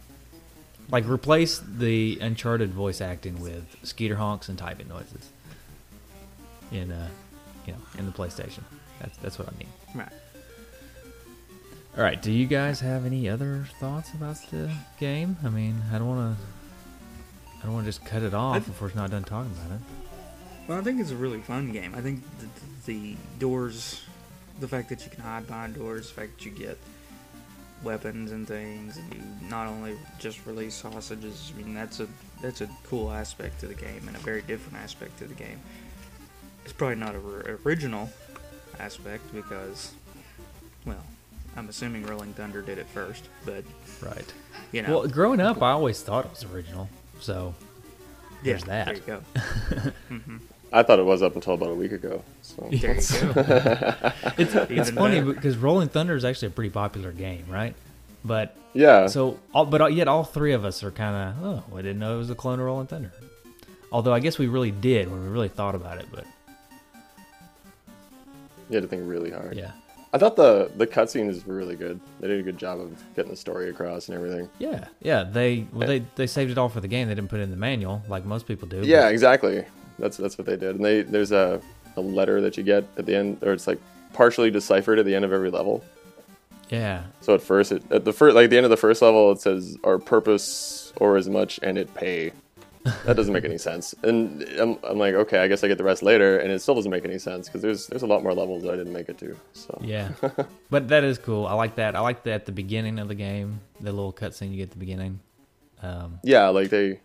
Like 0.91 1.07
replace 1.07 1.59
the 1.59 2.19
Uncharted 2.21 2.71
voice 2.73 2.99
acting 3.01 3.39
with 3.41 3.63
skeeter 3.83 4.15
honks 4.15 4.49
and 4.49 4.57
typing 4.57 4.87
noises. 4.89 5.29
In 6.71 6.91
uh, 6.91 7.07
you 7.65 7.73
know, 7.73 7.79
in 7.97 8.05
the 8.05 8.11
PlayStation. 8.11 8.63
That's 8.99 9.17
that's 9.17 9.39
what 9.39 9.47
I 9.47 9.57
need. 9.57 9.67
Right. 9.95 10.11
All 11.97 12.03
right. 12.03 12.21
Do 12.21 12.31
you 12.31 12.47
guys 12.47 12.79
have 12.79 13.05
any 13.05 13.29
other 13.29 13.65
thoughts 13.79 14.11
about 14.13 14.37
the 14.51 14.71
game? 14.99 15.37
I 15.43 15.49
mean, 15.49 15.81
I 15.93 15.97
don't 15.99 16.07
want 16.07 16.37
to. 16.37 16.43
I 17.59 17.65
don't 17.65 17.73
want 17.75 17.85
to 17.85 17.89
just 17.91 18.03
cut 18.05 18.23
it 18.23 18.33
off 18.33 18.55
I- 18.55 18.57
if 18.57 18.81
we're 18.81 18.91
not 18.93 19.11
done 19.11 19.23
talking 19.23 19.51
about 19.51 19.75
it. 19.75 19.81
Well, 20.67 20.77
I 20.77 20.81
think 20.81 20.99
it's 21.01 21.11
a 21.11 21.15
really 21.15 21.39
fun 21.41 21.71
game. 21.71 21.93
I 21.93 21.99
think 22.01 22.23
the, 22.39 22.47
the 22.85 23.15
doors, 23.37 24.01
the 24.61 24.67
fact 24.67 24.89
that 24.89 25.03
you 25.03 25.11
can 25.11 25.21
hide 25.21 25.45
behind 25.45 25.75
doors, 25.75 26.07
the 26.07 26.13
fact 26.13 26.37
that 26.37 26.45
you 26.45 26.51
get 26.51 26.77
weapons 27.83 28.31
and 28.31 28.47
things, 28.47 28.97
and 28.97 29.13
you 29.13 29.21
not 29.49 29.67
only 29.67 29.95
just 30.19 30.45
release 30.45 30.81
hostages. 30.81 31.51
I 31.53 31.61
mean, 31.61 31.73
that's 31.73 31.99
a 31.99 32.07
that's 32.41 32.61
a 32.61 32.69
cool 32.85 33.11
aspect 33.11 33.59
to 33.61 33.67
the 33.67 33.73
game 33.73 34.01
and 34.07 34.15
a 34.15 34.19
very 34.19 34.41
different 34.41 34.77
aspect 34.83 35.17
to 35.19 35.25
the 35.25 35.33
game. 35.33 35.59
It's 36.63 36.73
probably 36.73 36.95
not 36.95 37.15
a 37.15 37.19
r- 37.19 37.59
original 37.65 38.09
aspect 38.79 39.33
because, 39.33 39.93
well, 40.85 41.03
I'm 41.57 41.67
assuming 41.69 42.05
Rolling 42.05 42.33
Thunder 42.33 42.61
did 42.61 42.77
it 42.77 42.87
first, 42.87 43.27
but 43.45 43.63
Right. 44.01 44.33
you 44.71 44.81
know, 44.81 44.99
Well, 44.99 45.07
growing 45.07 45.39
up, 45.41 45.61
I 45.61 45.71
always 45.71 46.01
thought 46.01 46.25
it 46.25 46.31
was 46.31 46.43
original. 46.45 46.89
So 47.19 47.53
yeah, 48.43 48.53
there's 48.53 48.63
that. 48.65 48.85
There 48.87 48.95
you 48.95 49.01
go. 49.01 49.19
hmm 50.09 50.37
I 50.73 50.81
thought 50.81 50.97
it 50.97 51.05
was 51.05 51.21
up 51.21 51.35
until 51.35 51.53
about 51.53 51.69
a 51.69 51.75
week 51.75 51.91
ago. 51.91 52.23
So 52.41 52.67
There 52.71 52.95
you 52.95 52.95
go. 52.95 52.99
it's 54.39 54.55
it's 54.55 54.89
funny 54.89 55.19
better. 55.19 55.33
because 55.33 55.55
Rolling 55.55 55.87
Thunder 55.87 56.15
is 56.15 56.25
actually 56.25 56.47
a 56.47 56.51
pretty 56.51 56.71
popular 56.71 57.11
game, 57.11 57.45
right? 57.47 57.75
But 58.25 58.55
yeah, 58.73 59.05
so, 59.05 59.39
all, 59.53 59.65
but 59.65 59.93
yet 59.93 60.07
all 60.07 60.23
three 60.23 60.53
of 60.53 60.65
us 60.65 60.83
are 60.83 60.89
kind 60.89 61.37
of, 61.37 61.45
oh, 61.45 61.77
I 61.77 61.81
didn't 61.83 61.99
know 61.99 62.15
it 62.15 62.17
was 62.17 62.31
a 62.31 62.35
clone 62.35 62.59
of 62.59 62.65
Rolling 62.65 62.87
Thunder. 62.87 63.11
Although 63.91 64.13
I 64.13 64.19
guess 64.19 64.39
we 64.39 64.47
really 64.47 64.71
did 64.71 65.11
when 65.11 65.21
we 65.21 65.29
really 65.29 65.49
thought 65.49 65.75
about 65.75 65.99
it. 65.99 66.07
But 66.11 66.25
you 68.69 68.75
had 68.75 68.81
to 68.81 68.87
think 68.87 69.03
really 69.05 69.29
hard. 69.29 69.55
yeah, 69.55 69.73
I 70.11 70.17
thought 70.17 70.35
the 70.35 70.71
the 70.75 70.87
cutscenes 70.87 71.29
is 71.29 71.45
really 71.45 71.75
good. 71.75 71.99
They 72.19 72.29
did 72.29 72.39
a 72.39 72.43
good 72.43 72.57
job 72.57 72.79
of 72.79 73.03
getting 73.15 73.29
the 73.29 73.37
story 73.37 73.69
across 73.69 74.07
and 74.09 74.17
everything. 74.17 74.49
yeah, 74.57 74.85
yeah. 75.01 75.23
They 75.23 75.67
well, 75.71 75.87
they 75.87 76.03
they 76.15 76.25
saved 76.25 76.49
it 76.49 76.57
all 76.57 76.69
for 76.69 76.81
the 76.81 76.87
game. 76.87 77.07
They 77.07 77.13
didn't 77.13 77.29
put 77.29 77.41
it 77.41 77.43
in 77.43 77.51
the 77.51 77.57
manual 77.57 78.01
like 78.07 78.25
most 78.25 78.47
people 78.47 78.67
do. 78.67 78.81
Yeah, 78.81 79.09
exactly. 79.09 79.65
That's 80.03 80.17
that's 80.17 80.37
what 80.37 80.45
they 80.45 80.57
did. 80.57 80.75
And 80.75 80.83
they 80.83 81.01
there's 81.01 81.31
a 81.31 81.61
a 81.95 82.01
letter 82.01 82.41
that 82.41 82.57
you 82.57 82.63
get 82.63 82.83
at 82.97 83.05
the 83.05 83.15
end, 83.15 83.41
or 83.41 83.53
it's 83.53 83.67
like 83.67 83.79
partially 84.11 84.51
deciphered 84.51 84.99
at 84.99 85.05
the 85.05 85.15
end 85.15 85.23
of 85.23 85.31
every 85.31 85.49
level. 85.49 85.81
yeah, 86.69 87.03
So 87.21 87.33
at 87.35 87.41
first, 87.41 87.71
it, 87.71 87.89
at 87.89 88.03
the 88.03 88.11
first, 88.11 88.35
like 88.35 88.49
the 88.49 88.57
end 88.57 88.65
of 88.65 88.69
the 88.69 88.77
first 88.77 89.01
level, 89.01 89.31
it 89.31 89.39
says 89.39 89.77
our 89.83 89.99
purpose 89.99 90.91
or 90.97 91.15
as 91.15 91.29
much 91.29 91.59
and 91.63 91.77
it 91.77 91.93
pay. 91.93 92.33
That 93.05 93.15
doesn't 93.15 93.31
make 93.31 93.45
any 93.45 93.57
sense. 93.69 93.95
And 94.03 94.43
I'm, 94.59 94.77
I'm 94.83 94.97
like, 94.97 95.13
okay, 95.13 95.39
I 95.39 95.47
guess 95.47 95.63
I 95.63 95.69
get 95.69 95.77
the 95.77 95.85
rest 95.85 96.03
later, 96.03 96.37
and 96.39 96.51
it 96.51 96.59
still 96.59 96.75
doesn't 96.75 96.91
make 96.91 97.05
any 97.05 97.17
sense 97.17 97.47
because 97.47 97.61
there's 97.61 97.87
there's 97.87 98.03
a 98.03 98.07
lot 98.07 98.23
more 98.23 98.33
levels 98.33 98.63
that 98.63 98.73
I 98.73 98.75
didn't 98.75 98.91
make 98.91 99.07
it 99.07 99.17
to. 99.19 99.37
So 99.53 99.79
yeah. 99.81 100.09
but 100.69 100.89
that 100.89 101.05
is 101.05 101.17
cool. 101.17 101.45
I 101.45 101.53
like 101.53 101.75
that. 101.75 101.95
I 101.95 102.01
like 102.01 102.23
that 102.23 102.33
at 102.33 102.45
the 102.45 102.51
beginning 102.51 102.99
of 102.99 103.07
the 103.07 103.15
game, 103.15 103.61
the 103.79 103.93
little 103.93 104.11
cutscene 104.11 104.51
you 104.51 104.57
get 104.57 104.63
at 104.63 104.71
the 104.71 104.79
beginning. 104.79 105.21
Um, 105.81 106.19
yeah, 106.23 106.47
like 106.49 106.69
they, 106.69 106.99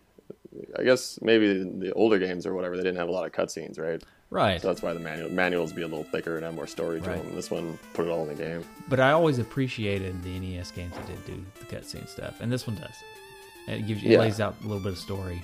I 0.77 0.83
guess 0.83 1.19
maybe 1.21 1.63
the 1.63 1.93
older 1.93 2.17
games 2.19 2.45
or 2.45 2.53
whatever, 2.53 2.75
they 2.75 2.83
didn't 2.83 2.97
have 2.97 3.07
a 3.09 3.11
lot 3.11 3.25
of 3.25 3.31
cutscenes, 3.31 3.79
right? 3.79 4.01
right. 4.31 4.61
So 4.61 4.67
that's 4.67 4.81
why 4.81 4.93
the 4.93 4.99
manual 4.99 5.29
manuals 5.29 5.71
be 5.73 5.83
a 5.83 5.87
little 5.87 6.03
thicker 6.05 6.35
and 6.37 6.43
have 6.45 6.53
more 6.55 6.67
story 6.67 6.99
to 7.01 7.07
Right. 7.09 7.23
them. 7.23 7.35
This 7.35 7.51
one 7.51 7.77
put 7.93 8.05
it 8.07 8.09
all 8.09 8.23
in 8.27 8.29
the 8.35 8.43
game. 8.43 8.63
But 8.87 8.99
I 8.99 9.11
always 9.11 9.37
appreciated 9.39 10.21
the 10.23 10.39
NES 10.39 10.71
games 10.71 10.95
that 10.95 11.05
did 11.05 11.23
do 11.25 11.45
the 11.59 11.65
cutscene 11.65 12.07
stuff, 12.07 12.41
and 12.41 12.51
this 12.51 12.65
one 12.65 12.75
does. 12.77 12.95
And 13.67 13.81
it 13.81 13.87
gives 13.87 14.01
you, 14.01 14.09
it 14.09 14.13
Yeah. 14.13 14.19
lays 14.19 14.39
out 14.39 14.55
a 14.61 14.63
little 14.67 14.81
bit 14.81 14.93
of 14.93 14.97
story 14.97 15.41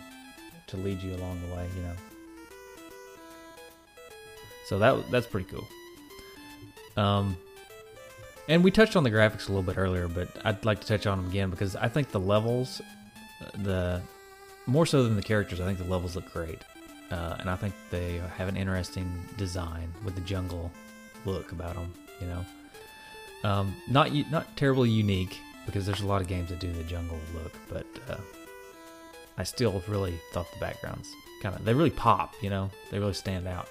to 0.68 0.78
lead 0.78 1.02
you 1.02 1.14
along 1.16 1.40
the 1.48 1.56
way, 1.56 1.68
you 1.76 1.84
know. 1.84 1.94
So 4.66 4.80
that 4.80 5.12
that's 5.12 5.28
pretty 5.28 5.48
cool. 5.52 5.68
Um, 6.98 7.38
and 8.48 8.64
we 8.64 8.72
touched 8.72 8.96
on 8.96 9.04
the 9.04 9.12
graphics 9.12 9.46
a 9.48 9.52
little 9.52 9.64
bit 9.64 9.78
earlier, 9.78 10.08
but 10.08 10.28
I'd 10.44 10.64
like 10.66 10.80
to 10.82 10.88
touch 10.88 11.06
on 11.06 11.18
them 11.22 11.30
again 11.30 11.50
because 11.50 11.76
I 11.76 11.88
think 11.88 12.10
the 12.10 12.20
levels, 12.20 12.82
uh, 13.42 13.64
the 13.64 14.02
more 14.68 14.86
so 14.86 15.04
than 15.04 15.16
the 15.16 15.22
characters, 15.22 15.60
I 15.60 15.66
think 15.66 15.78
the 15.78 15.86
levels 15.86 16.16
look 16.16 16.32
great, 16.32 16.62
uh, 17.12 17.38
and 17.40 17.50
I 17.50 17.56
think 17.56 17.74
they 17.92 18.22
have 18.38 18.48
an 18.48 18.58
interesting 18.58 19.12
design 19.38 19.92
with 20.04 20.16
the 20.16 20.22
jungle 20.22 20.72
look 21.26 21.52
about 21.52 21.76
them. 21.76 21.94
You 22.20 22.28
know, 22.28 22.46
um, 23.50 23.76
not 23.90 24.14
not 24.32 24.56
terribly 24.58 24.90
unique 24.90 25.40
because 25.66 25.86
there's 25.86 26.02
a 26.02 26.08
lot 26.08 26.22
of 26.22 26.28
games 26.28 26.50
that 26.50 26.60
do 26.60 26.72
the 26.72 26.84
jungle 26.84 27.20
look, 27.34 27.54
but 27.70 27.86
uh, 28.10 28.18
I 29.38 29.44
still 29.44 29.84
really 29.88 30.20
thought 30.34 30.52
the 30.52 30.60
backgrounds 30.60 31.10
kind 31.42 31.56
of 31.56 31.66
they 31.66 31.74
really 31.74 31.90
pop. 31.90 32.34
You 32.42 32.50
know, 32.50 32.72
they 32.92 33.00
really 33.00 33.14
stand 33.14 33.48
out. 33.48 33.68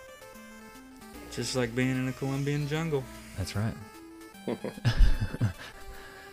Just 1.32 1.56
like 1.56 1.74
being 1.74 1.90
in 1.90 2.08
a 2.08 2.12
Colombian 2.12 2.68
jungle. 2.68 3.02
That's 3.36 3.56
right. 3.56 3.74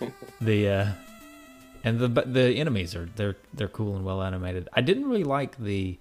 the 0.41 0.67
uh, 0.67 0.87
and 1.83 1.99
the 1.99 2.07
the 2.07 2.55
enemies 2.55 2.95
are 2.95 3.09
they're 3.15 3.37
they're 3.53 3.67
cool 3.67 3.95
and 3.95 4.05
well 4.05 4.21
animated. 4.21 4.69
I 4.73 4.81
didn't 4.81 5.07
really 5.07 5.23
like 5.23 5.57
the 5.57 5.97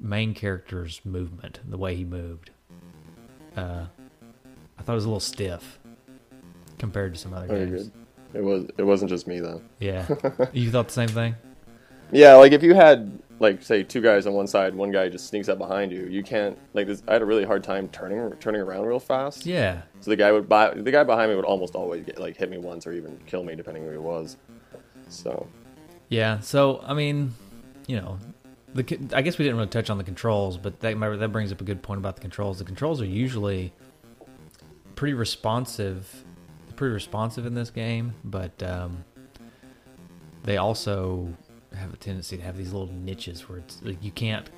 main 0.00 0.34
character's 0.34 1.00
movement, 1.04 1.60
the 1.66 1.78
way 1.78 1.94
he 1.94 2.04
moved. 2.04 2.50
Uh, 3.56 3.86
I 4.78 4.82
thought 4.82 4.92
it 4.92 4.96
was 4.96 5.04
a 5.04 5.08
little 5.08 5.20
stiff 5.20 5.78
compared 6.78 7.14
to 7.14 7.20
some 7.20 7.32
other 7.32 7.46
Very 7.46 7.66
games. 7.66 7.90
It 8.32 8.42
was. 8.42 8.66
It 8.76 8.82
wasn't 8.82 9.10
just 9.10 9.26
me 9.26 9.40
though. 9.40 9.62
Yeah, 9.78 10.06
you 10.52 10.70
thought 10.70 10.88
the 10.88 10.94
same 10.94 11.08
thing. 11.08 11.36
Yeah, 12.10 12.34
like 12.34 12.52
if 12.52 12.62
you 12.62 12.74
had 12.74 13.20
like 13.40 13.62
say 13.62 13.82
two 13.82 14.00
guys 14.00 14.26
on 14.26 14.32
one 14.34 14.46
side, 14.46 14.74
one 14.74 14.90
guy 14.90 15.08
just 15.08 15.28
sneaks 15.28 15.48
up 15.48 15.58
behind 15.58 15.92
you. 15.92 16.06
You 16.06 16.22
can't 16.22 16.58
like 16.72 16.86
this. 16.86 17.02
I 17.06 17.12
had 17.14 17.22
a 17.22 17.24
really 17.24 17.44
hard 17.44 17.62
time 17.62 17.88
turning 17.88 18.32
turning 18.38 18.60
around 18.60 18.86
real 18.86 19.00
fast. 19.00 19.46
Yeah, 19.46 19.82
So 20.00 20.10
the 20.10 20.16
guy 20.16 20.32
would 20.32 20.48
buy 20.48 20.74
the 20.74 20.90
guy 20.90 21.04
behind 21.04 21.30
me 21.30 21.36
would 21.36 21.44
almost 21.44 21.74
always 21.74 22.04
get 22.04 22.18
like 22.18 22.36
hit 22.36 22.50
me 22.50 22.58
once 22.58 22.86
or 22.86 22.92
even 22.92 23.18
kill 23.26 23.44
me 23.44 23.54
depending 23.54 23.84
who 23.84 23.90
he 23.90 23.98
was. 23.98 24.36
So 25.14 25.46
yeah. 26.08 26.40
So 26.40 26.82
I 26.84 26.94
mean, 26.94 27.34
you 27.86 27.96
know, 27.96 28.18
the 28.74 28.98
I 29.14 29.22
guess 29.22 29.38
we 29.38 29.44
didn't 29.44 29.56
really 29.56 29.68
touch 29.68 29.90
on 29.90 29.98
the 29.98 30.04
controls, 30.04 30.56
but 30.58 30.80
that 30.80 30.98
that 30.98 31.32
brings 31.32 31.52
up 31.52 31.60
a 31.60 31.64
good 31.64 31.82
point 31.82 31.98
about 31.98 32.16
the 32.16 32.22
controls. 32.22 32.58
The 32.58 32.64
controls 32.64 33.00
are 33.00 33.06
usually 33.06 33.72
pretty 34.96 35.14
responsive, 35.14 36.24
pretty 36.76 36.92
responsive 36.92 37.46
in 37.46 37.54
this 37.54 37.70
game, 37.70 38.14
but 38.24 38.62
um, 38.62 39.04
they 40.42 40.56
also 40.56 41.28
have 41.76 41.92
a 41.92 41.96
tendency 41.96 42.36
to 42.36 42.42
have 42.42 42.56
these 42.56 42.72
little 42.72 42.92
niches 42.92 43.48
where 43.48 43.58
it's 43.58 43.82
like 43.82 44.02
you 44.02 44.10
can't 44.10 44.48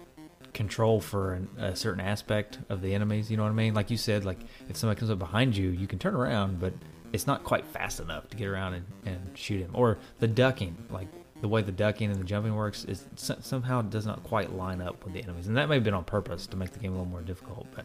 control 0.53 1.01
for 1.01 1.35
an, 1.35 1.49
a 1.59 1.77
certain 1.77 2.01
aspect 2.01 2.59
of 2.69 2.81
the 2.81 2.95
enemies. 2.95 3.31
You 3.31 3.37
know 3.37 3.43
what 3.45 3.51
I 3.51 3.55
mean? 3.55 3.75
Like 3.75 3.91
you 3.91 3.97
said, 3.97 4.25
like 4.25 4.41
if 4.69 4.77
somebody 4.77 4.99
comes 4.99 5.11
up 5.11 5.19
behind 5.19 5.57
you, 5.57 5.71
you 5.71 5.87
can 5.87 5.99
turn 5.99 6.15
around, 6.15 6.61
but 6.61 6.73
it's 7.13 7.27
not 7.27 7.45
quite 7.45 7.65
fast 7.67 8.01
enough 8.01 8.29
to 8.31 8.37
get 8.37 8.49
around 8.49 8.75
and, 8.75 8.85
and 9.05 9.31
shoot 9.39 9.61
him. 9.61 9.71
Or 9.75 9.99
the 10.19 10.29
ducking, 10.29 10.77
like 10.91 11.09
the 11.41 11.49
way 11.49 11.63
the 11.63 11.73
ducking 11.73 12.11
and 12.11 12.19
the 12.21 12.25
jumping 12.25 12.55
works, 12.55 12.85
is 12.85 13.05
somehow 13.17 13.83
does 13.83 14.07
not 14.07 14.23
quite 14.25 14.53
line 14.55 14.81
up 14.81 15.05
with 15.05 15.13
the 15.15 15.23
enemies, 15.23 15.47
and 15.49 15.57
that 15.57 15.69
may 15.69 15.77
have 15.77 15.85
been 15.85 15.95
on 15.95 16.05
purpose 16.05 16.47
to 16.49 16.57
make 16.57 16.73
the 16.73 16.79
game 16.79 16.93
a 16.93 16.97
little 16.97 17.11
more 17.11 17.23
difficult. 17.23 17.67
But 17.75 17.85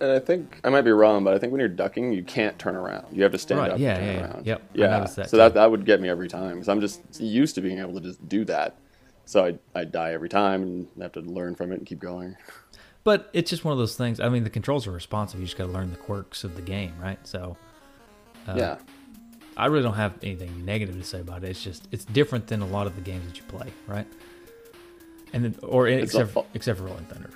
And 0.00 0.12
I 0.12 0.18
think 0.18 0.60
I 0.64 0.70
might 0.70 0.82
be 0.82 0.90
wrong, 0.92 1.24
but 1.24 1.34
I 1.34 1.38
think 1.38 1.52
when 1.52 1.60
you're 1.60 1.68
ducking, 1.68 2.12
you 2.12 2.22
can't 2.22 2.58
turn 2.58 2.74
around. 2.76 3.06
You 3.14 3.22
have 3.22 3.32
to 3.32 3.38
stand 3.38 3.60
Right, 3.60 3.70
up. 3.72 3.78
yeah, 3.78 3.94
and 3.96 3.98
turn 3.98 4.06
yeah, 4.06 4.12
yeah. 4.20 4.30
around. 4.32 4.46
Yep, 4.46 4.62
Yeah. 4.74 5.06
that 5.16 5.30
so 5.30 5.36
that 5.36 5.54
that 5.54 5.70
would 5.70 5.84
get 5.84 6.00
me 6.00 6.08
every 6.08 6.28
time 6.28 6.54
because 6.54 6.68
I'm 6.68 6.80
just 6.80 7.00
used 7.20 7.54
to 7.56 7.60
being 7.60 7.78
able 7.78 7.94
to 7.94 8.00
just 8.00 8.26
do 8.28 8.44
that. 8.46 8.76
So 9.26 9.44
I 9.44 9.58
I 9.78 9.84
die 9.84 10.12
every 10.12 10.28
time 10.28 10.62
and 10.62 10.88
have 11.00 11.12
to 11.12 11.20
learn 11.20 11.54
from 11.54 11.72
it 11.72 11.76
and 11.78 11.86
keep 11.86 11.98
going. 12.00 12.36
but 13.04 13.28
it's 13.34 13.50
just 13.50 13.64
one 13.64 13.72
of 13.72 13.78
those 13.78 13.96
things. 13.96 14.18
I 14.20 14.28
mean, 14.30 14.44
the 14.44 14.50
controls 14.50 14.86
are 14.86 14.92
responsive. 14.92 15.40
You 15.40 15.46
just 15.46 15.58
got 15.58 15.66
to 15.66 15.72
learn 15.72 15.90
the 15.90 15.96
quirks 15.98 16.42
of 16.44 16.56
the 16.56 16.62
game, 16.62 16.94
right? 17.00 17.18
So 17.26 17.56
uh, 18.48 18.54
yeah. 18.56 18.76
I 19.56 19.66
really 19.66 19.84
don't 19.84 19.94
have 19.94 20.14
anything 20.22 20.64
negative 20.64 20.96
to 20.98 21.04
say 21.04 21.20
about 21.20 21.44
it. 21.44 21.50
It's 21.50 21.62
just 21.62 21.86
it's 21.92 22.04
different 22.04 22.48
than 22.48 22.60
a 22.60 22.66
lot 22.66 22.86
of 22.86 22.96
the 22.96 23.00
games 23.00 23.24
that 23.26 23.36
you 23.36 23.44
play, 23.44 23.72
right? 23.86 24.06
And 25.32 25.44
then, 25.44 25.56
or 25.62 25.86
It's 25.88 26.14
except 26.14 26.36
a- 26.36 26.44
except 26.54 26.78
for 26.78 26.86
Rolling 26.86 27.04
Thunder. 27.04 27.30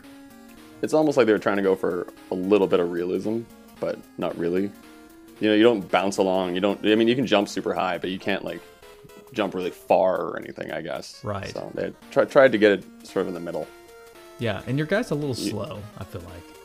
It's 0.82 0.94
almost 0.94 1.16
like 1.16 1.26
they 1.26 1.32
were 1.32 1.38
trying 1.38 1.56
to 1.56 1.62
go 1.62 1.74
for 1.74 2.06
a 2.30 2.34
little 2.34 2.66
bit 2.66 2.80
of 2.80 2.90
realism, 2.90 3.40
but 3.80 3.98
not 4.16 4.36
really. 4.38 4.70
You 5.40 5.48
know, 5.48 5.54
you 5.54 5.62
don't 5.62 5.88
bounce 5.90 6.18
along. 6.18 6.54
You 6.54 6.60
don't. 6.60 6.84
I 6.84 6.94
mean, 6.96 7.08
you 7.08 7.14
can 7.16 7.26
jump 7.26 7.48
super 7.48 7.72
high, 7.74 7.98
but 7.98 8.10
you 8.10 8.18
can't 8.18 8.44
like 8.44 8.60
jump 9.32 9.54
really 9.54 9.70
far 9.70 10.16
or 10.20 10.36
anything. 10.38 10.72
I 10.72 10.80
guess. 10.80 11.22
Right. 11.24 11.48
So 11.52 11.70
they 11.74 11.92
try, 12.10 12.24
tried 12.24 12.52
to 12.52 12.58
get 12.58 12.72
it 12.72 12.84
sort 13.06 13.22
of 13.22 13.28
in 13.28 13.34
the 13.34 13.40
middle. 13.40 13.66
Yeah, 14.40 14.62
and 14.66 14.78
your 14.78 14.86
guy's 14.86 15.10
a 15.10 15.14
little 15.16 15.34
slow. 15.34 15.80
I 15.98 16.04
feel 16.04 16.20
like 16.22 16.57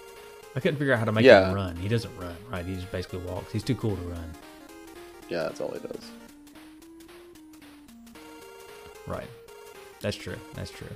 I 0.56 0.60
couldn't 0.60 0.78
figure 0.78 0.94
out 0.94 1.00
how 1.00 1.06
to 1.06 1.12
make 1.12 1.26
Yeah. 1.26 1.50
him 1.50 1.56
run. 1.56 1.76
He 1.78 1.88
doesn't 1.88 2.16
run, 2.18 2.36
right? 2.52 2.66
He 2.66 2.76
just 2.76 2.92
basically 2.92 3.20
walks. 3.20 3.52
He's 3.52 3.64
too 3.64 3.76
cool 3.76 3.96
to 3.96 4.02
run, 4.04 4.32
Yeah, 5.30 5.44
that's 5.44 5.60
all 5.62 5.72
he 5.72 5.80
does. 5.80 6.12
right? 9.08 9.28
That's 10.02 10.16
true. 10.18 10.36
That's 10.54 10.72
true. 10.72 10.88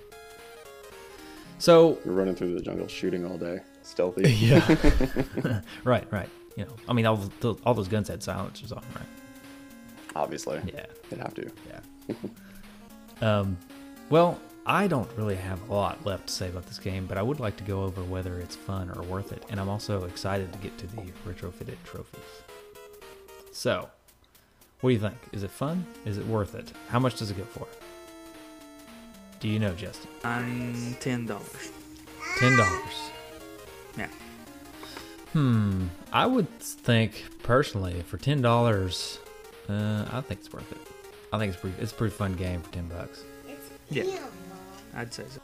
So 1.60 1.98
You're 2.06 2.14
running 2.14 2.36
through 2.36 2.54
the 2.54 2.62
jungle 2.62 2.88
shooting 2.88 3.26
all 3.26 3.38
day, 3.38 3.60
stealthy. 3.82 4.30
yeah, 4.34 4.76
right, 5.84 6.06
right. 6.12 6.30
You 6.56 6.66
know, 6.66 6.76
I 6.88 6.94
mean, 6.94 7.06
all 7.06 7.18
the, 7.40 7.56
all 7.66 7.74
those 7.74 7.88
guns 7.88 8.08
had 8.08 8.22
silencers 8.24 8.72
on, 8.72 8.84
right? 8.96 9.06
Obviously, 10.16 10.60
Yeah, 10.74 10.86
they'd 11.10 11.20
have 11.20 11.34
to. 11.36 11.50
yeah. 13.22 13.40
um, 13.40 13.58
well, 14.10 14.40
I 14.70 14.88
don't 14.88 15.10
really 15.16 15.38
have 15.38 15.70
a 15.70 15.74
lot 15.74 16.06
left 16.06 16.28
to 16.28 16.34
say 16.34 16.50
about 16.50 16.66
this 16.66 16.78
game, 16.78 17.06
but 17.06 17.18
I 17.18 17.22
would 17.22 17.40
like 17.40 17.56
to 17.56 17.64
go 17.64 17.84
over 17.84 18.04
whether 18.04 18.38
it's 18.42 18.58
fun 18.58 18.92
or 18.92 19.02
worth 19.04 19.32
it, 19.32 19.42
and 19.50 19.62
I'm 19.62 19.70
also 19.70 20.04
excited 20.04 20.52
to 20.52 20.60
get 20.60 20.78
to 20.80 20.88
the 20.88 21.04
retrofitted 21.26 21.78
trophies. 21.86 22.20
So, 23.54 23.90
what 24.82 24.90
do 24.90 24.94
you 24.94 25.00
think? 25.00 25.16
Is 25.32 25.44
it 25.44 25.52
fun? 25.52 25.86
Is 26.06 26.18
it 26.18 26.26
worth 26.28 26.54
it? 26.54 26.70
How 26.90 27.00
much 27.00 27.16
does 27.16 27.32
it 27.32 27.38
go 27.38 27.44
for? 27.46 27.66
Do 29.40 29.48
you 29.48 29.58
know, 29.58 29.74
Justin? 29.74 30.10
I'm 30.26 30.96
ten 31.00 31.26
dollars. 31.26 31.72
Ten 32.38 32.58
dollars. 32.58 33.12
Yeah. 33.98 34.10
Hmm. 35.32 35.86
I 36.12 36.26
would 36.26 36.60
think 36.60 37.24
personally 37.42 38.02
for 38.02 38.18
ten 38.18 38.42
dollars, 38.42 39.20
uh, 39.70 40.06
I 40.12 40.20
think 40.20 40.42
it's 40.42 40.52
worth 40.52 40.70
it. 40.74 40.78
I 41.32 41.40
think 41.40 41.54
it's 41.54 41.62
pretty. 41.62 41.82
It's 41.82 41.94
a 41.94 41.96
pretty 41.96 42.14
fun 42.14 42.34
game 42.34 42.62
for 42.62 42.74
ten 42.74 42.90
bucks. 42.90 43.24
Yeah. 43.90 44.04
I'd 44.98 45.14
say 45.14 45.24
so. 45.30 45.40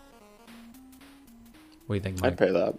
What 1.88 1.94
do 1.94 1.96
you 1.96 2.00
think, 2.02 2.22
Mike? 2.22 2.32
I'd 2.34 2.38
pay 2.38 2.52
that. 2.52 2.76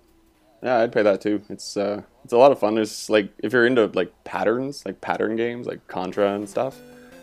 Yeah, 0.63 0.79
I'd 0.79 0.93
pay 0.93 1.03
that 1.03 1.21
too. 1.21 1.43
It's 1.51 1.77
uh, 1.77 2.03
it's 2.25 2.33
a 2.33 2.39
lot 2.39 2.51
of 2.53 2.59
fun. 2.59 2.75
There's 2.75 3.09
like 3.11 3.29
if 3.39 3.53
you're 3.53 3.67
into 3.67 3.87
like 3.95 4.13
patterns, 4.25 4.85
like 4.87 5.01
pattern 5.01 5.37
games, 5.37 5.67
like 5.67 5.87
Contra 5.89 6.35
and 6.35 6.49
stuff, 6.49 6.77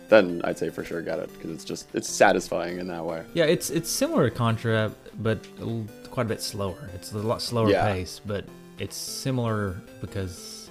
then 0.09 0.41
I'd 0.43 0.57
say 0.59 0.69
for 0.69 0.83
sure 0.83 1.01
get 1.01 1.19
it 1.19 1.31
because 1.33 1.49
it's 1.51 1.63
just 1.65 1.87
it's 1.95 2.07
satisfying 2.09 2.79
in 2.79 2.87
that 2.87 3.03
way. 3.03 3.23
Yeah, 3.33 3.45
it's 3.45 3.69
it's 3.71 3.89
similar 3.89 4.29
to 4.29 4.35
Contra, 4.35 4.91
but 5.19 5.45
quite 6.11 6.27
a 6.27 6.29
bit 6.29 6.41
slower. 6.41 6.89
It's 6.93 7.11
a 7.13 7.17
lot 7.17 7.41
slower 7.41 7.69
Yeah. 7.69 7.91
pace, 7.91 8.21
but 8.23 8.45
it's 8.77 8.95
similar 8.95 9.81
because 10.01 10.69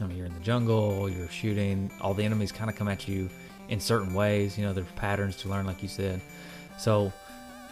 I 0.00 0.04
mean 0.06 0.18
you're 0.18 0.26
in 0.26 0.34
the 0.34 0.40
jungle, 0.40 1.08
you're 1.08 1.28
shooting. 1.28 1.90
All 2.02 2.12
the 2.12 2.24
enemies 2.24 2.52
kind 2.52 2.68
of 2.68 2.76
come 2.76 2.88
at 2.88 3.08
you 3.08 3.30
in 3.70 3.80
certain 3.80 4.12
ways. 4.12 4.58
You 4.58 4.66
know, 4.66 4.74
there's 4.74 4.86
patterns 4.94 5.36
to 5.36 5.48
learn, 5.48 5.64
like 5.64 5.82
you 5.82 5.88
said. 5.88 6.20
So 6.76 7.10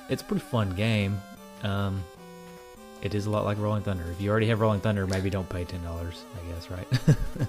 it's 0.09 0.23
a 0.23 0.25
pretty 0.25 0.45
fun 0.45 0.75
game. 0.75 1.21
Um, 1.63 2.03
it 3.03 3.15
is 3.15 3.27
a 3.27 3.31
lot 3.31 3.45
like 3.45 3.59
Rolling 3.59 3.83
Thunder. 3.83 4.05
If 4.13 4.21
you 4.21 4.31
already 4.31 4.47
have 4.49 4.61
Rolling 4.61 4.81
Thunder, 4.81 5.07
maybe 5.07 5.29
don't 5.31 5.49
pay 5.49 5.65
ten 5.65 5.83
dollars. 5.85 6.23
I 6.41 6.53
guess, 6.53 6.71
right? 6.71 6.89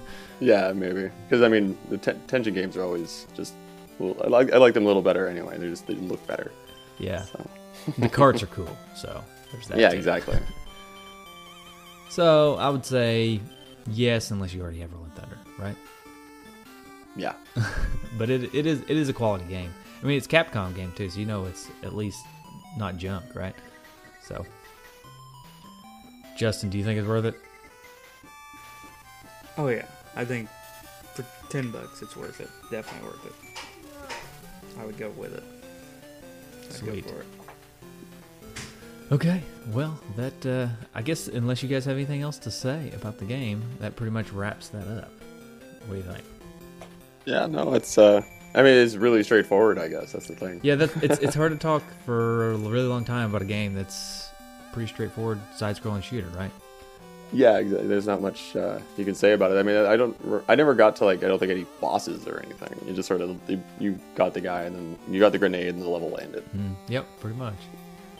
Yeah, 0.40 0.72
maybe 0.72 1.10
because 1.28 1.42
I 1.42 1.48
mean 1.48 1.78
the 1.90 1.96
ten- 1.98 2.20
tension 2.26 2.54
games 2.54 2.76
are 2.76 2.82
always 2.82 3.26
just. 3.36 3.54
Well, 4.00 4.16
I 4.24 4.26
like 4.26 4.52
I 4.52 4.56
like 4.58 4.74
them 4.74 4.82
a 4.82 4.86
little 4.86 5.02
better 5.02 5.28
anyway. 5.28 5.56
They 5.58 5.68
just 5.68 5.86
they 5.86 5.94
look 5.94 6.24
better. 6.26 6.50
yeah, 6.98 7.22
So 7.22 7.46
the 7.98 8.08
carts 8.08 8.42
are 8.42 8.46
cool. 8.48 8.76
So 8.96 9.22
there's 9.52 9.68
that. 9.68 9.78
yeah, 9.78 9.90
too. 9.90 9.96
exactly. 9.96 10.38
So 12.10 12.54
I 12.56 12.68
would 12.68 12.84
say 12.84 13.40
yes, 13.88 14.30
unless 14.30 14.52
you 14.54 14.62
already 14.62 14.80
have 14.80 14.92
Rolling 14.92 15.10
Thunder, 15.12 15.38
right? 15.58 15.76
Yeah, 17.16 17.34
But 18.18 18.28
it, 18.30 18.52
it 18.52 18.66
is 18.66 18.80
it 18.88 18.96
is 18.96 19.08
a 19.08 19.12
quality 19.12 19.44
game. 19.44 19.72
I 20.02 20.06
mean, 20.06 20.16
it's 20.18 20.26
Capcom 20.26 20.74
game 20.74 20.92
too, 20.96 21.08
so 21.08 21.20
you 21.20 21.26
know 21.26 21.44
it's 21.44 21.68
at 21.84 21.94
least 21.94 22.24
not 22.76 22.96
junk, 22.96 23.34
right? 23.34 23.54
So, 24.22 24.44
Justin, 26.36 26.70
do 26.70 26.78
you 26.78 26.84
think 26.84 26.98
it's 26.98 27.08
worth 27.08 27.24
it? 27.26 27.34
Oh 29.56 29.68
yeah, 29.68 29.86
I 30.16 30.24
think 30.24 30.48
for 31.14 31.24
ten 31.50 31.70
bucks 31.70 32.02
it's 32.02 32.16
worth 32.16 32.40
it. 32.40 32.48
Definitely 32.70 33.08
worth 33.08 33.26
it. 33.26 33.32
I 34.80 34.84
would 34.84 34.98
go 34.98 35.10
with 35.10 35.34
it. 35.34 35.44
I'd 36.62 36.68
go 36.86 36.92
Sweet. 36.92 37.04
for 37.08 37.20
it. 37.20 37.26
Okay, 39.12 39.42
well, 39.68 39.96
that 40.16 40.46
uh, 40.46 40.66
I 40.94 41.02
guess 41.02 41.28
unless 41.28 41.62
you 41.62 41.68
guys 41.68 41.84
have 41.84 41.94
anything 41.96 42.22
else 42.22 42.38
to 42.38 42.50
say 42.50 42.90
about 42.96 43.18
the 43.18 43.26
game, 43.26 43.62
that 43.78 43.94
pretty 43.96 44.10
much 44.10 44.32
wraps 44.32 44.68
that 44.70 44.86
up. 44.88 45.10
What 45.86 45.90
do 45.90 45.96
you 45.96 46.02
think? 46.02 46.24
yeah. 47.26 47.46
No, 47.46 47.74
it's 47.74 47.96
uh, 47.98 48.22
I 48.54 48.62
mean 48.62 48.74
it's 48.74 48.94
really 48.96 49.22
straightforward. 49.22 49.78
I 49.78 49.88
guess 49.88 50.12
that's 50.12 50.28
the 50.28 50.34
thing. 50.34 50.60
Yeah, 50.62 50.76
that, 50.76 51.02
it's 51.02 51.18
it's 51.18 51.34
hard 51.34 51.52
to 51.52 51.58
talk 51.70 51.82
for 52.04 52.52
a 52.52 52.56
really 52.56 52.86
long 52.86 53.04
time 53.04 53.30
about 53.30 53.42
a 53.42 53.46
game 53.46 53.74
that's 53.74 54.30
pretty 54.72 54.88
straightforward 54.92 55.40
side-scrolling 55.54 56.02
shooter, 56.02 56.28
right? 56.36 56.50
Yeah, 57.32 57.58
exactly. 57.58 57.88
There's 57.88 58.06
not 58.06 58.22
much 58.22 58.54
uh, 58.54 58.78
you 58.96 59.04
can 59.04 59.14
say 59.14 59.32
about 59.32 59.50
it. 59.50 59.56
I 59.56 59.62
mean, 59.62 59.76
I 59.76 59.96
don't. 59.96 60.16
I 60.48 60.54
never 60.54 60.74
got 60.74 60.96
to 60.96 61.04
like. 61.04 61.24
I 61.24 61.28
don't 61.28 61.38
think 61.38 61.50
any 61.50 61.66
bosses 61.80 62.26
or 62.28 62.40
anything. 62.44 62.78
You 62.86 62.94
just 62.94 63.08
sort 63.08 63.20
of 63.20 63.38
you, 63.48 63.62
you 63.80 63.98
got 64.14 64.34
the 64.34 64.40
guy 64.40 64.62
and 64.62 64.76
then 64.76 64.98
you 65.12 65.18
got 65.18 65.32
the 65.32 65.38
grenade 65.38 65.74
and 65.74 65.82
the 65.82 65.88
level 65.88 66.10
landed. 66.10 66.44
Mm, 66.56 66.76
yep, 66.88 67.06
pretty 67.20 67.36
much. 67.36 67.56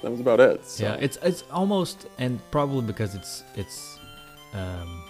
That 0.02 0.10
was 0.10 0.20
about 0.20 0.40
it. 0.40 0.66
So. 0.66 0.84
Yeah, 0.84 0.94
it's 0.94 1.16
it's 1.22 1.44
almost 1.50 2.08
and 2.18 2.40
probably 2.50 2.82
because 2.82 3.14
it's 3.14 3.44
it's 3.54 3.98
um, 4.52 5.02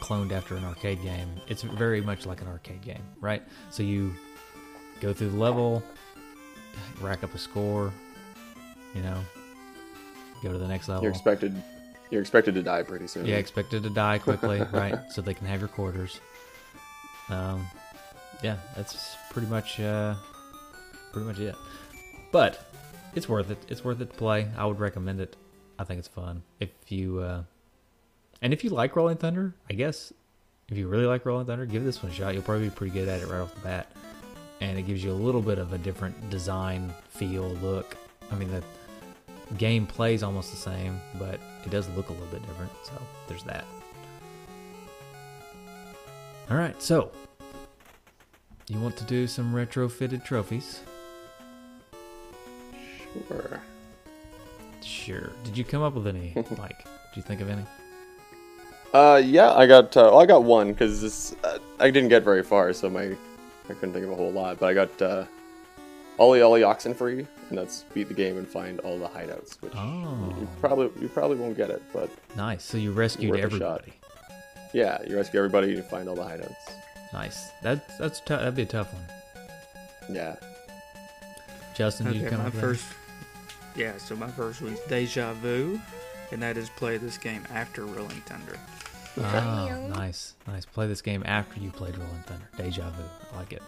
cloned 0.00 0.32
after 0.32 0.56
an 0.56 0.64
arcade 0.64 1.00
game. 1.02 1.28
It's 1.46 1.62
very 1.62 2.00
much 2.00 2.26
like 2.26 2.40
an 2.42 2.48
arcade 2.48 2.82
game, 2.82 3.02
right? 3.20 3.42
So 3.70 3.82
you 3.82 4.14
go 5.04 5.12
through 5.12 5.28
the 5.28 5.36
level, 5.36 5.82
rack 7.02 7.22
up 7.22 7.34
a 7.34 7.38
score, 7.38 7.92
you 8.94 9.02
know, 9.02 9.18
go 10.42 10.50
to 10.50 10.58
the 10.58 10.66
next 10.66 10.88
level. 10.88 11.02
you're 11.02 11.12
expected. 11.12 11.54
You're 12.10 12.22
expected 12.22 12.54
to 12.54 12.62
die 12.62 12.82
pretty 12.82 13.06
soon. 13.06 13.26
yeah, 13.26 13.36
expected 13.36 13.82
to 13.82 13.90
die 13.90 14.18
quickly, 14.18 14.62
right? 14.72 14.98
So 15.10 15.20
they 15.20 15.34
can 15.34 15.46
have 15.46 15.60
your 15.60 15.68
quarters. 15.68 16.20
Um, 17.28 17.66
yeah, 18.42 18.56
that's 18.76 19.16
pretty 19.30 19.48
much 19.48 19.78
uh, 19.78 20.14
pretty 21.12 21.26
much 21.26 21.38
it. 21.38 21.54
But 22.32 22.66
it's 23.14 23.28
worth 23.28 23.50
it. 23.50 23.58
It's 23.68 23.84
worth 23.84 24.00
it 24.00 24.10
to 24.10 24.16
play. 24.16 24.48
I 24.56 24.64
would 24.64 24.80
recommend 24.80 25.20
it. 25.20 25.36
I 25.78 25.84
think 25.84 25.98
it's 25.98 26.08
fun. 26.08 26.42
If 26.60 26.70
you 26.88 27.20
uh, 27.20 27.42
and 28.40 28.52
if 28.52 28.64
you 28.64 28.70
like 28.70 28.96
Rolling 28.96 29.18
Thunder, 29.18 29.54
I 29.68 29.74
guess 29.74 30.12
if 30.70 30.78
you 30.78 30.88
really 30.88 31.06
like 31.06 31.26
Rolling 31.26 31.46
Thunder, 31.46 31.66
give 31.66 31.84
this 31.84 32.02
one 32.02 32.12
a 32.12 32.14
shot. 32.14 32.32
You'll 32.32 32.42
probably 32.42 32.68
be 32.68 32.74
pretty 32.74 32.92
good 32.94 33.08
at 33.08 33.20
it 33.20 33.28
right 33.28 33.40
off 33.40 33.54
the 33.54 33.60
bat, 33.60 33.90
and 34.70 34.78
it 34.78 34.82
gives 34.82 35.02
you 35.02 35.12
a 35.12 35.14
little 35.14 35.42
bit 35.42 35.58
of 35.58 35.72
a 35.72 35.78
different 35.78 36.30
design, 36.30 36.92
feel, 37.08 37.50
look. 37.62 37.96
I 38.30 38.34
mean, 38.36 38.50
the 38.50 38.62
game 39.56 39.86
plays 39.86 40.22
almost 40.22 40.50
the 40.50 40.56
same, 40.56 41.00
but 41.18 41.40
it 41.64 41.70
does 41.70 41.88
look 41.90 42.08
a 42.08 42.12
little 42.12 42.26
bit 42.28 42.42
different. 42.46 42.72
So 42.84 42.92
there's 43.28 43.44
that. 43.44 43.64
All 46.50 46.56
right, 46.56 46.80
so 46.82 47.10
you 48.68 48.80
want 48.80 48.96
to 48.98 49.04
do 49.04 49.26
some 49.26 49.54
retrofitted 49.54 50.24
trophies? 50.24 50.80
Sure. 53.28 53.60
Sure. 54.82 55.32
Did 55.44 55.56
you 55.56 55.64
come 55.64 55.82
up 55.82 55.94
with 55.94 56.06
any, 56.06 56.32
Mike? 56.58 56.84
Did 56.84 57.16
you 57.16 57.22
think 57.22 57.40
of 57.40 57.48
any? 57.48 57.64
Uh, 58.92 59.20
yeah, 59.24 59.52
I 59.52 59.66
got. 59.66 59.96
Uh, 59.96 60.02
well, 60.12 60.20
I 60.20 60.26
got 60.26 60.44
one 60.44 60.72
because 60.72 61.00
this. 61.00 61.34
Uh, 61.42 61.58
I 61.80 61.90
didn't 61.90 62.10
get 62.10 62.22
very 62.22 62.42
far, 62.42 62.72
so 62.72 62.88
my. 62.88 63.16
I 63.68 63.74
couldn't 63.74 63.92
think 63.94 64.04
of 64.04 64.10
a 64.12 64.14
whole 64.16 64.32
lot, 64.32 64.58
but 64.58 64.66
I 64.66 64.74
got 64.74 65.00
uh, 65.02 65.24
Ollie 66.18 66.42
Ollie 66.42 66.60
Oxenfree, 66.62 67.26
and 67.48 67.58
that's 67.58 67.84
beat 67.94 68.08
the 68.08 68.14
game 68.14 68.36
and 68.38 68.46
find 68.46 68.78
all 68.80 68.98
the 68.98 69.08
hideouts, 69.08 69.60
which 69.62 69.72
Oh, 69.76 70.34
you 70.38 70.48
probably 70.60 70.90
you 71.00 71.08
probably 71.08 71.36
won't 71.38 71.56
get 71.56 71.70
it, 71.70 71.82
but 71.92 72.10
nice. 72.36 72.62
So 72.62 72.76
you 72.78 72.92
rescued 72.92 73.30
Worth 73.30 73.38
a 73.38 73.42
shot. 73.42 73.52
everybody. 73.54 73.92
yeah, 74.72 74.98
you 75.08 75.16
rescue 75.16 75.38
everybody, 75.40 75.68
you 75.72 75.82
find 75.82 76.08
all 76.08 76.14
the 76.16 76.22
hideouts. 76.22 76.54
Nice. 77.12 77.48
That's 77.62 77.96
that's 77.98 78.20
tou- 78.20 78.36
that'd 78.36 78.54
be 78.54 78.62
a 78.62 78.66
tough 78.66 78.92
one. 78.92 79.04
Yeah. 80.16 80.36
Justin, 81.74 82.12
you 82.12 82.20
Okay, 82.20 82.30
come 82.30 82.40
my 82.40 82.46
up 82.46 82.52
with 82.52 82.60
first. 82.62 82.84
Yeah, 83.76 83.96
so 83.98 84.14
my 84.14 84.28
first 84.28 84.62
one's 84.62 84.78
Deja 84.88 85.32
Vu, 85.34 85.80
and 86.30 86.40
that 86.42 86.56
is 86.56 86.68
play 86.70 86.96
this 86.98 87.18
game 87.18 87.42
after 87.52 87.84
Rolling 87.86 88.20
Thunder. 88.26 88.56
Oh, 89.16 89.90
nice, 89.94 90.34
nice. 90.46 90.64
Play 90.64 90.88
this 90.88 91.00
game 91.00 91.22
after 91.24 91.60
you 91.60 91.70
played 91.70 91.96
Rolling 91.96 92.22
Thunder. 92.26 92.48
Deja 92.56 92.90
vu. 92.90 93.04
I 93.32 93.36
like 93.36 93.52
it. 93.52 93.62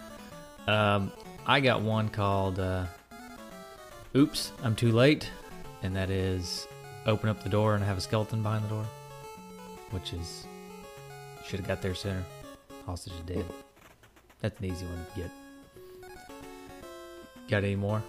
Um, 0.69 1.13
I 1.47 1.61
got 1.61 1.83
one 1.83 2.09
called 2.09 2.59
uh, 2.59 2.87
"Oops, 4.17 4.53
I'm 4.63 4.75
Too 4.75 4.91
Late," 4.91 5.31
and 5.83 5.95
that 5.95 6.11
is 6.11 6.67
open 7.07 7.29
up 7.29 7.43
the 7.45 7.49
door 7.49 7.77
and 7.77 7.85
have 7.85 7.99
a 7.99 8.01
skeleton 8.01 8.43
behind 8.43 8.65
the 8.65 8.71
door, 8.71 8.85
which 9.91 10.13
is 10.13 10.47
should 11.47 11.61
have 11.61 11.69
got 11.69 11.81
there 11.81 11.95
sooner. 11.95 12.25
Hostage 12.85 13.13
is 13.13 13.21
dead. 13.21 13.45
That's 14.41 14.59
an 14.59 14.67
easy 14.67 14.85
one 14.87 15.07
to 15.15 15.21
get. 15.21 15.31
Got 17.49 17.63
any 17.63 17.77
more? 17.77 18.03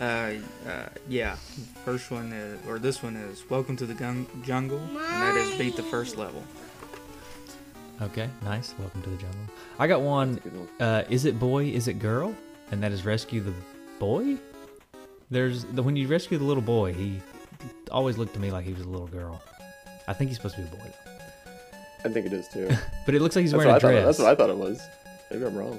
Uh, 0.00 0.32
uh, 0.66 0.86
yeah. 1.08 1.36
First 1.84 2.10
one 2.10 2.32
is, 2.32 2.58
or 2.66 2.78
this 2.78 3.02
one 3.02 3.16
is 3.16 3.48
Welcome 3.50 3.76
to 3.76 3.86
the 3.86 3.92
Gun- 3.94 4.26
Jungle, 4.42 4.78
and 4.78 4.96
that 4.96 5.36
is 5.36 5.58
beat 5.58 5.76
the 5.76 5.82
first 5.82 6.16
level. 6.16 6.42
Okay, 8.00 8.30
nice. 8.42 8.74
Welcome 8.78 9.02
to 9.02 9.10
the 9.10 9.16
jungle. 9.18 9.40
I 9.78 9.86
got 9.86 10.00
one. 10.00 10.40
Uh, 10.80 11.02
is 11.10 11.26
it 11.26 11.38
boy? 11.38 11.66
Is 11.66 11.86
it 11.86 11.94
girl? 11.98 12.34
And 12.70 12.82
that 12.82 12.92
is 12.92 13.04
rescue 13.04 13.42
the 13.42 13.52
boy. 13.98 14.38
There's 15.30 15.64
the 15.64 15.82
when 15.82 15.96
you 15.96 16.08
rescue 16.08 16.38
the 16.38 16.44
little 16.44 16.62
boy, 16.62 16.94
he 16.94 17.20
always 17.90 18.16
looked 18.16 18.32
to 18.34 18.40
me 18.40 18.50
like 18.50 18.64
he 18.64 18.72
was 18.72 18.82
a 18.86 18.88
little 18.88 19.06
girl. 19.06 19.42
I 20.08 20.14
think 20.14 20.30
he's 20.30 20.38
supposed 20.38 20.54
to 20.54 20.62
be 20.62 20.68
a 20.68 20.70
boy, 20.70 20.82
though. 21.04 22.08
I 22.08 22.12
think 22.12 22.24
it 22.24 22.32
is 22.32 22.48
too. 22.48 22.70
but 23.04 23.14
it 23.14 23.20
looks 23.20 23.36
like 23.36 23.42
he's 23.42 23.50
That's 23.52 23.58
wearing 23.58 23.74
what, 23.74 23.74
I 23.74 23.76
a 23.76 23.80
thought, 23.80 23.90
dress. 24.02 24.04
that's 24.06 24.18
what 24.18 24.28
I 24.28 24.34
thought 24.34 24.48
it 24.50 24.56
was. 24.56 24.80
Maybe 25.30 25.44
I'm 25.44 25.54
wrong. 25.54 25.78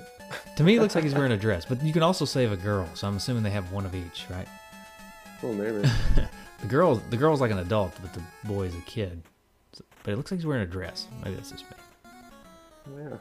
To 0.57 0.63
me, 0.63 0.75
it 0.77 0.81
looks 0.81 0.95
like 0.95 1.03
he's 1.03 1.13
wearing 1.13 1.31
a 1.31 1.37
dress. 1.37 1.65
But 1.65 1.81
you 1.83 1.93
can 1.93 2.03
also 2.03 2.25
save 2.25 2.51
a 2.51 2.57
girl, 2.57 2.87
so 2.93 3.07
I'm 3.07 3.17
assuming 3.17 3.43
they 3.43 3.49
have 3.51 3.71
one 3.71 3.85
of 3.85 3.95
each, 3.95 4.25
right? 4.29 4.47
Oh, 5.43 5.53
maybe. 5.53 5.87
The 6.61 6.67
girl, 6.67 6.93
the 7.09 7.17
girl's 7.17 7.41
like 7.41 7.49
an 7.49 7.57
adult, 7.57 7.91
but 8.03 8.13
the 8.13 8.21
boy 8.47 8.65
is 8.67 8.75
a 8.75 8.81
kid. 8.81 9.23
So- 9.73 9.83
But 10.03 10.13
it 10.13 10.17
looks 10.17 10.29
like 10.29 10.37
he's 10.39 10.45
wearing 10.45 10.61
a 10.61 10.67
dress. 10.67 11.07
Maybe 11.23 11.35
that's 11.35 11.49
just 11.49 11.63
me. 11.65 11.75
Yeah. 12.97 13.17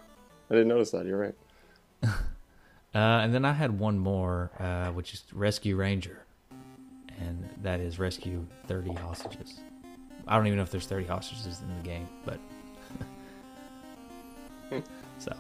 I 0.51 0.55
didn't 0.55 0.69
notice 0.69 0.91
that. 0.91 1.07
You're 1.07 1.19
right. 1.19 1.35
Uh, 2.93 2.99
and 3.23 3.33
then 3.33 3.45
I 3.45 3.53
had 3.53 3.79
one 3.79 4.01
more, 4.01 4.51
uh, 4.59 4.89
which 4.91 5.15
is 5.15 5.23
Rescue 5.33 5.77
Ranger, 5.77 6.25
and 7.21 7.49
that 7.63 7.79
is 7.79 8.01
rescue 8.01 8.45
30 8.67 8.95
hostages. 8.95 9.61
I 10.27 10.37
don't 10.37 10.49
even 10.49 10.57
know 10.57 10.65
if 10.65 10.73
there's 10.73 10.89
30 10.89 11.07
hostages 11.07 11.61
in 11.61 11.77
the 11.77 11.83
game, 11.85 12.09
but 12.25 12.41
so. 15.19 15.33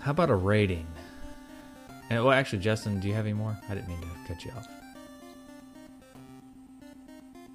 How 0.00 0.12
about 0.12 0.30
a 0.30 0.34
rating? 0.34 0.86
And, 2.08 2.24
well, 2.24 2.32
actually, 2.32 2.60
Justin, 2.60 3.00
do 3.00 3.08
you 3.08 3.14
have 3.14 3.26
any 3.26 3.34
more? 3.34 3.56
I 3.68 3.74
didn't 3.74 3.88
mean 3.88 4.00
to 4.00 4.06
cut 4.26 4.44
you 4.44 4.50
off. 4.52 4.66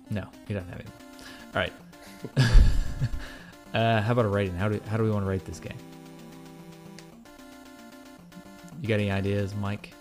No, 0.09 0.27
he 0.47 0.53
doesn't 0.53 0.69
have 0.69 0.79
any. 0.79 0.89
All 1.53 1.61
right. 1.61 1.73
uh, 3.73 4.01
how 4.01 4.11
about 4.11 4.25
a 4.25 4.29
rating? 4.29 4.55
How 4.55 4.69
do 4.69 4.79
how 4.87 4.97
do 4.97 5.03
we 5.03 5.09
want 5.09 5.25
to 5.25 5.29
rate 5.29 5.43
this 5.45 5.59
game? 5.59 5.77
You 8.81 8.87
got 8.87 8.95
any 8.95 9.11
ideas, 9.11 9.55
Mike? 9.55 9.93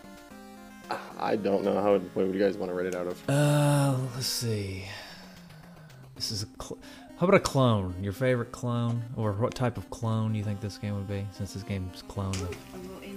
I 1.19 1.37
don't 1.37 1.65
know 1.65 1.81
how. 1.81 1.99
What 1.99 2.27
would 2.27 2.35
you 2.35 2.41
guys 2.41 2.59
want 2.59 2.71
to 2.71 2.75
rate 2.75 2.87
it 2.87 2.95
out 2.95 3.07
of? 3.07 3.31
Uh, 3.31 3.97
let's 4.15 4.27
see. 4.27 4.85
This 6.15 6.31
is 6.31 6.43
a. 6.43 6.47
Cl- 6.63 6.79
how 7.25 7.29
about 7.29 7.41
a 7.41 7.43
clone? 7.43 7.95
Your 8.03 8.13
favorite 8.13 8.53
clone, 8.53 9.03
or 9.17 9.33
what 9.33 9.55
type 9.55 9.79
of 9.79 9.89
clone 9.89 10.35
you 10.35 10.45
think 10.45 10.61
this 10.61 10.77
game 10.77 10.95
would 10.95 11.09
be? 11.09 11.25
Since 11.33 11.55
this 11.55 11.63
game's 11.63 12.03
clone 12.03 12.35
of. 12.35 12.55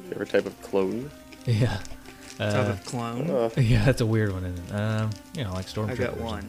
Favorite 0.08 0.30
type 0.30 0.46
of 0.46 0.62
clone? 0.62 1.12
Yeah. 1.46 1.78
Type 2.38 2.56
Uh, 2.68 2.70
of 2.70 2.86
clone. 2.86 3.30
Uh, 3.30 3.50
yeah, 3.58 3.84
that's 3.84 4.00
a 4.00 4.06
weird 4.06 4.32
one, 4.32 4.46
isn't 4.46 4.66
it? 4.70 4.72
Um, 4.74 5.10
you 5.36 5.44
know, 5.44 5.52
like 5.52 5.66
Stormtrooper. 5.66 5.92
I 5.92 5.96
got 5.96 6.18
one. 6.22 6.48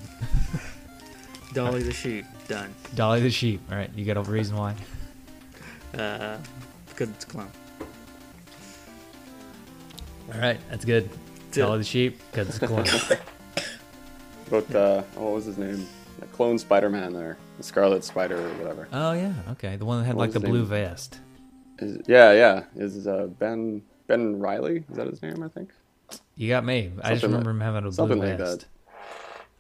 Dolly 1.53 1.83
the 1.83 1.93
sheep. 1.93 2.27
Done. 2.47 2.73
Dolly 2.95 3.23
the 3.23 3.31
sheep. 3.31 3.61
All 3.73 3.77
right, 3.77 3.91
you 3.97 4.05
got 4.05 4.17
a 4.17 4.23
reason 4.31 4.57
why? 4.57 4.77
Uh, 5.99 6.37
because 6.91 7.09
it's 7.11 7.25
a 7.25 7.27
clone. 7.27 7.51
All 10.33 10.41
right, 10.41 10.61
that's 10.71 10.85
good. 10.85 11.11
Dolly 11.51 11.79
the 11.79 11.85
sheep, 11.85 12.21
because 12.31 12.49
it's 12.51 12.63
a 12.63 12.67
clone. 12.69 12.87
about 14.47 14.75
uh, 14.77 15.03
what 15.17 15.33
was 15.33 15.47
his 15.47 15.59
name? 15.59 15.89
The 16.21 16.27
clone 16.27 16.59
Spider-Man 16.59 17.13
there, 17.13 17.37
the 17.59 17.63
Scarlet 17.63 18.03
Spider 18.05 18.39
or 18.39 18.51
whatever. 18.55 18.89
oh 18.93 19.13
yeah, 19.13 19.35
okay. 19.51 19.77
The 19.77 19.85
one 19.85 19.99
that 20.01 20.07
had 20.07 20.17
What 20.17 20.23
like 20.31 20.33
the 20.33 20.41
blue 20.41 20.61
name? 20.61 20.67
vest. 20.69 21.21
Is, 21.81 21.99
yeah, 22.09 22.33
yeah. 22.33 22.65
Is 22.77 23.07
uh, 23.07 23.27
Ben 23.39 23.83
Ben 24.07 24.39
Riley? 24.39 24.85
Is 24.91 24.97
that 24.97 25.07
his 25.07 25.21
name? 25.23 25.43
I 25.43 25.49
think. 25.49 25.71
You 26.37 26.49
got 26.49 26.65
me. 26.65 26.93
I 27.03 27.11
just 27.11 27.21
Something 27.21 27.39
like- 27.39 27.47
remember 27.47 27.51
him 27.51 27.61
having 27.61 27.79
a 27.79 27.83
blue 27.83 27.93
something 27.93 28.19
like 28.21 28.39
vest. 28.39 28.67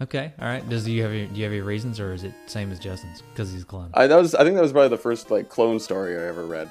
Okay, 0.00 0.32
all 0.40 0.46
right. 0.46 0.66
Does 0.68 0.84
do 0.84 0.92
you 0.92 1.02
have 1.02 1.12
your, 1.12 1.26
do 1.26 1.34
you 1.34 1.44
have 1.44 1.52
your 1.52 1.64
reasons, 1.64 1.98
or 1.98 2.12
is 2.12 2.22
it 2.22 2.32
same 2.46 2.70
as 2.70 2.78
Justin's 2.78 3.20
because 3.32 3.50
he's 3.52 3.62
a 3.62 3.66
clone? 3.66 3.90
I 3.94 4.06
that 4.06 4.16
was 4.16 4.34
I 4.34 4.44
think 4.44 4.54
that 4.54 4.62
was 4.62 4.70
probably 4.72 4.88
the 4.90 4.96
first 4.96 5.30
like 5.30 5.48
clone 5.48 5.80
story 5.80 6.16
I 6.16 6.26
ever 6.28 6.46
read, 6.46 6.70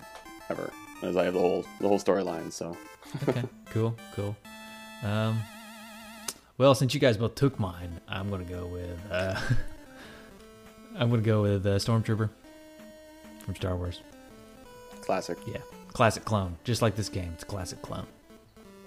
ever. 0.50 0.72
As 1.04 1.16
I 1.18 1.26
have 1.26 1.34
the 1.34 1.40
whole 1.42 1.66
the 1.82 1.88
whole 1.90 2.00
storyline. 2.00 2.52
So 2.54 2.76
okay, 3.28 3.44
cool, 3.72 3.96
cool. 4.16 4.36
Um, 5.04 5.40
well, 6.58 6.74
since 6.74 6.94
you 6.94 7.00
guys 7.02 7.18
both 7.18 7.36
took 7.36 7.60
mine, 7.60 8.00
I'm 8.08 8.30
gonna 8.30 8.46
go 8.46 8.66
with 8.66 8.98
uh, 9.12 9.38
I'm 10.98 11.10
gonna 11.10 11.22
go 11.22 11.42
with 11.44 11.66
uh, 11.66 11.72
Stormtrooper 11.78 12.30
from 13.44 13.56
Star 13.56 13.76
Wars. 13.76 14.02
classic. 15.02 15.38
Yeah, 15.46 15.58
classic 15.90 16.26
clone, 16.26 16.58
just 16.64 16.82
like 16.82 16.96
this 16.96 17.10
game. 17.10 17.32
It's 17.34 17.44
a 17.44 17.46
classic 17.46 17.82
clone. 17.82 18.08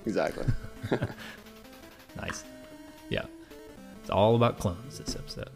Exactly. 0.06 0.46
Nice. 2.16 2.42
Yeah, 3.08 3.22
it's 4.00 4.10
all 4.10 4.34
about 4.34 4.58
clones 4.58 4.98
this 4.98 5.14
episode. 5.14 5.48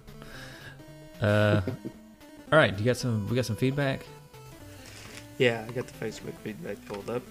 Uh, 1.20 1.60
all 2.52 2.58
right, 2.58 2.78
you 2.78 2.84
got 2.84 2.96
some? 2.96 3.28
We 3.28 3.34
got 3.34 3.44
some 3.44 3.56
feedback. 3.56 4.06
Yeah, 5.38 5.64
I 5.68 5.72
got 5.72 5.88
the 5.88 6.04
Facebook 6.04 6.34
feedback 6.44 6.76
pulled 6.86 7.10
up. 7.10 7.22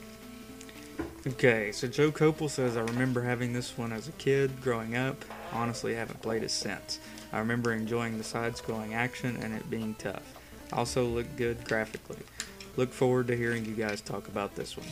Okay, 1.25 1.71
so 1.71 1.87
Joe 1.87 2.11
Copel 2.11 2.49
says, 2.49 2.75
I 2.75 2.81
remember 2.81 3.21
having 3.21 3.53
this 3.53 3.77
one 3.77 3.93
as 3.93 4.09
a 4.09 4.11
kid 4.13 4.51
growing 4.61 4.97
up. 4.97 5.23
Honestly, 5.53 5.95
haven't 5.95 6.21
played 6.21 6.43
it 6.43 6.51
since. 6.51 6.99
I 7.33 7.39
remember 7.39 7.73
enjoying 7.73 8.17
the 8.17 8.23
side 8.23 8.53
scrolling 8.53 8.93
action 8.93 9.35
and 9.41 9.53
it 9.53 9.69
being 9.69 9.95
tough. 9.95 10.23
Also, 10.71 11.03
looked 11.05 11.35
good 11.35 11.65
graphically. 11.65 12.19
Look 12.77 12.93
forward 12.93 13.27
to 13.27 13.35
hearing 13.35 13.65
you 13.65 13.73
guys 13.73 13.99
talk 14.01 14.27
about 14.27 14.55
this 14.55 14.77
one. 14.77 14.87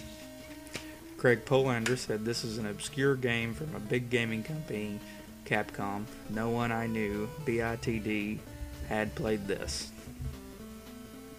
Craig 1.18 1.46
Polander 1.46 1.96
said, 1.98 2.26
This 2.26 2.44
is 2.44 2.58
an 2.58 2.66
obscure 2.66 3.16
game 3.16 3.54
from 3.54 3.74
a 3.76 3.80
big 3.80 4.10
gaming 4.10 4.44
company, 4.44 5.00
Capcom. 5.46 6.06
No 6.30 6.50
one 6.50 6.72
I 6.72 6.88
knew, 6.88 7.30
BITD, 7.46 8.39
had 8.89 9.14
played 9.16 9.48
this. 9.48 9.92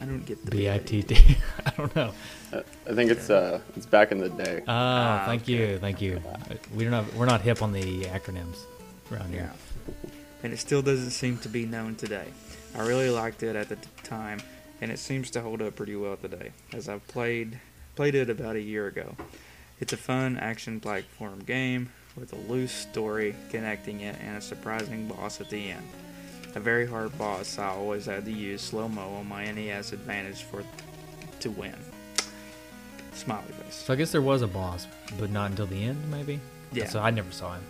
I 0.01 0.05
don't 0.05 0.25
get 0.27 0.45
the 0.45 0.51
B 0.51 0.69
I 0.71 0.79
T 0.79 1.03
BITD. 1.03 1.37
I 1.67 1.71
don't 1.77 1.95
know. 1.95 2.13
Uh, 2.53 2.63
I 2.91 2.93
think 2.93 3.11
it's 3.13 3.31
uh 3.31 3.61
it's 3.77 3.87
back 3.87 4.11
in 4.11 4.19
the 4.19 4.29
day. 4.31 4.61
Oh, 4.63 4.65
Ah, 4.67 5.23
thank 5.27 5.43
okay. 5.43 5.53
you, 5.73 5.79
thank 5.79 6.01
you. 6.01 6.21
We 6.75 6.83
don't 6.83 6.93
have, 6.93 7.15
we're 7.15 7.27
not 7.27 7.41
hip 7.41 7.63
on 7.63 7.73
the 7.73 8.03
acronyms 8.07 8.57
around 9.13 9.33
Yeah. 9.33 9.51
And 10.43 10.53
it 10.53 10.59
still 10.59 10.83
doesn't 10.83 11.11
seem 11.11 11.39
to 11.39 11.49
be 11.49 11.67
known 11.67 11.95
today. 11.95 12.27
I 12.77 12.87
really 12.87 13.11
liked 13.11 13.43
it 13.43 13.55
at 13.55 13.69
the 13.69 13.77
time, 14.03 14.41
and 14.81 14.91
it 14.91 14.99
seems 14.99 15.31
to 15.31 15.41
hold 15.41 15.63
up 15.63 15.77
pretty 15.77 15.95
well 15.95 16.17
today, 16.17 16.51
as 16.73 16.89
I've 16.89 17.07
played 17.09 17.59
played 17.95 18.15
it 18.15 18.31
about 18.31 18.57
a 18.57 18.61
year 18.61 18.87
ago. 18.87 19.15
It's 19.79 19.93
a 19.93 19.97
fun 19.97 20.39
action 20.39 20.81
platform 20.81 21.41
game 21.41 21.91
with 22.17 22.33
a 22.33 22.37
loose 22.37 22.73
story 22.73 23.35
connecting 23.51 24.01
it 24.01 24.17
and 24.23 24.37
a 24.37 24.41
surprising 24.41 25.09
boss 25.09 25.41
at 25.41 25.51
the 25.51 25.71
end. 25.71 25.87
A 26.55 26.61
very 26.61 26.87
hard 26.87 27.17
boss 27.19 27.59
I 27.59 27.69
always 27.69 28.07
had 28.07 28.25
to 28.25 28.33
use 28.33 28.61
slow 28.61 28.89
mo 28.89 29.15
on 29.15 29.29
my 29.29 29.51
NES 29.51 29.93
advantage 29.93 30.43
for 30.43 30.65
to 31.41 31.51
win. 31.51 31.75
Smiley 33.15 33.53
face. 33.53 33.75
So 33.75 33.93
I 33.93 33.97
guess 33.97 34.13
there 34.13 34.23
was 34.23 34.43
a 34.43 34.47
boss, 34.47 34.87
but 35.19 35.31
not 35.31 35.51
until 35.51 35.67
the 35.67 35.83
end, 35.83 36.11
maybe. 36.11 36.41
Yeah. 36.73 36.89
So 36.89 37.01
I 37.01 37.11
never 37.11 37.31
saw 37.31 37.55
him. 37.55 37.63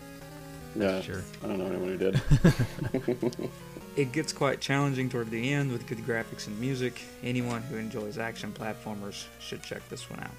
Yeah. 0.76 1.00
Sure. 1.00 1.22
I 1.42 1.46
don't 1.46 1.58
know 1.58 1.66
anyone 1.66 1.88
who 1.88 1.98
did. 1.98 3.50
It 3.94 4.12
gets 4.12 4.32
quite 4.32 4.60
challenging 4.60 5.10
toward 5.10 5.30
the 5.30 5.52
end 5.52 5.70
with 5.70 5.86
good 5.86 5.98
graphics 5.98 6.46
and 6.46 6.58
music. 6.58 7.02
Anyone 7.22 7.60
who 7.60 7.76
enjoys 7.76 8.16
action 8.16 8.54
platformers 8.58 9.26
should 9.38 9.62
check 9.62 9.86
this 9.90 10.08
one 10.08 10.20
out. 10.20 10.30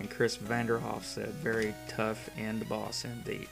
And 0.00 0.10
Chris 0.10 0.36
Vanderhoff 0.36 1.04
said, 1.04 1.28
very 1.34 1.74
tough 1.86 2.28
end 2.36 2.68
boss 2.68 3.04
indeed. 3.04 3.48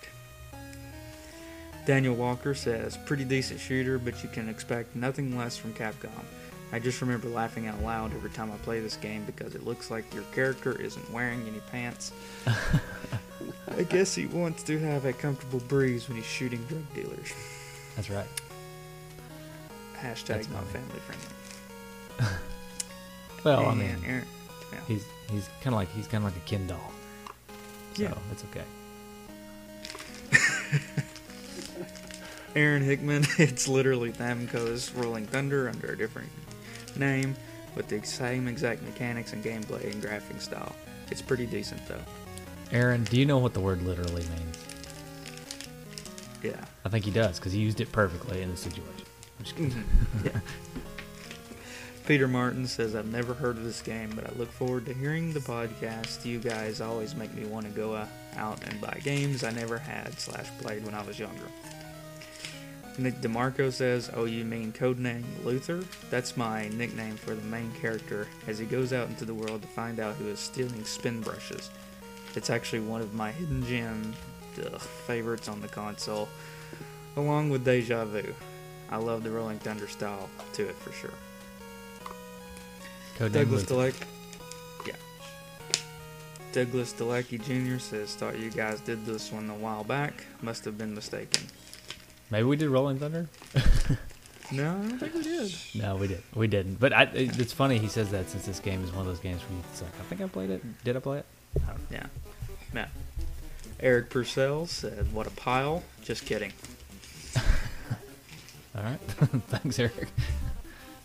Daniel 1.87 2.17
Walker 2.17 2.55
says, 2.55 2.99
pretty 3.07 3.25
decent 3.25 3.61
shooter, 3.61 3.99
but 3.99 4.21
you 4.25 4.29
can 4.29 4.49
expect 4.49 4.97
nothing 4.97 5.39
less 5.39 5.57
from 5.57 5.73
Capcom. 5.73 6.11
I 6.73 6.81
just 6.81 7.01
remember 7.01 7.29
laughing 7.29 7.69
out 7.69 7.81
loud 7.85 8.13
every 8.15 8.31
time 8.31 8.51
I 8.51 8.57
play 8.57 8.81
this 8.81 8.97
game 8.97 9.25
because 9.25 9.55
it 9.55 9.65
looks 9.65 9.93
like 9.93 10.13
your 10.13 10.25
character 10.35 10.81
isn't 10.81 11.13
wearing 11.13 11.47
any 11.47 11.61
pants. 11.71 12.11
I 13.77 13.83
guess 13.83 14.15
he 14.15 14.27
wants 14.27 14.63
to 14.65 14.79
have 14.79 15.05
a 15.05 15.13
comfortable 15.13 15.61
breeze 15.61 16.09
when 16.09 16.17
he's 16.17 16.27
shooting 16.27 16.63
drug 16.67 16.85
dealers. 16.95 17.33
That's 17.97 18.11
right. 18.11 18.27
Hashtag 19.99 20.27
That's 20.27 20.49
not 20.51 20.65
funny. 20.65 20.85
family 20.85 21.01
friendly. 21.01 22.37
Well, 23.45 23.67
I 23.67 23.75
mean, 23.75 23.97
Aaron, 24.05 24.25
yeah. 24.73 24.81
he's 24.89 25.07
he's 25.31 25.47
kind 25.61 25.69
of 25.69 25.75
like 25.75 25.89
he's 25.93 26.09
kind 26.09 26.25
of 26.27 26.33
like 26.35 26.43
a 26.43 26.47
Ken 26.49 26.67
doll. 26.67 26.91
So 27.95 28.03
Yeah. 28.03 28.15
it's 28.33 28.43
okay. 28.45 28.65
Aaron 32.57 32.83
Hickman, 32.83 33.25
it's 33.39 33.69
literally 33.69 34.11
Namco's 34.13 34.93
Rolling 34.95 35.27
Thunder 35.27 35.69
under 35.69 35.93
a 35.93 35.97
different 35.97 36.31
name 36.97 37.37
with 37.77 37.87
the 37.89 38.03
same 38.05 38.49
exact 38.49 38.83
mechanics 38.83 39.33
and 39.33 39.45
gameplay 39.45 39.85
and 39.93 40.03
graphing 40.03 40.41
style. 40.41 40.75
It's 41.11 41.23
pretty 41.23 41.47
decent 41.47 41.87
though. 41.87 42.01
Aaron, 42.73 43.05
do 43.05 43.19
you 43.19 43.27
know 43.27 43.39
what 43.39 43.55
the 43.55 43.61
word 43.61 43.83
literally 43.83 44.23
means? 44.23 44.59
Yeah. 46.43 46.65
I 46.85 46.89
think 46.89 47.05
he 47.05 47.11
does 47.11 47.39
because 47.39 47.53
he 47.53 47.61
used 47.61 47.81
it 47.81 47.91
perfectly 47.93 48.43
in 48.43 48.51
the 48.51 48.57
situation. 48.57 48.85
I'm 49.39 49.45
just 49.45 49.57
kidding. 49.57 49.85
yeah. 50.25 50.41
Peter 52.07 52.29
Martin 52.29 52.69
says, 52.69 52.95
I've 52.95 53.11
never 53.11 53.35
heard 53.35 53.57
of 53.57 53.65
this 53.65 53.83
game, 53.83 54.13
but 54.15 54.25
I 54.29 54.33
look 54.39 54.51
forward 54.53 54.87
to 54.87 54.95
hearing 54.95 55.33
the 55.33 55.41
podcast. 55.41 56.25
You 56.25 56.39
guys 56.39 56.81
always 56.81 57.17
make 57.17 57.35
me 57.35 57.45
want 57.45 57.67
to 57.67 57.73
go 57.73 57.95
uh, 57.95 58.07
out 58.37 58.63
and 58.65 58.81
buy 58.81 59.01
games 59.03 59.43
I 59.43 59.51
never 59.51 59.77
had 59.77 60.19
slash 60.21 60.47
played 60.61 60.85
when 60.85 60.95
I 60.95 61.03
was 61.03 61.19
younger. 61.19 61.47
Nick 62.99 63.21
DeMarco 63.21 63.73
says, 63.73 64.09
Oh, 64.15 64.25
you 64.25 64.45
mean 64.45 64.73
codename 64.73 65.25
Luther? 65.45 65.83
That's 66.09 66.37
my 66.37 66.69
nickname 66.69 67.17
for 67.17 67.35
the 67.35 67.43
main 67.43 67.73
character 67.81 68.29
as 68.47 68.59
he 68.59 68.67
goes 68.67 68.93
out 68.93 69.09
into 69.09 69.25
the 69.25 69.35
world 69.35 69.63
to 69.63 69.69
find 69.69 69.99
out 69.99 70.15
who 70.15 70.29
is 70.29 70.39
stealing 70.39 70.85
spin 70.85 71.21
brushes. 71.21 71.71
It's 72.37 72.51
actually 72.51 72.81
one 72.81 73.01
of 73.01 73.15
my 73.15 73.33
hidden 73.33 73.65
gem 73.65 74.15
ugh, 74.65 74.81
favorites 74.81 75.49
on 75.49 75.61
the 75.61 75.69
console, 75.69 76.29
along 77.17 77.51
with 77.51 77.65
Deja 77.65 78.05
Vu. 78.05 78.35
I 78.91 78.99
love 78.99 79.25
the 79.25 79.31
Rolling 79.31 79.59
Thunder 79.59 79.89
style 79.89 80.29
to 80.53 80.69
it 80.69 80.77
for 80.77 80.93
sure. 80.93 81.15
Codename 83.19 83.33
Douglas 83.33 83.71
Luther. 83.71 83.91
Deleck. 83.91 84.07
Yeah. 84.87 84.95
Douglas 86.53 86.93
Delecki 86.93 87.43
Jr. 87.43 87.81
says, 87.81 88.15
Thought 88.15 88.39
you 88.39 88.51
guys 88.51 88.81
did 88.81 89.05
this 89.07 89.33
one 89.33 89.51
a 89.51 89.55
while 89.55 89.83
back. 89.83 90.25
Must 90.43 90.65
have 90.67 90.79
been 90.79 90.95
mistaken. 90.95 91.47
Maybe 92.31 92.45
we 92.45 92.57
did 92.57 92.69
Rolling 92.69 92.99
Thunder. 92.99 93.29
No, 94.53 94.71
I 94.71 94.89
don't 94.89 94.99
think 94.99 95.15
we 95.15 95.23
did. 95.23 95.53
No, 95.75 95.97
we 95.97 96.07
did. 96.07 96.23
We 96.35 96.47
didn't. 96.47 96.79
But 96.79 96.93
I, 96.93 97.11
it's 97.15 97.53
funny 97.53 97.79
he 97.79 97.89
says 97.89 98.11
that 98.13 98.31
since 98.31 98.47
this 98.47 98.61
game 98.61 98.83
is 98.85 98.93
one 98.93 99.01
of 99.01 99.07
those 99.07 99.19
games 99.19 99.41
where 99.43 99.59
it's 99.73 99.83
like, 99.83 99.91
I 99.99 100.05
think 100.05 100.21
I 100.21 100.29
played 100.29 100.51
it. 100.51 100.61
Hmm. 100.61 100.71
Did 100.85 100.97
I 100.97 101.01
play 101.01 101.19
it? 101.19 101.27
I. 101.57 101.73
Yeah. 101.93 102.07
Matt. 102.73 102.91
Eric 103.81 104.11
Purcell 104.11 104.67
said, 104.67 105.13
What 105.13 105.27
a 105.27 105.31
pile. 105.31 105.83
Just 106.03 106.25
kidding. 106.27 106.53
All 108.77 108.83
right. 108.83 109.01
Thanks, 109.49 109.79
Eric. 109.79 110.09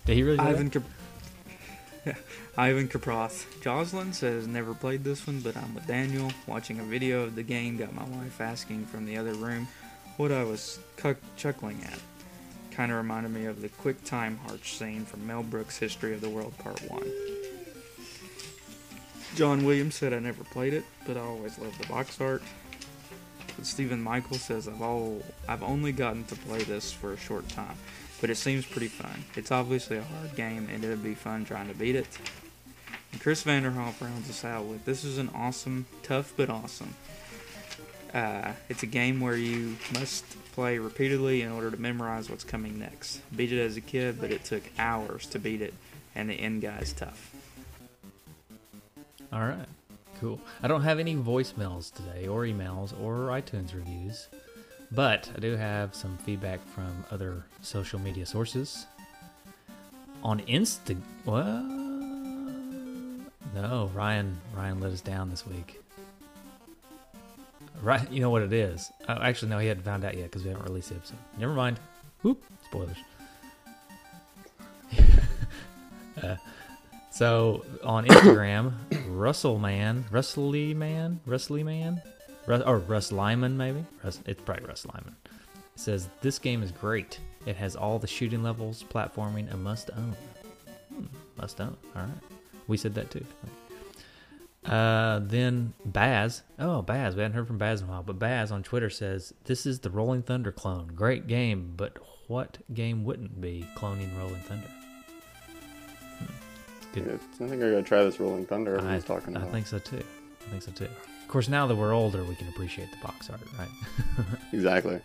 Did 0.05 0.15
he 0.15 0.23
really? 0.23 0.37
do 0.37 0.43
that? 0.43 0.49
Ivan 0.55 0.69
Cap- 0.69 2.15
Ivan 2.57 2.87
Caproth. 2.87 3.45
Jocelyn 3.61 4.13
says, 4.13 4.47
Never 4.47 4.73
played 4.73 5.03
this 5.03 5.25
one, 5.27 5.39
but 5.41 5.55
I'm 5.57 5.73
with 5.75 5.87
Daniel. 5.87 6.31
Watching 6.47 6.79
a 6.79 6.83
video 6.83 7.23
of 7.23 7.35
the 7.35 7.43
game 7.43 7.77
got 7.77 7.93
my 7.93 8.03
wife 8.03 8.39
asking 8.41 8.85
from 8.85 9.05
the 9.05 9.17
other 9.17 9.33
room 9.33 9.67
what 10.17 10.31
I 10.31 10.43
was 10.43 10.79
cu- 10.97 11.15
chuckling 11.37 11.81
at. 11.85 11.99
Kind 12.71 12.91
of 12.91 12.97
reminded 12.97 13.31
me 13.33 13.45
of 13.45 13.61
the 13.61 13.69
quick 13.69 14.03
time 14.05 14.37
hearts 14.45 14.69
scene 14.71 15.05
from 15.05 15.25
Mel 15.27 15.43
Brooks' 15.43 15.77
History 15.77 16.13
of 16.13 16.21
the 16.21 16.29
World 16.29 16.57
Part 16.57 16.79
1. 16.89 17.03
John 19.35 19.63
Williams 19.63 19.95
said, 19.95 20.13
I 20.13 20.19
never 20.19 20.43
played 20.43 20.73
it, 20.73 20.83
but 21.07 21.17
I 21.17 21.21
always 21.21 21.57
loved 21.57 21.79
the 21.81 21.87
box 21.87 22.19
art. 22.19 22.43
But 23.55 23.65
Stephen 23.65 24.01
Michael 24.01 24.37
says, 24.37 24.67
I've, 24.67 24.81
all, 24.81 25.21
I've 25.47 25.63
only 25.63 25.91
gotten 25.91 26.23
to 26.25 26.35
play 26.35 26.63
this 26.63 26.91
for 26.91 27.13
a 27.13 27.17
short 27.17 27.47
time 27.49 27.77
but 28.21 28.29
it 28.29 28.35
seems 28.35 28.65
pretty 28.65 28.87
fun. 28.87 29.25
It's 29.35 29.51
obviously 29.51 29.97
a 29.97 30.03
hard 30.03 30.35
game, 30.35 30.69
and 30.71 30.83
it'll 30.83 30.95
be 30.95 31.15
fun 31.15 31.43
trying 31.43 31.67
to 31.67 31.73
beat 31.73 31.95
it. 31.95 32.07
And 33.11 33.19
Chris 33.19 33.43
Vanderhoff 33.43 33.99
rounds 33.99 34.29
us 34.29 34.45
out 34.45 34.65
with 34.65 34.85
this 34.85 35.03
is 35.03 35.17
an 35.17 35.31
awesome, 35.35 35.87
tough 36.03 36.31
but 36.37 36.49
awesome. 36.49 36.93
Uh, 38.13 38.51
it's 38.69 38.83
a 38.83 38.87
game 38.87 39.19
where 39.19 39.35
you 39.35 39.75
must 39.93 40.23
play 40.53 40.77
repeatedly 40.77 41.41
in 41.41 41.51
order 41.51 41.71
to 41.71 41.77
memorize 41.77 42.29
what's 42.29 42.43
coming 42.43 42.77
next. 42.77 43.21
Beat 43.35 43.51
it 43.51 43.59
as 43.59 43.75
a 43.75 43.81
kid, 43.81 44.21
but 44.21 44.31
it 44.31 44.45
took 44.45 44.63
hours 44.77 45.25
to 45.27 45.39
beat 45.39 45.61
it, 45.61 45.73
and 46.13 46.29
the 46.29 46.35
end 46.35 46.61
guy's 46.61 46.93
tough. 46.93 47.30
All 49.33 49.41
right. 49.41 49.67
Cool. 50.19 50.39
I 50.61 50.67
don't 50.67 50.83
have 50.83 50.99
any 50.99 51.15
voicemails 51.15 51.91
today, 51.93 52.27
or 52.27 52.43
emails, 52.43 52.93
or 53.01 53.27
iTunes 53.29 53.73
reviews, 53.73 54.27
but 54.91 55.29
I 55.35 55.39
do 55.39 55.55
have 55.55 55.95
some 55.95 56.17
feedback 56.19 56.59
from 56.67 57.03
other 57.09 57.43
social 57.61 57.97
media 57.99 58.25
sources. 58.25 58.85
On 60.23 60.39
Insta, 60.41 60.95
well, 61.25 61.63
No, 63.55 63.89
Ryan. 63.95 64.37
Ryan 64.55 64.79
let 64.79 64.91
us 64.91 65.01
down 65.01 65.29
this 65.31 65.45
week. 65.47 65.81
Right, 67.81 68.09
you 68.11 68.21
know 68.21 68.29
what 68.29 68.43
it 68.43 68.53
is. 68.53 68.91
Oh, 69.09 69.13
actually, 69.19 69.49
no, 69.49 69.57
he 69.57 69.67
hadn't 69.67 69.83
found 69.83 70.05
out 70.05 70.15
yet 70.15 70.25
because 70.25 70.43
we 70.43 70.49
haven't 70.51 70.67
released 70.67 70.89
the 70.89 70.95
episode. 70.97 71.17
Never 71.39 71.53
mind. 71.53 71.79
Whoop, 72.21 72.43
spoilers. 72.65 72.97
Uh, 76.21 76.35
so 77.09 77.65
on 77.83 78.05
Instagram, 78.05 78.73
Russell 79.21 79.59
Man, 79.59 80.03
Russell 80.09 80.51
Man, 80.51 81.19
Russell 81.27 81.63
Man, 81.63 82.01
Russ, 82.47 82.63
or 82.65 82.79
Russ 82.79 83.11
Lyman 83.11 83.55
maybe. 83.55 83.85
Russ, 84.03 84.19
it's 84.25 84.41
probably 84.41 84.65
Russ 84.65 84.83
Lyman. 84.83 85.15
Says 85.75 86.09
this 86.21 86.39
game 86.39 86.63
is 86.63 86.71
great. 86.71 87.19
It 87.45 87.55
has 87.55 87.75
all 87.75 87.99
the 87.99 88.07
shooting 88.07 88.41
levels, 88.41 88.83
platforming, 88.83 89.53
a 89.53 89.57
must 89.57 89.91
own. 89.95 90.15
Hmm, 90.89 91.05
must 91.37 91.61
own. 91.61 91.77
All 91.95 92.01
right, 92.01 92.11
we 92.67 92.77
said 92.77 92.95
that 92.95 93.11
too. 93.11 93.23
Uh, 94.65 95.19
then 95.21 95.73
Baz. 95.85 96.41
Oh, 96.57 96.81
Baz. 96.81 97.15
We 97.15 97.21
hadn't 97.21 97.35
heard 97.35 97.45
from 97.45 97.59
Baz 97.59 97.81
in 97.81 97.87
a 97.87 97.91
while, 97.91 98.01
but 98.01 98.17
Baz 98.17 98.51
on 98.51 98.63
Twitter 98.63 98.89
says 98.89 99.35
this 99.43 99.67
is 99.67 99.81
the 99.81 99.91
Rolling 99.91 100.23
Thunder 100.23 100.51
clone. 100.51 100.87
Great 100.95 101.27
game, 101.27 101.73
but 101.77 101.95
what 102.27 102.57
game 102.73 103.03
wouldn't 103.03 103.39
be 103.39 103.67
cloning 103.75 104.17
Rolling 104.17 104.41
Thunder? 104.41 104.80
I 106.95 107.47
think 107.47 107.63
I 107.63 107.69
gotta 107.69 107.83
try 107.83 108.03
this 108.03 108.19
Rolling 108.19 108.45
Thunder 108.45 108.79
I, 108.85 108.99
talking 108.99 109.35
I 109.37 109.45
think 109.45 109.67
so 109.67 109.79
too. 109.79 110.03
I 110.45 110.49
think 110.49 110.63
so 110.63 110.71
too. 110.71 110.85
Of 110.85 111.27
course, 111.27 111.47
now 111.47 111.67
that 111.67 111.75
we're 111.75 111.93
older, 111.93 112.23
we 112.23 112.35
can 112.35 112.47
appreciate 112.49 112.89
the 112.91 112.97
box 113.05 113.29
art, 113.29 113.41
right? 113.57 114.27
Exactly. 114.53 114.99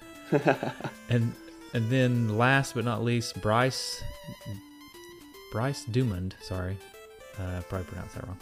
and 1.08 1.32
and 1.72 1.90
then 1.90 2.36
last 2.36 2.74
but 2.74 2.84
not 2.84 3.04
least, 3.04 3.40
Bryce 3.40 4.02
Bryce 5.52 5.84
Dumond. 5.86 6.32
Sorry, 6.42 6.76
uh, 7.38 7.60
probably 7.68 7.86
pronounced 7.86 8.14
that 8.16 8.26
wrong. 8.26 8.38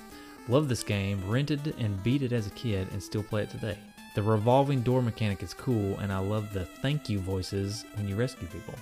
Love 0.49 0.69
this 0.69 0.83
game. 0.83 1.23
Rented 1.29 1.75
and 1.79 2.03
beat 2.03 2.23
it 2.23 2.33
as 2.33 2.47
a 2.47 2.51
kid, 2.51 2.89
and 2.93 3.03
still 3.03 3.23
play 3.23 3.43
it 3.43 3.51
today. 3.51 3.79
The 4.15 4.23
revolving 4.23 4.83
door 4.83 5.03
mechanic 5.03 5.43
is 5.43 5.53
cool, 5.53 5.99
and 5.99 6.13
I 6.13 6.19
love 6.19 6.53
the 6.53 6.65
thank 6.65 7.09
you 7.09 7.19
voices 7.19 7.85
when 7.97 8.07
you 8.07 8.15
rescue 8.15 8.47
people. 8.47 8.75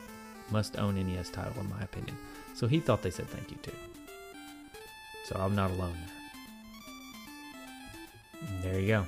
Must 0.50 0.78
own 0.78 0.94
NES 0.94 1.30
title, 1.30 1.58
in 1.60 1.70
my 1.70 1.80
opinion. 1.80 2.16
So 2.54 2.66
he 2.66 2.80
thought 2.80 3.02
they 3.02 3.10
said 3.10 3.28
thank 3.28 3.50
you 3.50 3.56
too. 3.62 3.72
So 5.24 5.36
I'm 5.38 5.54
not 5.54 5.70
alone 5.70 5.94
there. 5.94 6.08
And 8.48 8.62
There 8.64 8.80
you 8.80 8.86
go. 8.88 9.06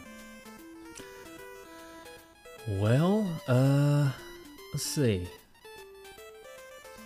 Well, 2.81 3.29
uh, 3.47 4.11
let's 4.73 4.85
see. 4.85 5.27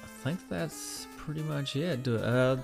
I 0.05 0.25
think 0.25 0.49
that's 0.49 1.07
pretty 1.17 1.43
much 1.43 1.75
it. 1.77 2.03
Do- 2.03 2.17
Uh, 2.19 2.59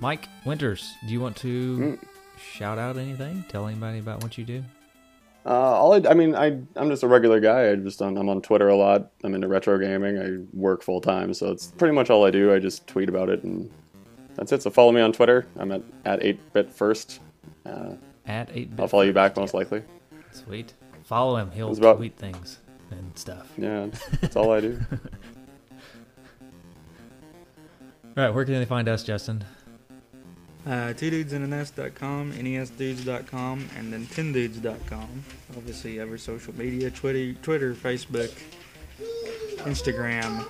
Mike 0.00 0.28
Winters, 0.44 0.92
do 1.06 1.12
you 1.12 1.20
want 1.20 1.36
to 1.38 1.78
Mm. 1.78 1.98
shout 2.38 2.78
out 2.78 2.96
anything? 2.96 3.44
Tell 3.48 3.66
anybody 3.66 3.98
about 4.00 4.22
what 4.22 4.36
you 4.38 4.44
do? 4.44 4.64
Uh, 5.44 5.48
all 5.50 5.92
I, 5.94 6.10
I 6.10 6.14
mean, 6.14 6.36
I 6.36 6.56
I'm 6.76 6.88
just 6.88 7.02
a 7.02 7.08
regular 7.08 7.40
guy. 7.40 7.70
I 7.70 7.74
just 7.76 8.00
on, 8.00 8.16
I'm 8.16 8.28
on 8.28 8.42
Twitter 8.42 8.68
a 8.68 8.76
lot. 8.76 9.10
I'm 9.24 9.34
into 9.34 9.48
retro 9.48 9.76
gaming. 9.78 10.18
I 10.18 10.38
work 10.56 10.82
full 10.82 11.00
time, 11.00 11.34
so 11.34 11.50
it's 11.50 11.68
pretty 11.72 11.94
much 11.94 12.10
all 12.10 12.24
I 12.24 12.30
do. 12.30 12.54
I 12.54 12.60
just 12.60 12.86
tweet 12.86 13.08
about 13.08 13.28
it, 13.28 13.42
and 13.42 13.68
that's 14.36 14.52
it. 14.52 14.62
So 14.62 14.70
follow 14.70 14.92
me 14.92 15.00
on 15.00 15.12
Twitter. 15.12 15.46
I'm 15.58 15.72
at 15.72 15.82
at 16.04 16.22
eight 16.22 16.52
bit 16.52 16.70
first. 16.70 17.20
Uh, 17.66 17.94
At 18.26 18.50
eight. 18.54 18.70
I'll 18.78 18.88
follow 18.88 19.02
you 19.04 19.12
back 19.12 19.36
most 19.36 19.54
likely. 19.54 19.82
Sweet. 20.32 20.72
Follow 21.04 21.36
him. 21.36 21.50
He'll 21.52 21.70
It's 21.70 21.78
about- 21.78 21.96
tweet 21.98 22.16
things 22.16 22.58
and 22.90 23.16
stuff. 23.18 23.50
Yeah, 23.58 23.86
that's 24.20 24.36
all 24.36 24.50
I 24.52 24.60
do. 24.60 24.78
All 28.14 28.22
right, 28.24 28.30
where 28.34 28.44
can 28.44 28.54
they 28.54 28.64
find 28.66 28.88
us, 28.88 29.02
Justin? 29.02 29.42
Uh, 30.66 30.92
two 30.92 31.08
dudes 31.10 31.32
in 31.32 31.42
a 31.42 31.46
nest.com, 31.46 32.32
nesdudes.com, 32.34 33.68
and 33.76 33.92
then 33.92 34.06
10dudes.com. 34.06 35.24
Obviously, 35.56 35.98
every 35.98 36.18
social 36.18 36.54
media 36.54 36.90
Twitter, 36.90 37.32
Twitter 37.40 37.74
Facebook, 37.74 38.30
Instagram, 39.64 40.46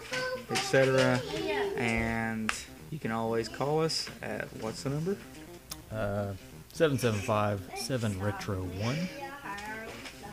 etc. 0.51 1.21
And 1.77 2.53
you 2.93 2.99
can 2.99 3.11
always 3.11 3.49
call 3.49 3.81
us 3.83 4.09
at 4.23 4.47
what's 4.61 4.83
the 4.83 4.91
number? 4.91 5.17
Uh, 5.91 6.33
775 6.75 8.21
retro 8.21 8.63
one 8.63 9.09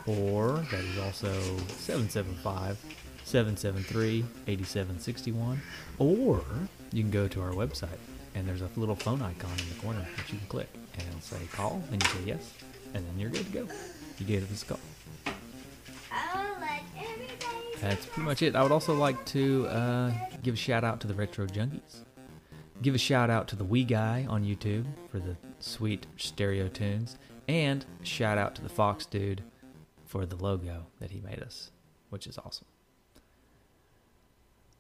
or 0.06 0.64
that 0.72 0.80
is 0.80 0.98
also 1.00 1.32
775 1.78 2.78
773 3.24 4.26
8761 4.48 5.62
or 6.00 6.44
you 6.92 7.04
can 7.04 7.12
go 7.12 7.28
to 7.28 7.42
our 7.42 7.52
website, 7.52 8.00
and 8.36 8.48
there's 8.48 8.62
a 8.62 8.70
little 8.76 8.96
phone 8.96 9.22
icon 9.22 9.52
in 9.52 9.70
the 9.70 9.82
corner 9.82 10.06
that 10.18 10.32
you 10.32 10.40
can 10.40 10.48
click, 10.48 10.70
and 10.98 11.08
it'll 11.08 11.22
say 11.22 11.38
call, 11.52 11.84
and 11.92 12.02
you 12.02 12.10
say 12.10 12.20
yes, 12.26 12.54
and 12.94 13.06
then 13.06 13.20
you're 13.20 13.30
good 13.30 13.46
to 13.46 13.52
go. 13.52 13.68
You 14.18 14.26
get 14.26 14.50
this 14.50 14.64
call. 14.64 14.80
That's 17.82 18.06
pretty 18.08 18.28
much 18.28 18.42
it. 18.42 18.56
I 18.56 18.64
would 18.64 18.72
also 18.72 18.94
like 18.94 19.24
to 19.28 19.68
uh, 19.68 20.12
give 20.44 20.56
a 20.56 20.58
shout 20.58 20.84
out 20.84 21.00
to 21.02 21.08
the 21.08 21.14
Retro 21.14 21.46
Junkies. 21.48 22.02
Give 22.82 22.96
a 22.96 22.98
shout 22.98 23.30
out 23.30 23.48
to 23.50 23.56
the 23.56 23.66
Wee 23.66 23.84
Guy 23.84 24.26
on 24.30 24.46
YouTube 24.46 24.86
for 25.12 25.20
the 25.20 25.36
sweet 25.60 26.08
stereo 26.18 26.68
tunes. 26.70 27.18
And 27.48 27.86
shout 28.04 28.38
out 28.38 28.56
to 28.56 28.62
the 28.62 28.70
Fox 28.70 29.06
Dude 29.06 29.44
for 30.06 30.26
the 30.26 30.36
logo 30.36 30.86
that 31.00 31.12
he 31.12 31.20
made 31.20 31.42
us, 31.42 31.72
which 32.10 32.26
is 32.26 32.38
awesome. 32.38 32.68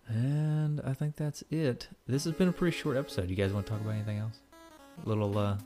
And 0.08 0.82
I 0.82 0.94
think 0.94 1.16
that's 1.16 1.44
it. 1.52 1.88
This 2.08 2.24
has 2.24 2.34
been 2.34 2.48
a 2.48 2.54
pretty 2.54 2.76
short 2.76 2.98
episode. 2.98 3.30
You 3.30 3.36
guys 3.36 3.54
want 3.54 3.66
to 3.68 3.72
talk 3.72 3.82
about 3.82 3.94
anything 3.94 4.18
else? 4.18 4.40
Little 5.06 5.38
uh 5.38 5.58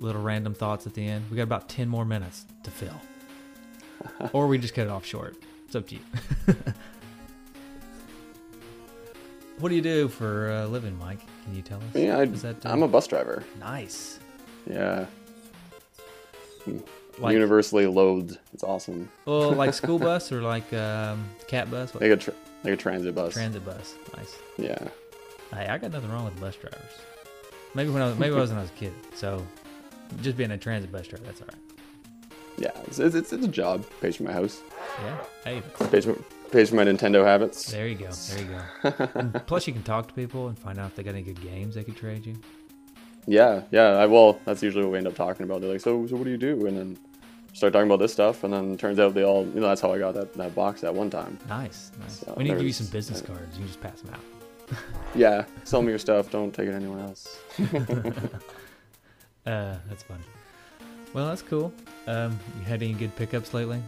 little 0.00 0.22
random 0.22 0.54
thoughts 0.54 0.86
at 0.86 0.94
the 0.94 1.06
end. 1.06 1.24
We 1.30 1.36
got 1.36 1.44
about 1.44 1.68
10 1.68 1.88
more 1.88 2.04
minutes 2.04 2.46
to 2.62 2.70
fill. 2.70 3.00
or 4.32 4.46
we 4.46 4.58
just 4.58 4.74
cut 4.74 4.86
it 4.86 4.90
off 4.90 5.04
short. 5.04 5.36
It's 5.66 5.74
up 5.74 5.88
to 5.88 5.94
you. 5.96 6.00
what 9.58 9.68
do 9.70 9.74
you 9.74 9.82
do 9.82 10.08
for 10.08 10.50
a 10.50 10.66
living, 10.66 10.98
Mike? 10.98 11.20
Can 11.44 11.54
you 11.54 11.62
tell 11.62 11.78
us? 11.78 11.84
Yeah, 11.94 12.18
I, 12.18 12.24
that, 12.26 12.64
uh, 12.66 12.70
I'm 12.70 12.82
a 12.82 12.88
bus 12.88 13.06
driver. 13.06 13.44
nice. 13.60 14.18
Yeah, 14.68 15.06
Like, 17.18 17.32
universally 17.32 17.86
loathed. 17.86 18.38
It's 18.52 18.64
awesome. 18.64 19.08
well, 19.24 19.52
like 19.52 19.72
school 19.82 19.98
bus 19.98 20.32
or 20.32 20.42
like 20.42 20.72
um, 20.72 21.24
cat 21.46 21.70
bus? 21.70 21.94
What, 21.94 22.02
Like 22.02 22.10
a 22.10 22.16
tra- 22.16 22.34
like 22.64 22.74
a 22.74 22.76
transit 22.76 23.14
bus. 23.14 23.32
transit 23.34 23.64
bus. 23.64 23.94
Nice. 24.16 24.36
yeah. 24.58 24.88
Hey, 25.52 25.68
I 25.68 25.78
got 25.78 25.92
nothing 25.92 26.10
wrong 26.10 26.24
with 26.24 26.38
bus 26.40 26.56
drivers. 26.56 26.80
Maybe 27.74 27.90
when 27.90 28.02
I 28.02 28.08
was 28.08 28.18
maybe 28.18 28.34
I 28.34 28.38
was 28.40 28.50
when 28.50 28.58
I 28.58 28.62
was 28.62 28.70
a 28.70 28.74
kid. 28.74 28.92
So 29.14 29.46
just 30.20 30.36
being 30.36 30.50
a 30.50 30.58
transit 30.58 30.90
bus 30.90 31.06
driver, 31.06 31.24
that's 31.24 31.40
all 31.40 31.46
right. 31.48 31.62
Yeah, 32.58 32.70
it's, 32.86 32.98
it's, 32.98 33.14
it's, 33.14 33.44
a 33.44 33.48
job. 33.48 33.84
Pays 34.00 34.16
for 34.16 34.22
my 34.24 34.32
house. 34.32 34.62
Yeah. 35.04 35.18
Hey, 35.44 35.62
Pays 35.90 36.06
for 36.64 36.76
my 36.76 36.84
Nintendo 36.84 37.24
habits. 37.24 37.70
there 37.70 37.86
you 37.86 37.94
go. 37.94 38.10
There 38.10 38.38
you 38.40 38.90
go. 38.92 39.08
And 39.14 39.46
plus, 39.46 39.66
you 39.66 39.72
can 39.72 39.82
talk 39.82 40.08
to 40.08 40.14
people 40.14 40.48
and 40.48 40.58
find 40.58 40.78
out 40.78 40.90
if 40.90 40.96
they 40.96 41.02
got 41.02 41.10
any 41.10 41.22
good 41.22 41.40
games 41.40 41.74
they 41.74 41.84
could 41.84 41.96
trade 41.96 42.24
you. 42.24 42.36
Yeah, 43.26 43.62
yeah. 43.70 43.88
I, 43.88 44.06
well, 44.06 44.40
that's 44.44 44.62
usually 44.62 44.84
what 44.84 44.92
we 44.92 44.98
end 44.98 45.06
up 45.06 45.14
talking 45.14 45.44
about. 45.44 45.60
They're 45.60 45.72
like, 45.72 45.80
so, 45.80 46.06
so 46.06 46.16
what 46.16 46.24
do 46.24 46.30
you 46.30 46.36
do? 46.36 46.66
And 46.66 46.76
then 46.78 46.98
start 47.52 47.72
talking 47.72 47.88
about 47.88 47.98
this 47.98 48.12
stuff, 48.12 48.44
and 48.44 48.52
then 48.52 48.76
turns 48.76 48.98
out 48.98 49.14
they 49.14 49.24
all, 49.24 49.44
you 49.46 49.60
know, 49.60 49.68
that's 49.68 49.80
how 49.80 49.92
I 49.92 49.98
got 49.98 50.14
that, 50.14 50.34
that 50.34 50.54
box 50.54 50.84
at 50.84 50.94
one 50.94 51.10
time. 51.10 51.38
Nice, 51.48 51.90
nice. 52.00 52.20
So 52.20 52.34
we 52.36 52.44
need 52.44 52.50
to 52.50 52.56
give 52.56 52.66
you 52.66 52.72
some 52.72 52.86
business 52.86 53.20
cards. 53.20 53.56
You 53.56 53.64
can 53.64 53.66
just 53.66 53.80
pass 53.80 54.00
them 54.00 54.14
out. 54.14 54.20
Yeah, 55.14 55.44
sell 55.64 55.80
me 55.80 55.90
your 55.90 55.98
stuff. 55.98 56.30
Don't 56.30 56.52
take 56.52 56.68
it 56.68 56.74
anyone 56.74 57.00
else. 57.00 57.38
Uh, 59.46 59.76
that's 59.88 60.02
fun. 60.02 60.18
Well, 61.14 61.28
that's 61.28 61.40
cool. 61.40 61.72
Um, 62.08 62.36
you 62.58 62.64
had 62.64 62.82
any 62.82 62.94
good 62.94 63.14
pickups 63.14 63.54
lately 63.54 63.80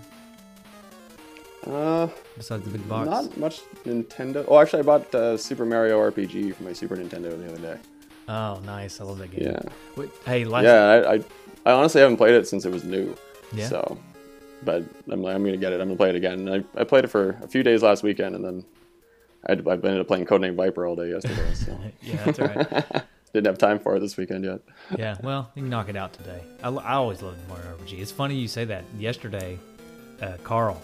Uh, 1.66 2.09
besides 2.36 2.64
the 2.64 2.70
big 2.70 2.88
box? 2.88 3.09
not 3.09 3.36
much 3.36 3.61
Nintendo. 3.84 4.44
Oh, 4.48 4.59
actually, 4.59 4.80
I 4.80 4.82
bought 4.82 5.14
uh, 5.14 5.36
Super 5.36 5.64
Mario 5.64 5.98
RPG 6.11 6.54
for 6.54 6.62
my 6.62 6.72
Super 6.72 6.96
Nintendo 6.96 7.36
the 7.38 7.52
other 7.52 7.59
day. 7.59 7.80
Oh, 8.28 8.61
nice. 8.64 9.00
I 9.00 9.04
love 9.04 9.18
that 9.18 9.30
game. 9.30 9.42
Yeah, 9.42 9.61
Wait, 9.96 10.11
hey, 10.24 10.44
last 10.44 10.64
yeah. 10.64 10.84
I, 10.84 11.14
I, 11.14 11.24
I 11.66 11.72
honestly 11.72 12.00
haven't 12.00 12.18
played 12.18 12.34
it 12.34 12.46
since 12.46 12.64
it 12.64 12.70
was 12.70 12.84
new. 12.84 13.16
Yeah? 13.52 13.68
So, 13.68 13.98
but 14.64 14.84
I'm 15.11 15.22
like, 15.22 15.34
I'm 15.34 15.44
gonna 15.44 15.56
get 15.56 15.72
it. 15.72 15.80
I'm 15.80 15.88
gonna 15.88 15.96
play 15.96 16.11
it 16.11 16.16
again. 16.16 16.48
And 16.48 16.66
I, 16.76 16.80
I 16.80 16.84
played 16.84 17.04
it 17.04 17.09
for 17.09 17.30
a 17.42 17.48
few 17.48 17.62
days 17.62 17.82
last 17.82 18.02
weekend, 18.02 18.34
and 18.34 18.44
then 18.44 18.64
I, 19.48 19.52
I 19.52 19.74
ended 19.74 20.00
up 20.00 20.06
playing 20.06 20.26
Codename 20.26 20.54
Viper 20.54 20.86
all 20.86 20.96
day 20.96 21.11
yesterday. 21.11 21.50
So 21.54 21.78
yeah, 22.02 22.24
that's 22.24 22.38
right. 22.38 23.02
didn't 23.32 23.46
have 23.46 23.59
time 23.59 23.78
for 23.78 23.96
it 23.96 24.00
this 24.00 24.16
weekend 24.16 24.44
yet. 24.44 24.61
yeah, 24.96 25.16
well, 25.22 25.50
you 25.54 25.62
can 25.62 25.70
knock 25.70 25.88
it 25.88 25.96
out 25.96 26.12
today. 26.12 26.42
I, 26.62 26.68
I 26.70 26.94
always 26.94 27.22
love 27.22 27.36
Mario 27.48 27.76
RPG. 27.76 27.98
It's 27.98 28.11
funny 28.11 28.34
you 28.34 28.48
say 28.48 28.64
that. 28.66 28.84
Yesterday, 28.98 29.59
uh, 30.22 30.36
Carl 30.44 30.80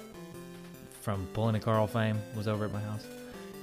from 1.05 1.29
Pulling 1.35 1.55
a 1.55 1.61
Carl 1.61 1.87
fame 1.87 2.19
was 2.35 2.49
over 2.49 2.65
at 2.65 2.73
my 2.73 2.81
house, 2.81 3.07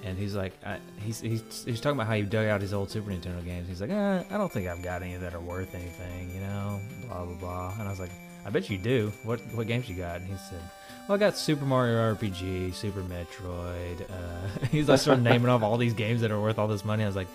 and 0.04 0.16
he's 0.16 0.36
like, 0.36 0.54
I, 0.64 0.78
he's, 1.00 1.20
he's 1.20 1.66
he's 1.66 1.82
talking 1.82 1.98
about 1.98 2.06
how 2.06 2.14
he 2.14 2.22
dug 2.22 2.46
out 2.46 2.62
his 2.62 2.72
old 2.72 2.92
Super 2.92 3.10
Nintendo 3.10 3.44
games. 3.44 3.68
He's 3.68 3.82
like, 3.82 3.89
eh, 3.89 4.24
I 4.30 4.38
don't 4.38 4.52
think 4.52 4.68
I've 4.68 4.84
got 4.84 5.02
any 5.02 5.16
that 5.16 5.34
are 5.34 5.39
worth 5.39 5.74
anything, 5.74 6.32
you 6.36 6.42
know, 6.42 6.80
blah 7.08 7.26
blah 7.26 7.36
blah. 7.36 7.74
And 7.80 7.88
I 7.88 7.89
was 7.89 8.00
like, 8.00 8.12
I 8.46 8.52
bet 8.52 8.70
you 8.70 8.78
do. 8.78 9.12
What 9.24 9.39
what 9.56 9.66
games 9.66 9.89
you 9.89 9.96
got? 9.96 10.18
And 10.18 10.28
he 10.28 10.38
said. 10.38 10.62
Well, 11.08 11.16
I 11.16 11.20
got 11.20 11.36
Super 11.36 11.66
Mario 11.66 12.16
RPG, 12.16 12.76
Super 12.76 13.02
Metroid. 13.02 14.02
Uh, 14.10 14.66
he's 14.72 14.88
like 14.88 15.00
started 15.00 15.24
naming 15.24 15.50
off 15.50 15.64
all 15.64 15.78
these 15.78 15.96
games 15.96 16.22
that 16.22 16.30
are 16.30 16.39
worth 16.39 16.60
all 16.60 16.68
this 16.68 16.86
money. 16.86 17.04
I 17.04 17.08
was 17.08 17.16
like, 17.16 17.28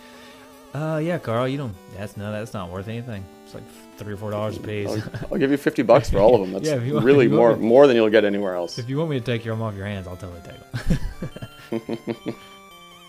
uh, 0.73 1.01
yeah, 1.03 1.19
Carl, 1.19 1.49
you 1.49 1.59
don't. 1.59 1.75
That's 1.97 2.17
no, 2.17 2.31
that's 2.31 2.55
not 2.55 2.71
worth 2.71 2.87
anything. 2.87 3.25
It's 3.47 3.55
like 3.55 3.63
three 3.97 4.15
or 4.15 4.17
four 4.17 4.33
dollars 4.33 4.57
a 4.57 4.61
piece. 4.61 4.89
I'll, 4.91 5.03
I'll 5.33 5.39
give 5.39 5.53
you 5.53 5.57
fifty 5.57 5.83
bucks 5.83 6.11
for 6.11 6.19
all 6.19 6.35
of 6.35 6.41
them. 6.41 6.53
That's 6.53 6.67
Yeah, 6.69 6.93
want- 6.93 7.05
really 7.05 7.27
if 7.27 7.33
you 7.33 7.39
want 7.39 7.53
more 7.61 7.63
me- 7.63 7.69
more 7.69 7.87
than 7.87 7.95
you'll 7.97 8.11
get 8.11 8.25
anywhere 8.25 8.55
else. 8.57 8.77
if 8.79 8.89
you 8.91 8.99
want 8.99 9.11
me 9.11 9.21
to 9.21 9.25
take 9.25 9.45
them 9.45 9.63
off 9.63 9.75
your 9.77 9.87
hands, 9.87 10.07
I'll 10.09 10.17
totally 10.17 10.41
take 10.43 10.73
them. 10.73 11.99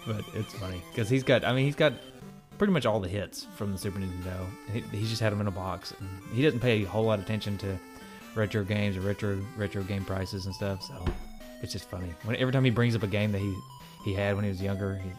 but 0.05 0.23
it's 0.33 0.53
funny 0.53 0.81
because 0.91 1.09
he's 1.09 1.23
got. 1.23 1.43
I 1.43 1.53
mean, 1.53 1.65
he's 1.65 1.75
got 1.75 1.93
pretty 2.57 2.71
much 2.73 2.85
all 2.85 2.99
the 2.99 3.07
hits 3.09 3.45
from 3.55 3.71
the 3.71 3.77
Super 3.77 3.99
Nintendo. 3.99 4.45
He, 4.71 4.81
he's 4.97 5.09
just 5.09 5.21
had 5.21 5.31
them 5.31 5.41
in 5.41 5.47
a 5.47 5.51
box. 5.51 5.93
And 5.99 6.09
he 6.33 6.43
doesn't 6.43 6.59
pay 6.59 6.83
a 6.83 6.87
whole 6.87 7.03
lot 7.03 7.19
of 7.19 7.25
attention 7.25 7.57
to 7.59 7.77
retro 8.35 8.63
games 8.63 8.95
or 8.97 9.01
retro 9.01 9.39
retro 9.57 9.83
game 9.83 10.05
prices 10.05 10.45
and 10.45 10.53
stuff. 10.55 10.83
So 10.83 11.03
it's 11.61 11.73
just 11.73 11.89
funny. 11.89 12.13
When 12.23 12.35
every 12.35 12.53
time 12.53 12.63
he 12.63 12.71
brings 12.71 12.95
up 12.95 13.03
a 13.03 13.07
game 13.07 13.31
that 13.31 13.39
he 13.41 13.55
he 14.05 14.13
had 14.13 14.35
when 14.35 14.43
he 14.43 14.49
was 14.51 14.61
younger, 14.61 14.95
he, 14.95 15.09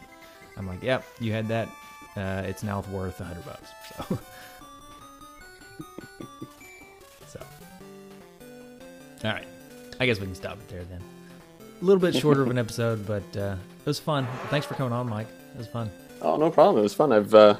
I'm 0.57 0.67
like, 0.67 0.81
"Yep, 0.81 1.03
you 1.19 1.31
had 1.33 1.47
that. 1.49 1.67
Uh, 2.15 2.43
it's 2.45 2.63
now 2.63 2.81
worth 2.91 3.19
a 3.21 3.25
hundred 3.25 3.45
bucks." 3.45 3.69
So. 4.07 4.19
All 9.23 9.31
right. 9.31 9.47
I 9.99 10.05
guess 10.05 10.19
we 10.19 10.25
can 10.25 10.35
stop 10.35 10.53
it 10.59 10.67
there 10.69 10.83
then. 10.85 11.01
A 11.81 11.85
little 11.85 11.99
bit 11.99 12.15
shorter 12.15 12.41
of 12.41 12.49
an 12.49 12.57
episode, 12.57 13.05
but 13.05 13.23
uh, 13.37 13.55
it 13.79 13.85
was 13.85 13.99
fun. 13.99 14.27
Thanks 14.49 14.65
for 14.65 14.73
coming 14.75 14.93
on, 14.93 15.09
Mike. 15.09 15.27
It 15.53 15.57
was 15.57 15.67
fun. 15.67 15.89
Oh, 16.21 16.35
no 16.37 16.49
problem. 16.51 16.77
It 16.79 16.83
was 16.83 16.93
fun. 16.93 17.11
I've 17.11 17.33
uh, 17.33 17.55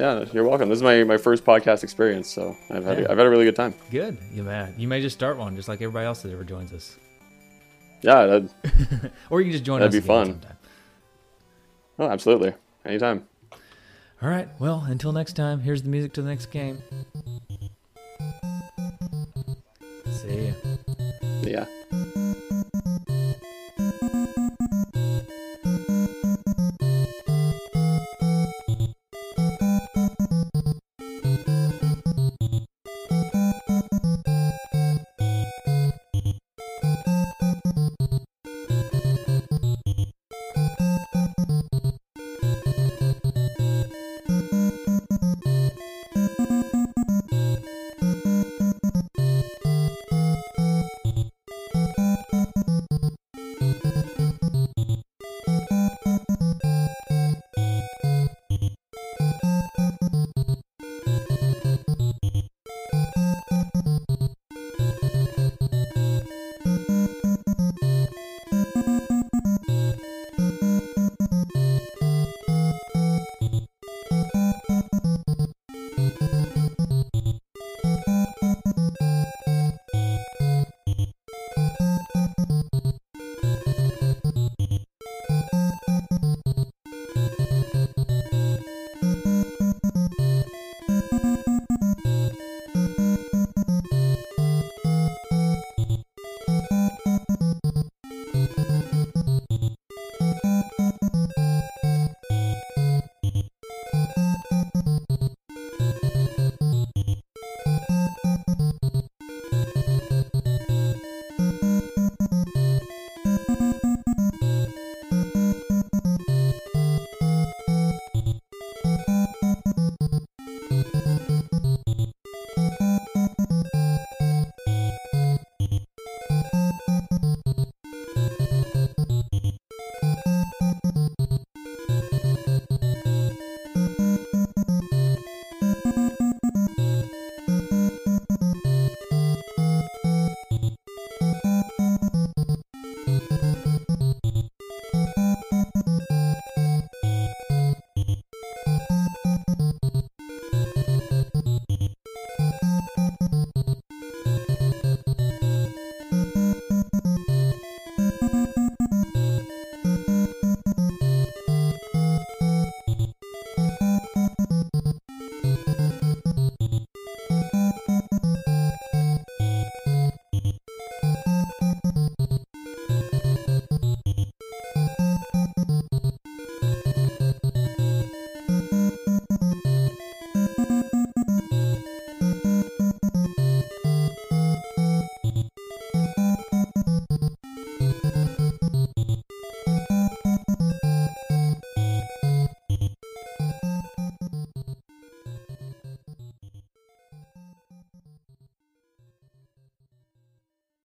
yeah, 0.00 0.24
you're 0.32 0.48
welcome. 0.48 0.68
This 0.68 0.76
is 0.76 0.82
my, 0.82 1.02
my 1.04 1.16
first 1.16 1.44
podcast 1.44 1.82
experience, 1.82 2.28
so 2.28 2.56
I've 2.70 2.84
had 2.84 2.98
Yeah. 3.00 3.04
a, 3.06 3.10
I've 3.12 3.18
had 3.18 3.26
a 3.26 3.30
really 3.30 3.44
good 3.44 3.56
time. 3.56 3.74
Good. 3.90 4.16
You 4.32 4.42
may 4.42 4.72
you 4.78 4.88
may 4.88 5.00
just 5.00 5.16
start 5.16 5.36
one, 5.36 5.54
just 5.56 5.68
like 5.68 5.80
everybody 5.82 6.06
else 6.06 6.22
that 6.22 6.32
ever 6.32 6.44
joins 6.44 6.72
us, 6.72 6.96
Yeah, 8.02 8.26
that, 8.26 9.12
or 9.30 9.40
you 9.40 9.46
can 9.46 9.52
just 9.52 9.64
join 9.64 9.82
us. 9.82 9.86
That'd 9.92 10.02
be 10.02 10.06
fun. 10.06 10.26
sometime. 10.26 10.56
oh, 11.98 12.08
absolutely, 12.08 12.54
anytime. 12.84 13.26
All 14.22 14.28
right. 14.28 14.48
Well, 14.60 14.84
until 14.88 15.10
next 15.12 15.32
time. 15.34 15.60
Here's 15.60 15.82
the 15.82 15.88
music 15.88 16.12
to 16.14 16.22
the 16.22 16.28
next 16.28 16.46
game. 16.52 16.80
Yeah. 21.52 21.81